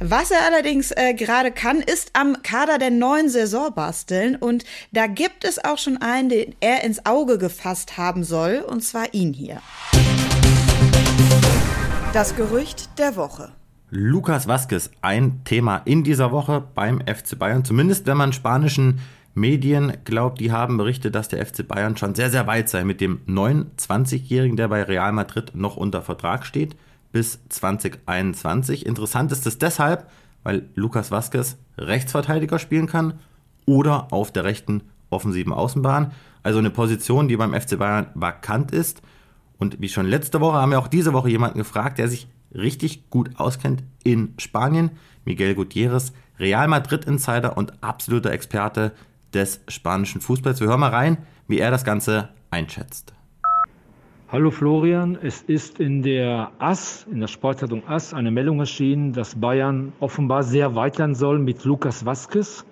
Was 0.00 0.30
er 0.30 0.44
allerdings 0.46 0.90
äh, 0.92 1.14
gerade 1.14 1.52
kann, 1.52 1.80
ist 1.80 2.10
am 2.14 2.42
Kader 2.42 2.78
der 2.78 2.90
neuen 2.90 3.28
Saison 3.28 3.72
basteln. 3.74 4.34
Und 4.34 4.64
da 4.92 5.06
gibt 5.06 5.44
es 5.44 5.62
auch 5.62 5.78
schon 5.78 5.98
einen, 5.98 6.30
den 6.30 6.54
er 6.60 6.82
ins 6.84 7.04
Auge 7.06 7.38
gefasst 7.38 7.98
haben 7.98 8.24
soll, 8.24 8.64
und 8.66 8.82
zwar 8.82 9.12
ihn 9.12 9.32
hier. 9.32 9.60
Das 12.12 12.34
Gerücht 12.34 12.98
der 12.98 13.14
Woche. 13.14 13.52
Lukas 13.88 14.48
Vazquez, 14.48 14.90
ein 15.00 15.44
Thema 15.44 15.76
in 15.84 16.02
dieser 16.02 16.32
Woche 16.32 16.60
beim 16.74 17.00
FC 17.00 17.38
Bayern. 17.38 17.64
Zumindest 17.64 18.06
wenn 18.06 18.16
man 18.16 18.32
spanischen 18.32 18.98
Medien 19.34 19.92
glaubt, 20.04 20.40
die 20.40 20.50
haben 20.50 20.76
berichtet, 20.76 21.14
dass 21.14 21.28
der 21.28 21.46
FC 21.46 21.66
Bayern 21.66 21.96
schon 21.96 22.16
sehr, 22.16 22.30
sehr 22.30 22.48
weit 22.48 22.68
sei 22.68 22.82
mit 22.82 23.00
dem 23.00 23.20
29-Jährigen, 23.28 24.56
der 24.56 24.66
bei 24.66 24.82
Real 24.82 25.12
Madrid 25.12 25.52
noch 25.54 25.76
unter 25.76 26.02
Vertrag 26.02 26.44
steht, 26.44 26.74
bis 27.12 27.38
2021. 27.48 28.86
Interessant 28.86 29.30
ist 29.30 29.46
es 29.46 29.58
deshalb, 29.58 30.10
weil 30.42 30.68
Lukas 30.74 31.12
Vazquez 31.12 31.58
Rechtsverteidiger 31.78 32.58
spielen 32.58 32.88
kann 32.88 33.20
oder 33.66 34.12
auf 34.12 34.32
der 34.32 34.42
rechten 34.42 34.82
offensiven 35.10 35.52
Außenbahn. 35.52 36.10
Also 36.42 36.58
eine 36.58 36.70
Position, 36.70 37.28
die 37.28 37.36
beim 37.36 37.54
FC 37.54 37.78
Bayern 37.78 38.08
vakant 38.14 38.72
ist. 38.72 39.00
Und 39.60 39.80
wie 39.80 39.90
schon 39.90 40.06
letzte 40.06 40.40
Woche 40.40 40.56
haben 40.56 40.70
wir 40.70 40.78
auch 40.78 40.88
diese 40.88 41.12
Woche 41.12 41.28
jemanden 41.28 41.58
gefragt, 41.58 41.98
der 41.98 42.08
sich 42.08 42.26
richtig 42.52 43.10
gut 43.10 43.38
auskennt 43.38 43.84
in 44.02 44.32
Spanien. 44.38 44.90
Miguel 45.26 45.54
Gutierrez, 45.54 46.14
Real 46.38 46.66
Madrid 46.66 47.04
Insider 47.04 47.58
und 47.58 47.74
absoluter 47.82 48.32
Experte 48.32 48.92
des 49.34 49.60
spanischen 49.68 50.22
Fußballs. 50.22 50.60
Wir 50.60 50.68
hören 50.68 50.80
mal 50.80 50.88
rein, 50.88 51.18
wie 51.46 51.58
er 51.58 51.70
das 51.70 51.84
Ganze 51.84 52.30
einschätzt. 52.50 53.12
Hallo 54.32 54.50
Florian, 54.50 55.18
es 55.20 55.42
ist 55.42 55.78
in 55.78 56.02
der 56.02 56.52
AS, 56.58 57.06
in 57.10 57.20
der 57.20 57.26
Sportzeitung 57.26 57.86
AS, 57.86 58.14
eine 58.14 58.30
Meldung 58.30 58.60
erschienen, 58.60 59.12
dass 59.12 59.38
Bayern 59.38 59.92
offenbar 60.00 60.42
sehr 60.42 60.74
weit 60.74 60.96
sein 60.96 61.14
soll 61.14 61.38
mit 61.38 61.64
Lukas 61.64 62.06
Vazquez 62.06 62.64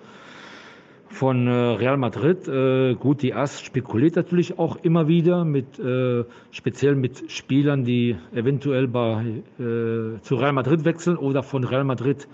von 1.09 1.47
äh, 1.47 1.51
Real 1.51 1.97
Madrid. 1.97 2.47
Äh, 2.47 2.95
gut, 2.95 3.21
die 3.21 3.33
AS 3.33 3.61
spekuliert 3.61 4.15
natürlich 4.15 4.59
auch 4.59 4.77
immer 4.83 5.07
wieder 5.07 5.43
mit 5.43 5.79
äh, 5.79 6.23
speziell 6.51 6.95
mit 6.95 7.31
Spielern, 7.31 7.83
die 7.83 8.15
eventuell 8.33 8.87
bei, 8.87 9.43
zu 9.57 10.35
Real 10.35 10.53
Madrid 10.53 10.85
wechseln 10.85 11.17
oder 11.17 11.43
von 11.43 11.63
Real 11.63 11.83
Madrid 11.83 12.27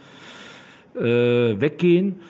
weggehen. 0.94 2.22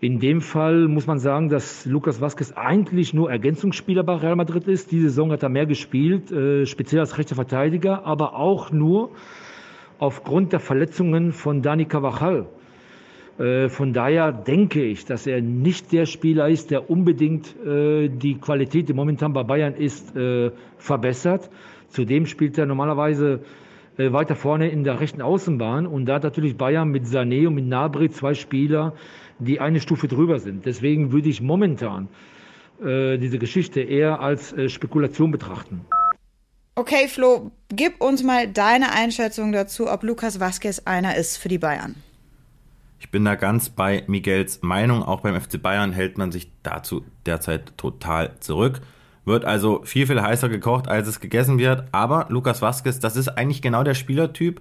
In 0.00 0.18
dem 0.18 0.40
Fall 0.40 0.88
muss 0.88 1.06
man 1.06 1.20
sagen, 1.20 1.48
dass 1.48 1.86
Lucas 1.86 2.20
Vazquez 2.20 2.52
eigentlich 2.56 3.14
nur 3.14 3.30
Ergänzungsspieler 3.30 4.02
bei 4.02 4.16
Real 4.16 4.34
Madrid 4.34 4.66
ist. 4.66 4.90
Diese 4.90 5.10
Saison 5.10 5.30
hat 5.30 5.44
er 5.44 5.48
mehr 5.48 5.66
gespielt, 5.66 6.32
speziell 6.68 7.00
als 7.00 7.18
rechter 7.18 7.36
Verteidiger, 7.36 8.04
aber 8.04 8.34
auch 8.34 8.72
nur 8.72 9.10
aufgrund 9.98 10.52
der 10.52 10.58
Verletzungen 10.58 11.30
von 11.30 11.62
Dani 11.62 11.84
Carvajal. 11.84 12.48
Äh, 13.38 13.68
von 13.68 13.92
daher 13.92 14.32
denke 14.32 14.82
ich, 14.84 15.04
dass 15.04 15.26
er 15.26 15.40
nicht 15.40 15.92
der 15.92 16.06
Spieler 16.06 16.48
ist, 16.48 16.70
der 16.70 16.90
unbedingt 16.90 17.54
äh, 17.64 18.08
die 18.08 18.38
Qualität, 18.38 18.88
die 18.88 18.92
momentan 18.92 19.32
bei 19.32 19.42
Bayern 19.42 19.74
ist, 19.74 20.14
äh, 20.16 20.50
verbessert. 20.78 21.50
Zudem 21.88 22.26
spielt 22.26 22.58
er 22.58 22.66
normalerweise 22.66 23.40
weiter 23.96 24.36
vorne 24.36 24.70
in 24.70 24.82
der 24.82 24.98
rechten 24.98 25.20
Außenbahn 25.20 25.86
und 25.86 26.06
da 26.06 26.14
hat 26.14 26.22
natürlich 26.22 26.56
Bayern 26.56 26.88
mit 26.88 27.04
Sané 27.04 27.48
und 27.48 27.54
mit 27.54 27.66
Nabri 27.66 28.08
zwei 28.08 28.32
Spieler, 28.32 28.94
die 29.40 29.60
eine 29.60 29.80
Stufe 29.80 30.08
drüber 30.08 30.38
sind. 30.38 30.64
Deswegen 30.64 31.12
würde 31.12 31.28
ich 31.28 31.42
momentan 31.42 32.08
diese 32.80 33.38
Geschichte 33.38 33.82
eher 33.82 34.20
als 34.20 34.54
Spekulation 34.68 35.32
betrachten. 35.32 35.84
Okay, 36.76 37.08
Flo, 37.08 37.50
gib 37.68 38.00
uns 38.00 38.22
mal 38.22 38.48
deine 38.48 38.92
Einschätzung 38.92 39.52
dazu, 39.52 39.90
ob 39.90 40.02
Lukas 40.02 40.40
Vazquez 40.40 40.80
einer 40.86 41.16
ist 41.16 41.36
für 41.36 41.48
die 41.48 41.58
Bayern. 41.58 41.96
Ich 43.00 43.10
bin 43.10 43.24
da 43.24 43.34
ganz 43.34 43.70
bei 43.70 44.04
Miguels 44.08 44.60
Meinung. 44.60 45.02
Auch 45.02 45.20
beim 45.20 45.40
FC 45.40 45.60
Bayern 45.60 45.92
hält 45.92 46.18
man 46.18 46.30
sich 46.30 46.52
dazu 46.62 47.02
derzeit 47.24 47.76
total 47.78 48.38
zurück. 48.40 48.82
Wird 49.24 49.46
also 49.46 49.82
viel, 49.84 50.06
viel 50.06 50.20
heißer 50.20 50.50
gekocht, 50.50 50.86
als 50.86 51.08
es 51.08 51.18
gegessen 51.18 51.58
wird. 51.58 51.84
Aber 51.92 52.26
Lukas 52.28 52.60
Vazquez, 52.60 53.00
das 53.00 53.16
ist 53.16 53.28
eigentlich 53.28 53.62
genau 53.62 53.84
der 53.84 53.94
Spielertyp, 53.94 54.60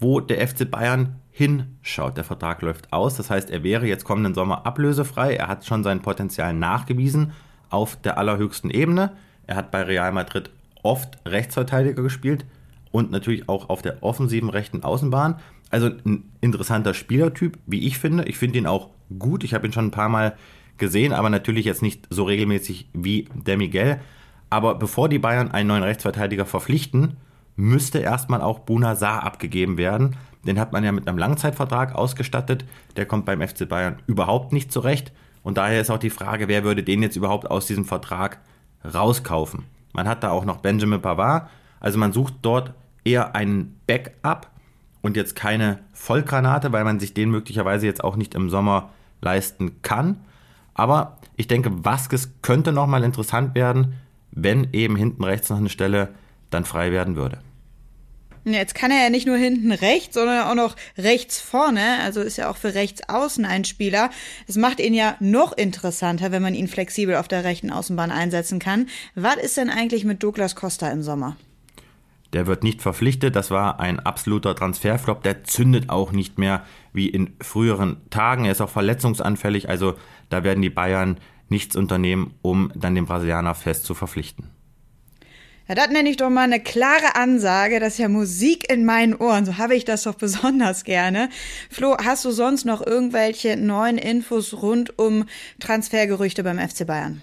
wo 0.00 0.18
der 0.18 0.46
FC 0.46 0.68
Bayern 0.68 1.20
hinschaut. 1.30 2.16
Der 2.16 2.24
Vertrag 2.24 2.60
läuft 2.60 2.92
aus. 2.92 3.16
Das 3.16 3.30
heißt, 3.30 3.50
er 3.50 3.62
wäre 3.62 3.86
jetzt 3.86 4.04
kommenden 4.04 4.34
Sommer 4.34 4.66
ablösefrei. 4.66 5.36
Er 5.36 5.46
hat 5.46 5.64
schon 5.64 5.84
sein 5.84 6.02
Potenzial 6.02 6.54
nachgewiesen 6.54 7.34
auf 7.70 7.94
der 7.94 8.18
allerhöchsten 8.18 8.70
Ebene. 8.70 9.12
Er 9.46 9.54
hat 9.54 9.70
bei 9.70 9.82
Real 9.82 10.10
Madrid 10.10 10.50
oft 10.82 11.18
Rechtsverteidiger 11.24 12.02
gespielt 12.02 12.46
und 12.90 13.12
natürlich 13.12 13.48
auch 13.48 13.68
auf 13.68 13.80
der 13.80 14.02
offensiven 14.02 14.50
rechten 14.50 14.82
Außenbahn. 14.82 15.36
Also 15.76 15.90
ein 16.06 16.24
interessanter 16.40 16.94
Spielertyp, 16.94 17.58
wie 17.66 17.86
ich 17.86 17.98
finde. 17.98 18.24
Ich 18.24 18.38
finde 18.38 18.56
ihn 18.56 18.66
auch 18.66 18.88
gut. 19.18 19.44
Ich 19.44 19.52
habe 19.52 19.66
ihn 19.66 19.74
schon 19.74 19.88
ein 19.88 19.90
paar 19.90 20.08
Mal 20.08 20.34
gesehen, 20.78 21.12
aber 21.12 21.28
natürlich 21.28 21.66
jetzt 21.66 21.82
nicht 21.82 22.06
so 22.08 22.24
regelmäßig 22.24 22.88
wie 22.94 23.28
der 23.34 23.58
Miguel. 23.58 24.00
Aber 24.48 24.76
bevor 24.76 25.10
die 25.10 25.18
Bayern 25.18 25.50
einen 25.50 25.68
neuen 25.68 25.82
Rechtsverteidiger 25.82 26.46
verpflichten, 26.46 27.18
müsste 27.56 27.98
erstmal 27.98 28.40
auch 28.40 28.60
Buna 28.60 28.94
Saar 28.94 29.24
abgegeben 29.24 29.76
werden. 29.76 30.16
Den 30.46 30.58
hat 30.58 30.72
man 30.72 30.82
ja 30.82 30.92
mit 30.92 31.06
einem 31.06 31.18
Langzeitvertrag 31.18 31.94
ausgestattet. 31.94 32.64
Der 32.96 33.04
kommt 33.04 33.26
beim 33.26 33.46
FC 33.46 33.68
Bayern 33.68 33.98
überhaupt 34.06 34.54
nicht 34.54 34.72
zurecht. 34.72 35.12
Und 35.42 35.58
daher 35.58 35.82
ist 35.82 35.90
auch 35.90 35.98
die 35.98 36.08
Frage, 36.08 36.48
wer 36.48 36.64
würde 36.64 36.84
den 36.84 37.02
jetzt 37.02 37.16
überhaupt 37.16 37.50
aus 37.50 37.66
diesem 37.66 37.84
Vertrag 37.84 38.38
rauskaufen? 38.82 39.64
Man 39.92 40.08
hat 40.08 40.22
da 40.22 40.30
auch 40.30 40.46
noch 40.46 40.56
Benjamin 40.56 41.02
Pavard. 41.02 41.50
Also 41.80 41.98
man 41.98 42.14
sucht 42.14 42.32
dort 42.40 42.72
eher 43.04 43.34
einen 43.34 43.78
Backup 43.86 44.50
und 45.06 45.16
jetzt 45.16 45.36
keine 45.36 45.78
Vollgranate, 45.92 46.72
weil 46.72 46.84
man 46.84 47.00
sich 47.00 47.14
den 47.14 47.30
möglicherweise 47.30 47.86
jetzt 47.86 48.04
auch 48.04 48.16
nicht 48.16 48.34
im 48.34 48.50
Sommer 48.50 48.90
leisten 49.22 49.80
kann. 49.82 50.20
Aber 50.74 51.18
ich 51.36 51.48
denke, 51.48 51.84
Vasquez 51.84 52.30
könnte 52.42 52.72
nochmal 52.72 53.04
interessant 53.04 53.54
werden, 53.54 53.94
wenn 54.30 54.68
eben 54.72 54.96
hinten 54.96 55.24
rechts 55.24 55.48
noch 55.48 55.58
eine 55.58 55.70
Stelle 55.70 56.10
dann 56.50 56.64
frei 56.64 56.92
werden 56.92 57.16
würde. 57.16 57.38
Jetzt 58.44 58.76
kann 58.76 58.92
er 58.92 59.02
ja 59.02 59.10
nicht 59.10 59.26
nur 59.26 59.36
hinten 59.36 59.72
rechts, 59.72 60.14
sondern 60.14 60.46
auch 60.46 60.54
noch 60.54 60.76
rechts 60.96 61.40
vorne. 61.40 61.98
Also 62.04 62.20
ist 62.20 62.36
ja 62.36 62.48
auch 62.48 62.56
für 62.56 62.74
rechts 62.74 63.08
außen 63.08 63.44
ein 63.44 63.64
Spieler. 63.64 64.10
Das 64.46 64.56
macht 64.56 64.78
ihn 64.78 64.94
ja 64.94 65.16
noch 65.18 65.52
interessanter, 65.52 66.30
wenn 66.30 66.42
man 66.42 66.54
ihn 66.54 66.68
flexibel 66.68 67.16
auf 67.16 67.26
der 67.26 67.42
rechten 67.42 67.72
Außenbahn 67.72 68.12
einsetzen 68.12 68.60
kann. 68.60 68.88
Was 69.16 69.36
ist 69.36 69.56
denn 69.56 69.68
eigentlich 69.68 70.04
mit 70.04 70.22
Douglas 70.22 70.54
Costa 70.54 70.88
im 70.90 71.02
Sommer? 71.02 71.36
Der 72.36 72.46
wird 72.46 72.62
nicht 72.62 72.82
verpflichtet. 72.82 73.34
Das 73.34 73.50
war 73.50 73.80
ein 73.80 73.98
absoluter 73.98 74.54
Transferflop. 74.54 75.22
Der 75.22 75.44
zündet 75.44 75.88
auch 75.88 76.12
nicht 76.12 76.38
mehr 76.38 76.66
wie 76.92 77.08
in 77.08 77.34
früheren 77.40 78.02
Tagen. 78.10 78.44
Er 78.44 78.52
ist 78.52 78.60
auch 78.60 78.68
verletzungsanfällig. 78.68 79.70
Also 79.70 79.94
da 80.28 80.44
werden 80.44 80.60
die 80.60 80.68
Bayern 80.68 81.16
nichts 81.48 81.76
unternehmen, 81.76 82.34
um 82.42 82.70
dann 82.74 82.94
den 82.94 83.06
Brasilianer 83.06 83.54
fest 83.54 83.86
zu 83.86 83.94
verpflichten. 83.94 84.50
Ja, 85.66 85.74
das 85.74 85.88
nenne 85.88 86.10
ich 86.10 86.18
doch 86.18 86.28
mal 86.28 86.42
eine 86.42 86.60
klare 86.60 87.14
Ansage. 87.14 87.80
Das 87.80 87.94
ist 87.94 88.00
ja 88.00 88.10
Musik 88.10 88.70
in 88.70 88.84
meinen 88.84 89.14
Ohren. 89.14 89.46
So 89.46 89.56
habe 89.56 89.74
ich 89.74 89.86
das 89.86 90.02
doch 90.02 90.16
besonders 90.16 90.84
gerne. 90.84 91.30
Flo, 91.70 91.96
hast 92.04 92.26
du 92.26 92.32
sonst 92.32 92.66
noch 92.66 92.86
irgendwelche 92.86 93.56
neuen 93.56 93.96
Infos 93.96 94.52
rund 94.60 94.98
um 94.98 95.24
Transfergerüchte 95.58 96.44
beim 96.44 96.58
FC 96.58 96.86
Bayern? 96.86 97.22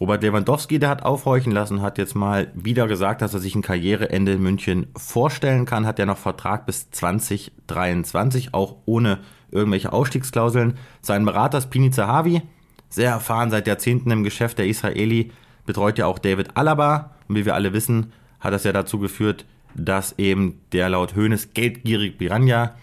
Robert 0.00 0.22
Lewandowski, 0.22 0.78
der 0.78 0.88
hat 0.88 1.02
aufhorchen 1.02 1.52
lassen, 1.52 1.82
hat 1.82 1.98
jetzt 1.98 2.14
mal 2.14 2.50
wieder 2.54 2.88
gesagt, 2.88 3.20
dass 3.20 3.34
er 3.34 3.40
sich 3.40 3.54
ein 3.54 3.60
Karriereende 3.60 4.32
in 4.32 4.42
München 4.42 4.86
vorstellen 4.96 5.66
kann. 5.66 5.86
Hat 5.86 5.98
ja 5.98 6.06
noch 6.06 6.16
Vertrag 6.16 6.64
bis 6.64 6.90
2023, 6.90 8.54
auch 8.54 8.76
ohne 8.86 9.18
irgendwelche 9.50 9.92
Ausstiegsklauseln. 9.92 10.78
Sein 11.02 11.26
Berater 11.26 11.60
Spini 11.60 11.90
Zahavi, 11.90 12.40
sehr 12.88 13.10
erfahren 13.10 13.50
seit 13.50 13.66
Jahrzehnten 13.66 14.10
im 14.10 14.24
Geschäft 14.24 14.56
der 14.56 14.68
Israeli, 14.68 15.32
betreut 15.66 15.98
ja 15.98 16.06
auch 16.06 16.18
David 16.18 16.56
Alaba. 16.56 17.10
Und 17.28 17.36
wie 17.36 17.44
wir 17.44 17.54
alle 17.54 17.74
wissen, 17.74 18.12
hat 18.40 18.54
das 18.54 18.64
ja 18.64 18.72
dazu 18.72 19.00
geführt, 19.00 19.44
dass 19.74 20.18
eben 20.18 20.62
der 20.72 20.88
laut 20.88 21.14
Hoeneß 21.14 21.52
geldgierig 21.52 22.16
Piranha 22.16 22.74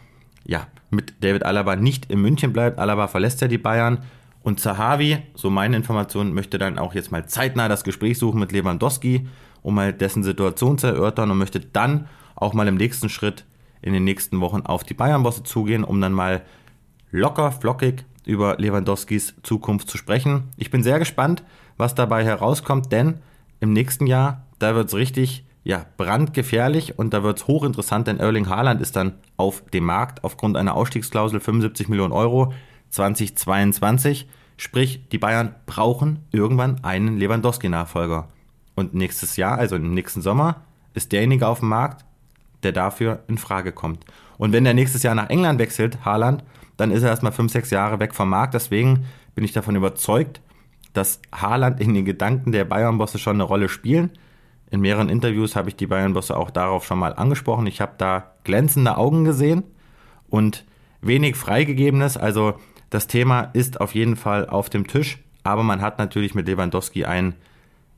ja, 0.45 0.68
mit 0.91 1.15
David 1.22 1.43
Alaba 1.43 1.76
nicht 1.76 2.11
in 2.11 2.22
München 2.22 2.53
bleibt. 2.53 2.78
Alaba 2.78 3.07
verlässt 3.07 3.41
ja 3.41 3.47
die 3.47 3.57
Bayern. 3.57 4.03
Und 4.47 4.61
Zahavi, 4.61 5.17
so 5.35 5.49
meine 5.49 5.75
Information, 5.75 6.33
möchte 6.33 6.57
dann 6.57 6.79
auch 6.79 6.95
jetzt 6.95 7.11
mal 7.11 7.27
zeitnah 7.27 7.67
das 7.67 7.83
Gespräch 7.83 8.17
suchen 8.17 8.39
mit 8.39 8.53
Lewandowski, 8.53 9.27
um 9.61 9.75
mal 9.75 9.91
dessen 9.91 10.23
Situation 10.23 10.77
zu 10.77 10.87
erörtern 10.87 11.29
und 11.29 11.37
möchte 11.37 11.59
dann 11.59 12.07
auch 12.33 12.53
mal 12.53 12.65
im 12.69 12.75
nächsten 12.75 13.09
Schritt 13.09 13.43
in 13.81 13.91
den 13.91 14.05
nächsten 14.05 14.39
Wochen 14.39 14.61
auf 14.61 14.85
die 14.85 14.93
Bayern-Bosse 14.93 15.43
zugehen, 15.43 15.83
um 15.83 15.99
dann 15.99 16.13
mal 16.13 16.43
locker, 17.11 17.51
flockig 17.51 18.05
über 18.25 18.55
Lewandowskis 18.57 19.35
Zukunft 19.43 19.89
zu 19.89 19.97
sprechen. 19.97 20.43
Ich 20.55 20.71
bin 20.71 20.81
sehr 20.81 20.97
gespannt, 20.97 21.43
was 21.75 21.93
dabei 21.93 22.23
herauskommt, 22.23 22.89
denn 22.93 23.15
im 23.59 23.73
nächsten 23.73 24.07
Jahr, 24.07 24.45
da 24.59 24.75
wird 24.75 24.87
es 24.87 24.95
richtig 24.95 25.43
ja, 25.65 25.85
brandgefährlich 25.97 26.97
und 26.97 27.13
da 27.13 27.21
wird 27.21 27.39
es 27.39 27.47
hochinteressant, 27.47 28.07
denn 28.07 28.21
Erling 28.21 28.47
Haaland 28.47 28.79
ist 28.79 28.95
dann 28.95 29.15
auf 29.35 29.65
dem 29.73 29.83
Markt 29.83 30.23
aufgrund 30.23 30.55
einer 30.55 30.75
Ausstiegsklausel 30.75 31.41
75 31.41 31.89
Millionen 31.89 32.13
Euro 32.13 32.53
2022. 32.91 34.29
Sprich, 34.57 35.07
die 35.11 35.19
Bayern 35.19 35.55
brauchen 35.65 36.25
irgendwann 36.31 36.83
einen 36.83 37.17
Lewandowski-Nachfolger. 37.17 38.27
Und 38.75 38.93
nächstes 38.93 39.37
Jahr, 39.37 39.57
also 39.57 39.75
im 39.75 39.93
nächsten 39.93 40.21
Sommer, 40.21 40.61
ist 40.93 41.11
derjenige 41.11 41.47
auf 41.47 41.59
dem 41.59 41.69
Markt, 41.69 42.05
der 42.63 42.71
dafür 42.71 43.23
in 43.27 43.37
Frage 43.37 43.71
kommt. 43.71 44.03
Und 44.37 44.51
wenn 44.51 44.63
der 44.63 44.73
nächstes 44.73 45.03
Jahr 45.03 45.15
nach 45.15 45.29
England 45.29 45.59
wechselt, 45.59 46.03
Haaland, 46.03 46.43
dann 46.75 46.91
ist 46.91 47.03
er 47.03 47.09
erstmal 47.09 47.31
5, 47.31 47.51
6 47.51 47.69
Jahre 47.69 47.99
weg 47.99 48.13
vom 48.13 48.29
Markt. 48.29 48.53
Deswegen 48.55 49.05
bin 49.35 49.43
ich 49.43 49.53
davon 49.53 49.75
überzeugt, 49.75 50.41
dass 50.93 51.21
Haaland 51.31 51.79
in 51.79 51.93
den 51.93 52.05
Gedanken 52.05 52.51
der 52.51 52.65
Bayern-Bosse 52.65 53.19
schon 53.19 53.35
eine 53.35 53.43
Rolle 53.43 53.69
spielen. 53.69 54.11
In 54.69 54.81
mehreren 54.81 55.09
Interviews 55.09 55.55
habe 55.55 55.69
ich 55.69 55.75
die 55.75 55.87
Bayern-Bosse 55.87 56.35
auch 56.35 56.49
darauf 56.49 56.85
schon 56.85 56.99
mal 56.99 57.13
angesprochen. 57.13 57.67
Ich 57.67 57.79
habe 57.81 57.93
da 57.97 58.31
glänzende 58.43 58.97
Augen 58.97 59.23
gesehen 59.23 59.63
und 60.29 60.65
wenig 61.01 61.35
Freigegebenes. 61.35 62.17
Also 62.17 62.55
das 62.89 63.07
Thema 63.07 63.49
ist 63.53 63.81
auf 63.81 63.95
jeden 63.95 64.15
Fall 64.15 64.47
auf 64.47 64.69
dem 64.69 64.88
Tisch, 64.88 65.19
aber 65.43 65.63
man 65.63 65.81
hat 65.81 65.97
natürlich 65.97 66.35
mit 66.35 66.47
Lewandowski 66.47 67.05
einen, 67.05 67.35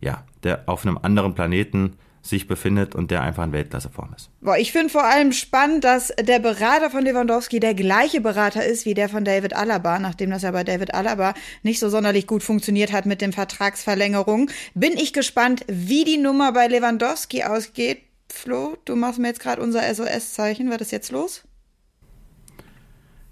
ja, 0.01 0.23
der 0.43 0.63
auf 0.67 0.85
einem 0.85 0.97
anderen 1.01 1.35
Planeten 1.35 1.97
sich 2.21 2.47
befindet 2.47 2.95
und 2.95 3.11
der 3.11 3.21
einfach 3.21 3.45
in 3.45 3.53
Weltklasseform 3.53 4.13
ist. 4.15 4.29
Boah, 4.41 4.57
ich 4.57 4.71
finde 4.71 4.89
vor 4.89 5.05
allem 5.05 5.31
spannend, 5.31 5.83
dass 5.83 6.13
der 6.19 6.39
Berater 6.39 6.89
von 6.89 7.03
Lewandowski 7.03 7.59
der 7.59 7.73
gleiche 7.73 8.19
Berater 8.19 8.65
ist 8.65 8.85
wie 8.85 8.93
der 8.93 9.09
von 9.09 9.23
David 9.23 9.55
Alaba, 9.55 9.99
nachdem 9.99 10.29
das 10.29 10.41
ja 10.41 10.51
bei 10.51 10.63
David 10.63 10.93
Alaba 10.93 11.33
nicht 11.63 11.79
so 11.79 11.89
sonderlich 11.89 12.27
gut 12.27 12.43
funktioniert 12.43 12.91
hat 12.91 13.05
mit 13.05 13.21
den 13.21 13.31
Vertragsverlängerungen. 13.31 14.51
Bin 14.73 14.93
ich 14.93 15.13
gespannt, 15.13 15.63
wie 15.67 16.03
die 16.03 16.17
Nummer 16.17 16.51
bei 16.51 16.67
Lewandowski 16.67 17.43
ausgeht. 17.43 17.99
Flo, 18.27 18.77
du 18.85 18.95
machst 18.95 19.17
mir 19.17 19.29
jetzt 19.29 19.39
gerade 19.39 19.61
unser 19.61 19.81
SOS-Zeichen. 19.81 20.69
Was 20.69 20.81
ist 20.81 20.91
jetzt 20.91 21.11
los? 21.11 21.43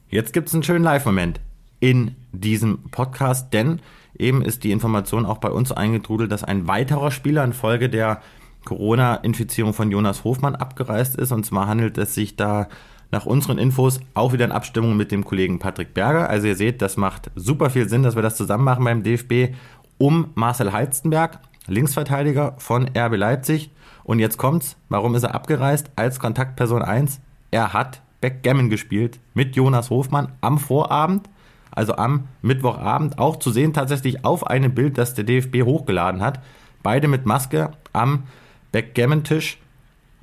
Jetzt 0.09 0.31
gibt 0.31 0.47
es 0.47 0.53
einen 0.53 0.63
schönen 0.63 0.85
Live-Moment 0.85 1.41
in 1.79 2.15
diesem 2.31 2.83
Podcast, 2.91 3.53
denn 3.53 3.79
eben 4.17 4.41
ist 4.41 4.63
die 4.63 4.71
Information 4.71 5.25
auch 5.25 5.37
bei 5.37 5.49
uns 5.49 5.71
eingetrudelt, 5.71 6.31
dass 6.31 6.43
ein 6.43 6.67
weiterer 6.67 7.11
Spieler 7.11 7.43
infolge 7.43 7.89
der 7.89 8.21
Corona-Infizierung 8.65 9.73
von 9.73 9.91
Jonas 9.91 10.23
Hofmann 10.23 10.55
abgereist 10.55 11.15
ist. 11.15 11.31
Und 11.31 11.45
zwar 11.45 11.67
handelt 11.67 11.97
es 11.97 12.13
sich 12.13 12.35
da 12.35 12.67
nach 13.11 13.25
unseren 13.25 13.57
Infos 13.57 14.01
auch 14.13 14.33
wieder 14.33 14.45
in 14.45 14.51
Abstimmung 14.51 14.97
mit 14.97 15.11
dem 15.11 15.23
Kollegen 15.23 15.59
Patrick 15.59 15.93
Berger. 15.93 16.29
Also 16.29 16.47
ihr 16.47 16.55
seht, 16.55 16.81
das 16.81 16.97
macht 16.97 17.31
super 17.35 17.69
viel 17.69 17.87
Sinn, 17.87 18.03
dass 18.03 18.15
wir 18.15 18.21
das 18.21 18.35
zusammen 18.35 18.65
machen 18.65 18.83
beim 18.83 19.03
DFB 19.03 19.55
um 19.97 20.31
Marcel 20.35 20.73
Heizenberg, 20.73 21.39
Linksverteidiger 21.67 22.55
von 22.57 22.89
RB 22.95 23.15
Leipzig. 23.15 23.71
Und 24.03 24.19
jetzt 24.19 24.37
kommt's, 24.37 24.75
warum 24.89 25.15
ist 25.15 25.23
er 25.23 25.35
abgereist? 25.35 25.89
Als 25.95 26.19
Kontaktperson 26.19 26.81
1, 26.81 27.19
er 27.51 27.73
hat 27.73 28.01
Backgammon 28.21 28.69
gespielt 28.69 29.19
mit 29.33 29.55
Jonas 29.55 29.89
Hofmann 29.89 30.33
am 30.41 30.57
Vorabend, 30.57 31.29
also 31.77 31.95
am 31.95 32.27
Mittwochabend, 32.41 33.19
auch 33.19 33.37
zu 33.37 33.51
sehen 33.51 33.71
tatsächlich 33.71 34.25
auf 34.25 34.47
einem 34.47 34.73
Bild, 34.73 34.97
das 34.97 35.13
der 35.13 35.25
DFB 35.25 35.61
hochgeladen 35.61 36.21
hat. 36.21 36.39
Beide 36.81 37.07
mit 37.07 37.27
Maske 37.27 37.71
am 37.93 38.23
Backgammon-Tisch 38.71 39.59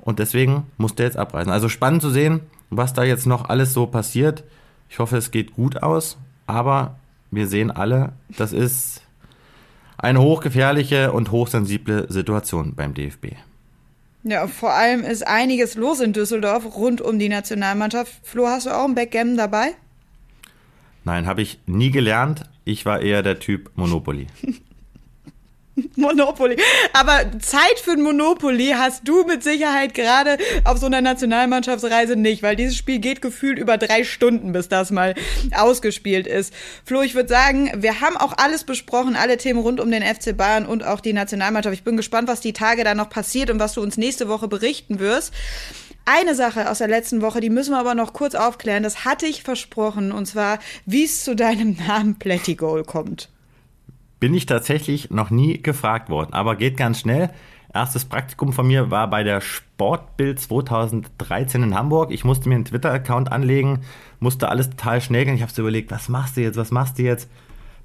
und 0.01 0.19
deswegen 0.19 0.65
musste 0.77 1.03
er 1.03 1.07
jetzt 1.07 1.17
abreisen. 1.17 1.53
Also 1.53 1.69
spannend 1.69 2.01
zu 2.01 2.09
sehen, 2.09 2.41
was 2.69 2.91
da 2.91 3.05
jetzt 3.05 3.25
noch 3.25 3.47
alles 3.47 3.73
so 3.73 3.87
passiert. 3.87 4.43
Ich 4.89 4.99
hoffe, 4.99 5.15
es 5.15 5.31
geht 5.31 5.53
gut 5.53 5.81
aus, 5.81 6.17
aber 6.45 6.99
wir 7.31 7.47
sehen 7.47 7.71
alle, 7.71 8.11
das 8.37 8.51
ist 8.51 9.01
eine 9.97 10.21
hochgefährliche 10.21 11.13
und 11.13 11.31
hochsensible 11.31 12.11
Situation 12.11 12.75
beim 12.75 12.93
DFB. 12.93 13.27
Ja, 14.23 14.47
vor 14.47 14.73
allem 14.73 15.03
ist 15.03 15.25
einiges 15.25 15.75
los 15.75 16.01
in 16.01 16.11
Düsseldorf 16.11 16.75
rund 16.75 16.99
um 16.99 17.17
die 17.17 17.29
Nationalmannschaft. 17.29 18.11
Flo, 18.23 18.47
hast 18.47 18.65
du 18.65 18.71
auch 18.71 18.83
ein 18.83 18.95
Backgammon 18.95 19.37
dabei? 19.37 19.75
Nein, 21.05 21.27
habe 21.27 21.41
ich 21.43 21.59
nie 21.67 21.91
gelernt. 21.91 22.43
Ich 22.65 22.85
war 22.85 22.99
eher 22.99 23.21
der 23.21 23.39
Typ 23.39 23.71
Monopoly. 23.75 24.27
Monopoly. 25.95 26.57
Aber 26.93 27.39
Zeit 27.39 27.79
für 27.83 27.91
ein 27.91 28.01
Monopoly 28.01 28.73
hast 28.77 29.07
du 29.07 29.23
mit 29.25 29.43
Sicherheit 29.43 29.93
gerade 29.93 30.37
auf 30.63 30.77
so 30.77 30.85
einer 30.85 31.01
Nationalmannschaftsreise 31.01 32.15
nicht, 32.15 32.43
weil 32.43 32.55
dieses 32.55 32.77
Spiel 32.77 32.99
geht 32.99 33.21
gefühlt 33.21 33.59
über 33.59 33.77
drei 33.77 34.03
Stunden, 34.03 34.53
bis 34.53 34.69
das 34.69 34.89
mal 34.89 35.15
ausgespielt 35.53 36.27
ist. 36.27 36.53
Flo, 36.85 37.01
ich 37.01 37.13
würde 37.13 37.29
sagen, 37.29 37.71
wir 37.75 38.01
haben 38.01 38.15
auch 38.17 38.33
alles 38.37 38.63
besprochen, 38.63 39.15
alle 39.15 39.37
Themen 39.37 39.59
rund 39.59 39.79
um 39.79 39.91
den 39.91 40.01
FC 40.01 40.35
Bayern 40.35 40.65
und 40.65 40.85
auch 40.85 41.01
die 41.01 41.13
Nationalmannschaft. 41.13 41.75
Ich 41.75 41.83
bin 41.83 41.97
gespannt, 41.97 42.27
was 42.27 42.39
die 42.39 42.53
Tage 42.53 42.83
da 42.83 42.95
noch 42.95 43.09
passiert 43.09 43.49
und 43.49 43.59
was 43.59 43.73
du 43.73 43.81
uns 43.81 43.97
nächste 43.97 44.29
Woche 44.29 44.47
berichten 44.47 44.99
wirst. 44.99 45.33
Eine 46.07 46.35
Sache 46.35 46.69
aus 46.69 46.77
der 46.77 46.87
letzten 46.87 47.23
Woche, 47.23 47.41
die 47.41 47.49
müssen 47.49 47.71
wir 47.71 47.79
aber 47.79 47.95
noch 47.95 48.13
kurz 48.13 48.35
aufklären. 48.35 48.83
Das 48.83 49.05
hatte 49.05 49.25
ich 49.25 49.41
versprochen, 49.41 50.11
und 50.11 50.27
zwar, 50.27 50.59
wie 50.85 51.03
es 51.03 51.23
zu 51.23 51.35
deinem 51.35 51.75
Namen 51.87 52.19
Plättigol 52.19 52.83
kommt. 52.83 53.29
Bin 54.19 54.35
ich 54.35 54.45
tatsächlich 54.45 55.09
noch 55.09 55.31
nie 55.31 55.61
gefragt 55.61 56.09
worden, 56.09 56.33
aber 56.33 56.55
geht 56.55 56.77
ganz 56.77 56.99
schnell. 56.99 57.31
Erstes 57.73 58.05
Praktikum 58.05 58.53
von 58.53 58.67
mir 58.67 58.91
war 58.91 59.09
bei 59.09 59.23
der 59.23 59.41
Sportbild 59.41 60.39
2013 60.39 61.63
in 61.63 61.75
Hamburg. 61.75 62.11
Ich 62.11 62.23
musste 62.23 62.47
mir 62.49 62.55
einen 62.55 62.65
Twitter-Account 62.65 63.31
anlegen, 63.31 63.81
musste 64.19 64.47
alles 64.49 64.69
total 64.69 65.01
schnell 65.01 65.25
gehen. 65.25 65.35
Ich 65.35 65.41
habe 65.41 65.51
so 65.51 65.63
überlegt, 65.63 65.91
was 65.91 66.07
machst 66.07 66.37
du 66.37 66.41
jetzt, 66.41 66.55
was 66.55 66.71
machst 66.71 66.99
du 66.99 67.03
jetzt? 67.03 67.29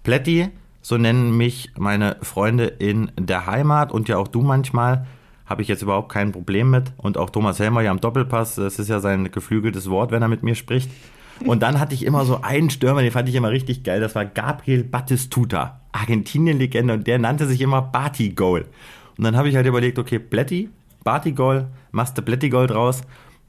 Plätti, 0.05 0.51
so 0.83 0.97
nennen 0.99 1.37
mich 1.37 1.73
meine 1.77 2.19
Freunde 2.23 2.67
in 2.67 3.11
der 3.19 3.47
Heimat 3.47 3.91
und 3.91 4.09
ja 4.09 4.19
auch 4.19 4.29
du 4.29 4.43
manchmal. 4.43 5.07
Habe 5.51 5.63
ich 5.63 5.69
jetzt 5.69 5.83
überhaupt 5.83 6.13
kein 6.13 6.31
Problem 6.31 6.71
mit. 6.71 6.93
Und 6.97 7.19
auch 7.19 7.29
Thomas 7.29 7.59
Helmer 7.59 7.83
ja 7.83 7.91
am 7.91 8.01
Doppelpass, 8.01 8.55
das 8.55 8.79
ist 8.79 8.89
ja 8.89 9.01
sein 9.01 9.33
geflügeltes 9.33 9.91
Wort, 9.91 10.13
wenn 10.13 10.23
er 10.23 10.29
mit 10.29 10.45
mir 10.45 10.55
spricht. 10.55 10.89
Und 11.45 11.61
dann 11.63 11.81
hatte 11.81 11.93
ich 11.95 12.05
immer 12.05 12.25
so 12.25 12.41
einen 12.43 12.71
Stürmer, 12.71 13.03
den 13.03 13.11
fand 13.11 13.29
ich 13.29 13.35
immer 13.35 13.51
richtig 13.51 13.83
geil. 13.83 14.01
Das 14.01 14.15
war 14.15 14.25
Gabriel 14.25 14.85
Battistuta, 14.85 15.81
Argentinien-Legende. 15.91 16.95
Und 16.95 17.07
der 17.09 17.19
nannte 17.19 17.47
sich 17.47 17.61
immer 17.61 17.83
Barty 17.83 18.31
Goal. 18.31 18.67
Und 19.19 19.25
dann 19.25 19.37
habe 19.37 19.49
ich 19.49 19.57
halt 19.57 19.67
überlegt, 19.67 19.99
okay, 19.99 20.21
Blätti, 20.21 20.71
Barty 21.03 21.33
Goal, 21.33 21.67
machst 21.91 22.17
du 22.17 22.23
Blätti 22.23 22.49
Goal 22.49 22.69
draus. 22.69 23.03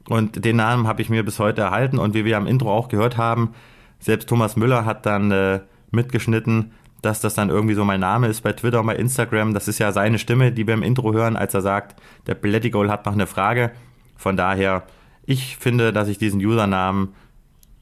Und 0.08 0.44
den 0.44 0.56
Namen 0.56 0.88
habe 0.88 1.02
ich 1.02 1.08
mir 1.08 1.22
bis 1.22 1.38
heute 1.38 1.60
erhalten. 1.60 1.98
Und 1.98 2.14
wie 2.14 2.24
wir 2.24 2.36
am 2.36 2.48
Intro 2.48 2.72
auch 2.72 2.88
gehört 2.88 3.16
haben, 3.16 3.54
selbst 4.00 4.28
Thomas 4.28 4.56
Müller 4.56 4.84
hat 4.84 5.06
dann 5.06 5.30
äh, 5.30 5.60
mitgeschnitten, 5.92 6.72
dass 7.02 7.20
das 7.20 7.34
dann 7.34 7.50
irgendwie 7.50 7.74
so 7.74 7.84
mein 7.84 8.00
Name 8.00 8.28
ist 8.28 8.40
bei 8.42 8.52
Twitter 8.52 8.80
und 8.80 8.86
bei 8.86 8.96
Instagram. 8.96 9.54
Das 9.54 9.68
ist 9.68 9.78
ja 9.80 9.92
seine 9.92 10.18
Stimme, 10.18 10.52
die 10.52 10.66
wir 10.66 10.74
im 10.74 10.82
Intro 10.82 11.12
hören, 11.12 11.36
als 11.36 11.52
er 11.52 11.60
sagt, 11.60 12.00
der 12.26 12.34
Blätti 12.34 12.70
Goal 12.70 12.90
hat 12.90 13.04
noch 13.04 13.12
eine 13.12 13.26
Frage. 13.26 13.72
Von 14.16 14.36
daher, 14.36 14.84
ich 15.26 15.56
finde, 15.56 15.92
dass 15.92 16.08
ich 16.08 16.18
diesen 16.18 16.40
Usernamen 16.44 17.14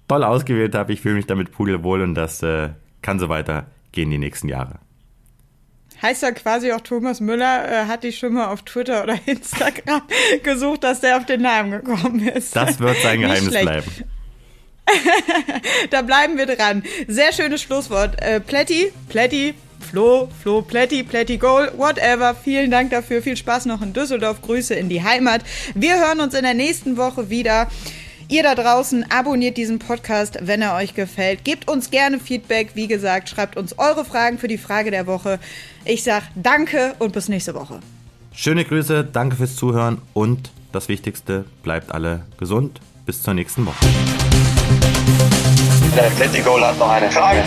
toll 0.09 0.25
ausgewählt 0.25 0.75
habe. 0.75 0.93
Ich 0.93 1.03
fühle 1.03 1.17
mich 1.17 1.27
damit 1.27 1.53
pudelwohl 1.53 2.01
und 2.01 2.15
das 2.15 2.43
äh, 2.43 2.71
kann 3.03 3.19
so 3.19 3.29
weitergehen 3.29 4.11
die 4.11 4.19
nächsten 4.19 4.49
Jahre. 4.49 4.79
Heißt 6.03 6.23
ja 6.23 6.33
quasi 6.33 6.73
auch 6.73 6.81
Thomas 6.81 7.21
Müller 7.21 7.71
äh, 7.71 7.85
hat 7.87 8.05
dich 8.05 8.19
schon 8.19 8.33
mal 8.33 8.47
auf 8.47 8.63
Twitter 8.63 9.03
oder 9.03 9.19
Instagram 9.27 10.03
gesucht, 10.43 10.83
dass 10.83 11.01
der 11.01 11.19
auf 11.19 11.27
den 11.27 11.43
Namen 11.43 11.71
gekommen 11.73 12.27
ist. 12.27 12.57
Das 12.57 12.81
wird 12.81 12.97
sein 13.03 13.21
Geheimnis 13.21 13.51
bleiben. 13.51 13.91
da 15.91 16.03
bleiben 16.03 16.37
wir 16.37 16.47
dran. 16.47 16.83
Sehr 17.09 17.33
schönes 17.33 17.63
Schlusswort. 17.63 18.21
Äh, 18.21 18.41
Plätti, 18.41 18.93
Plätti, 19.09 19.55
Flo, 19.91 20.29
Flo, 20.43 20.63
Plätti, 20.63 21.03
Plätti, 21.03 21.37
Goal, 21.37 21.73
whatever. 21.77 22.35
Vielen 22.35 22.71
Dank 22.71 22.91
dafür. 22.91 23.23
Viel 23.23 23.37
Spaß 23.37 23.67
noch 23.67 23.83
in 23.83 23.93
Düsseldorf. 23.93 24.43
Grüße 24.43 24.75
in 24.75 24.89
die 24.89 25.03
Heimat. 25.03 25.43
Wir 25.75 25.99
hören 25.99 26.21
uns 26.21 26.35
in 26.35 26.43
der 26.43 26.55
nächsten 26.55 26.97
Woche 26.97 27.31
wieder. 27.31 27.69
Ihr 28.29 28.45
da 28.45 28.55
draußen 28.55 29.11
abonniert 29.11 29.57
diesen 29.57 29.81
Podcast, 29.81 30.39
wenn 30.43 30.63
er 30.63 30.77
euch 30.77 30.95
gefällt. 30.95 31.45
Gebt 31.45 31.69
uns 31.69 31.91
gerne 31.91 32.21
Feedback. 32.21 32.71
Wie 32.75 32.87
gesagt, 32.87 33.29
schreibt 33.29 33.57
uns 33.57 33.77
eure 33.77 34.05
Fragen 34.05 34.39
für 34.39 34.47
die 34.47 34.59
Frage 34.59 34.93
der 34.93 35.09
Woche. 35.09 35.41
Ich 35.85 36.05
sage 36.05 36.27
danke 36.37 36.95
und 37.01 37.13
bis 37.13 37.29
nächste 37.29 37.55
Woche. 37.55 37.81
Schöne 38.33 38.65
Grüße, 38.65 39.03
danke 39.05 39.35
fürs 39.35 39.57
Zuhören 39.57 40.01
und 40.15 40.53
das 40.71 40.89
Wichtigste, 40.89 41.45
bleibt 41.65 41.91
alle 41.91 42.23
gesund. 42.39 42.81
Bis 43.05 43.23
zur 43.23 43.35
nächsten 43.35 43.67
Woche. 43.67 43.85
Der 45.97 46.07
Atletico 46.07 46.61
hat 46.61 46.79
noch 46.79 46.91
eine 46.91 47.11
Frage. 47.11 47.43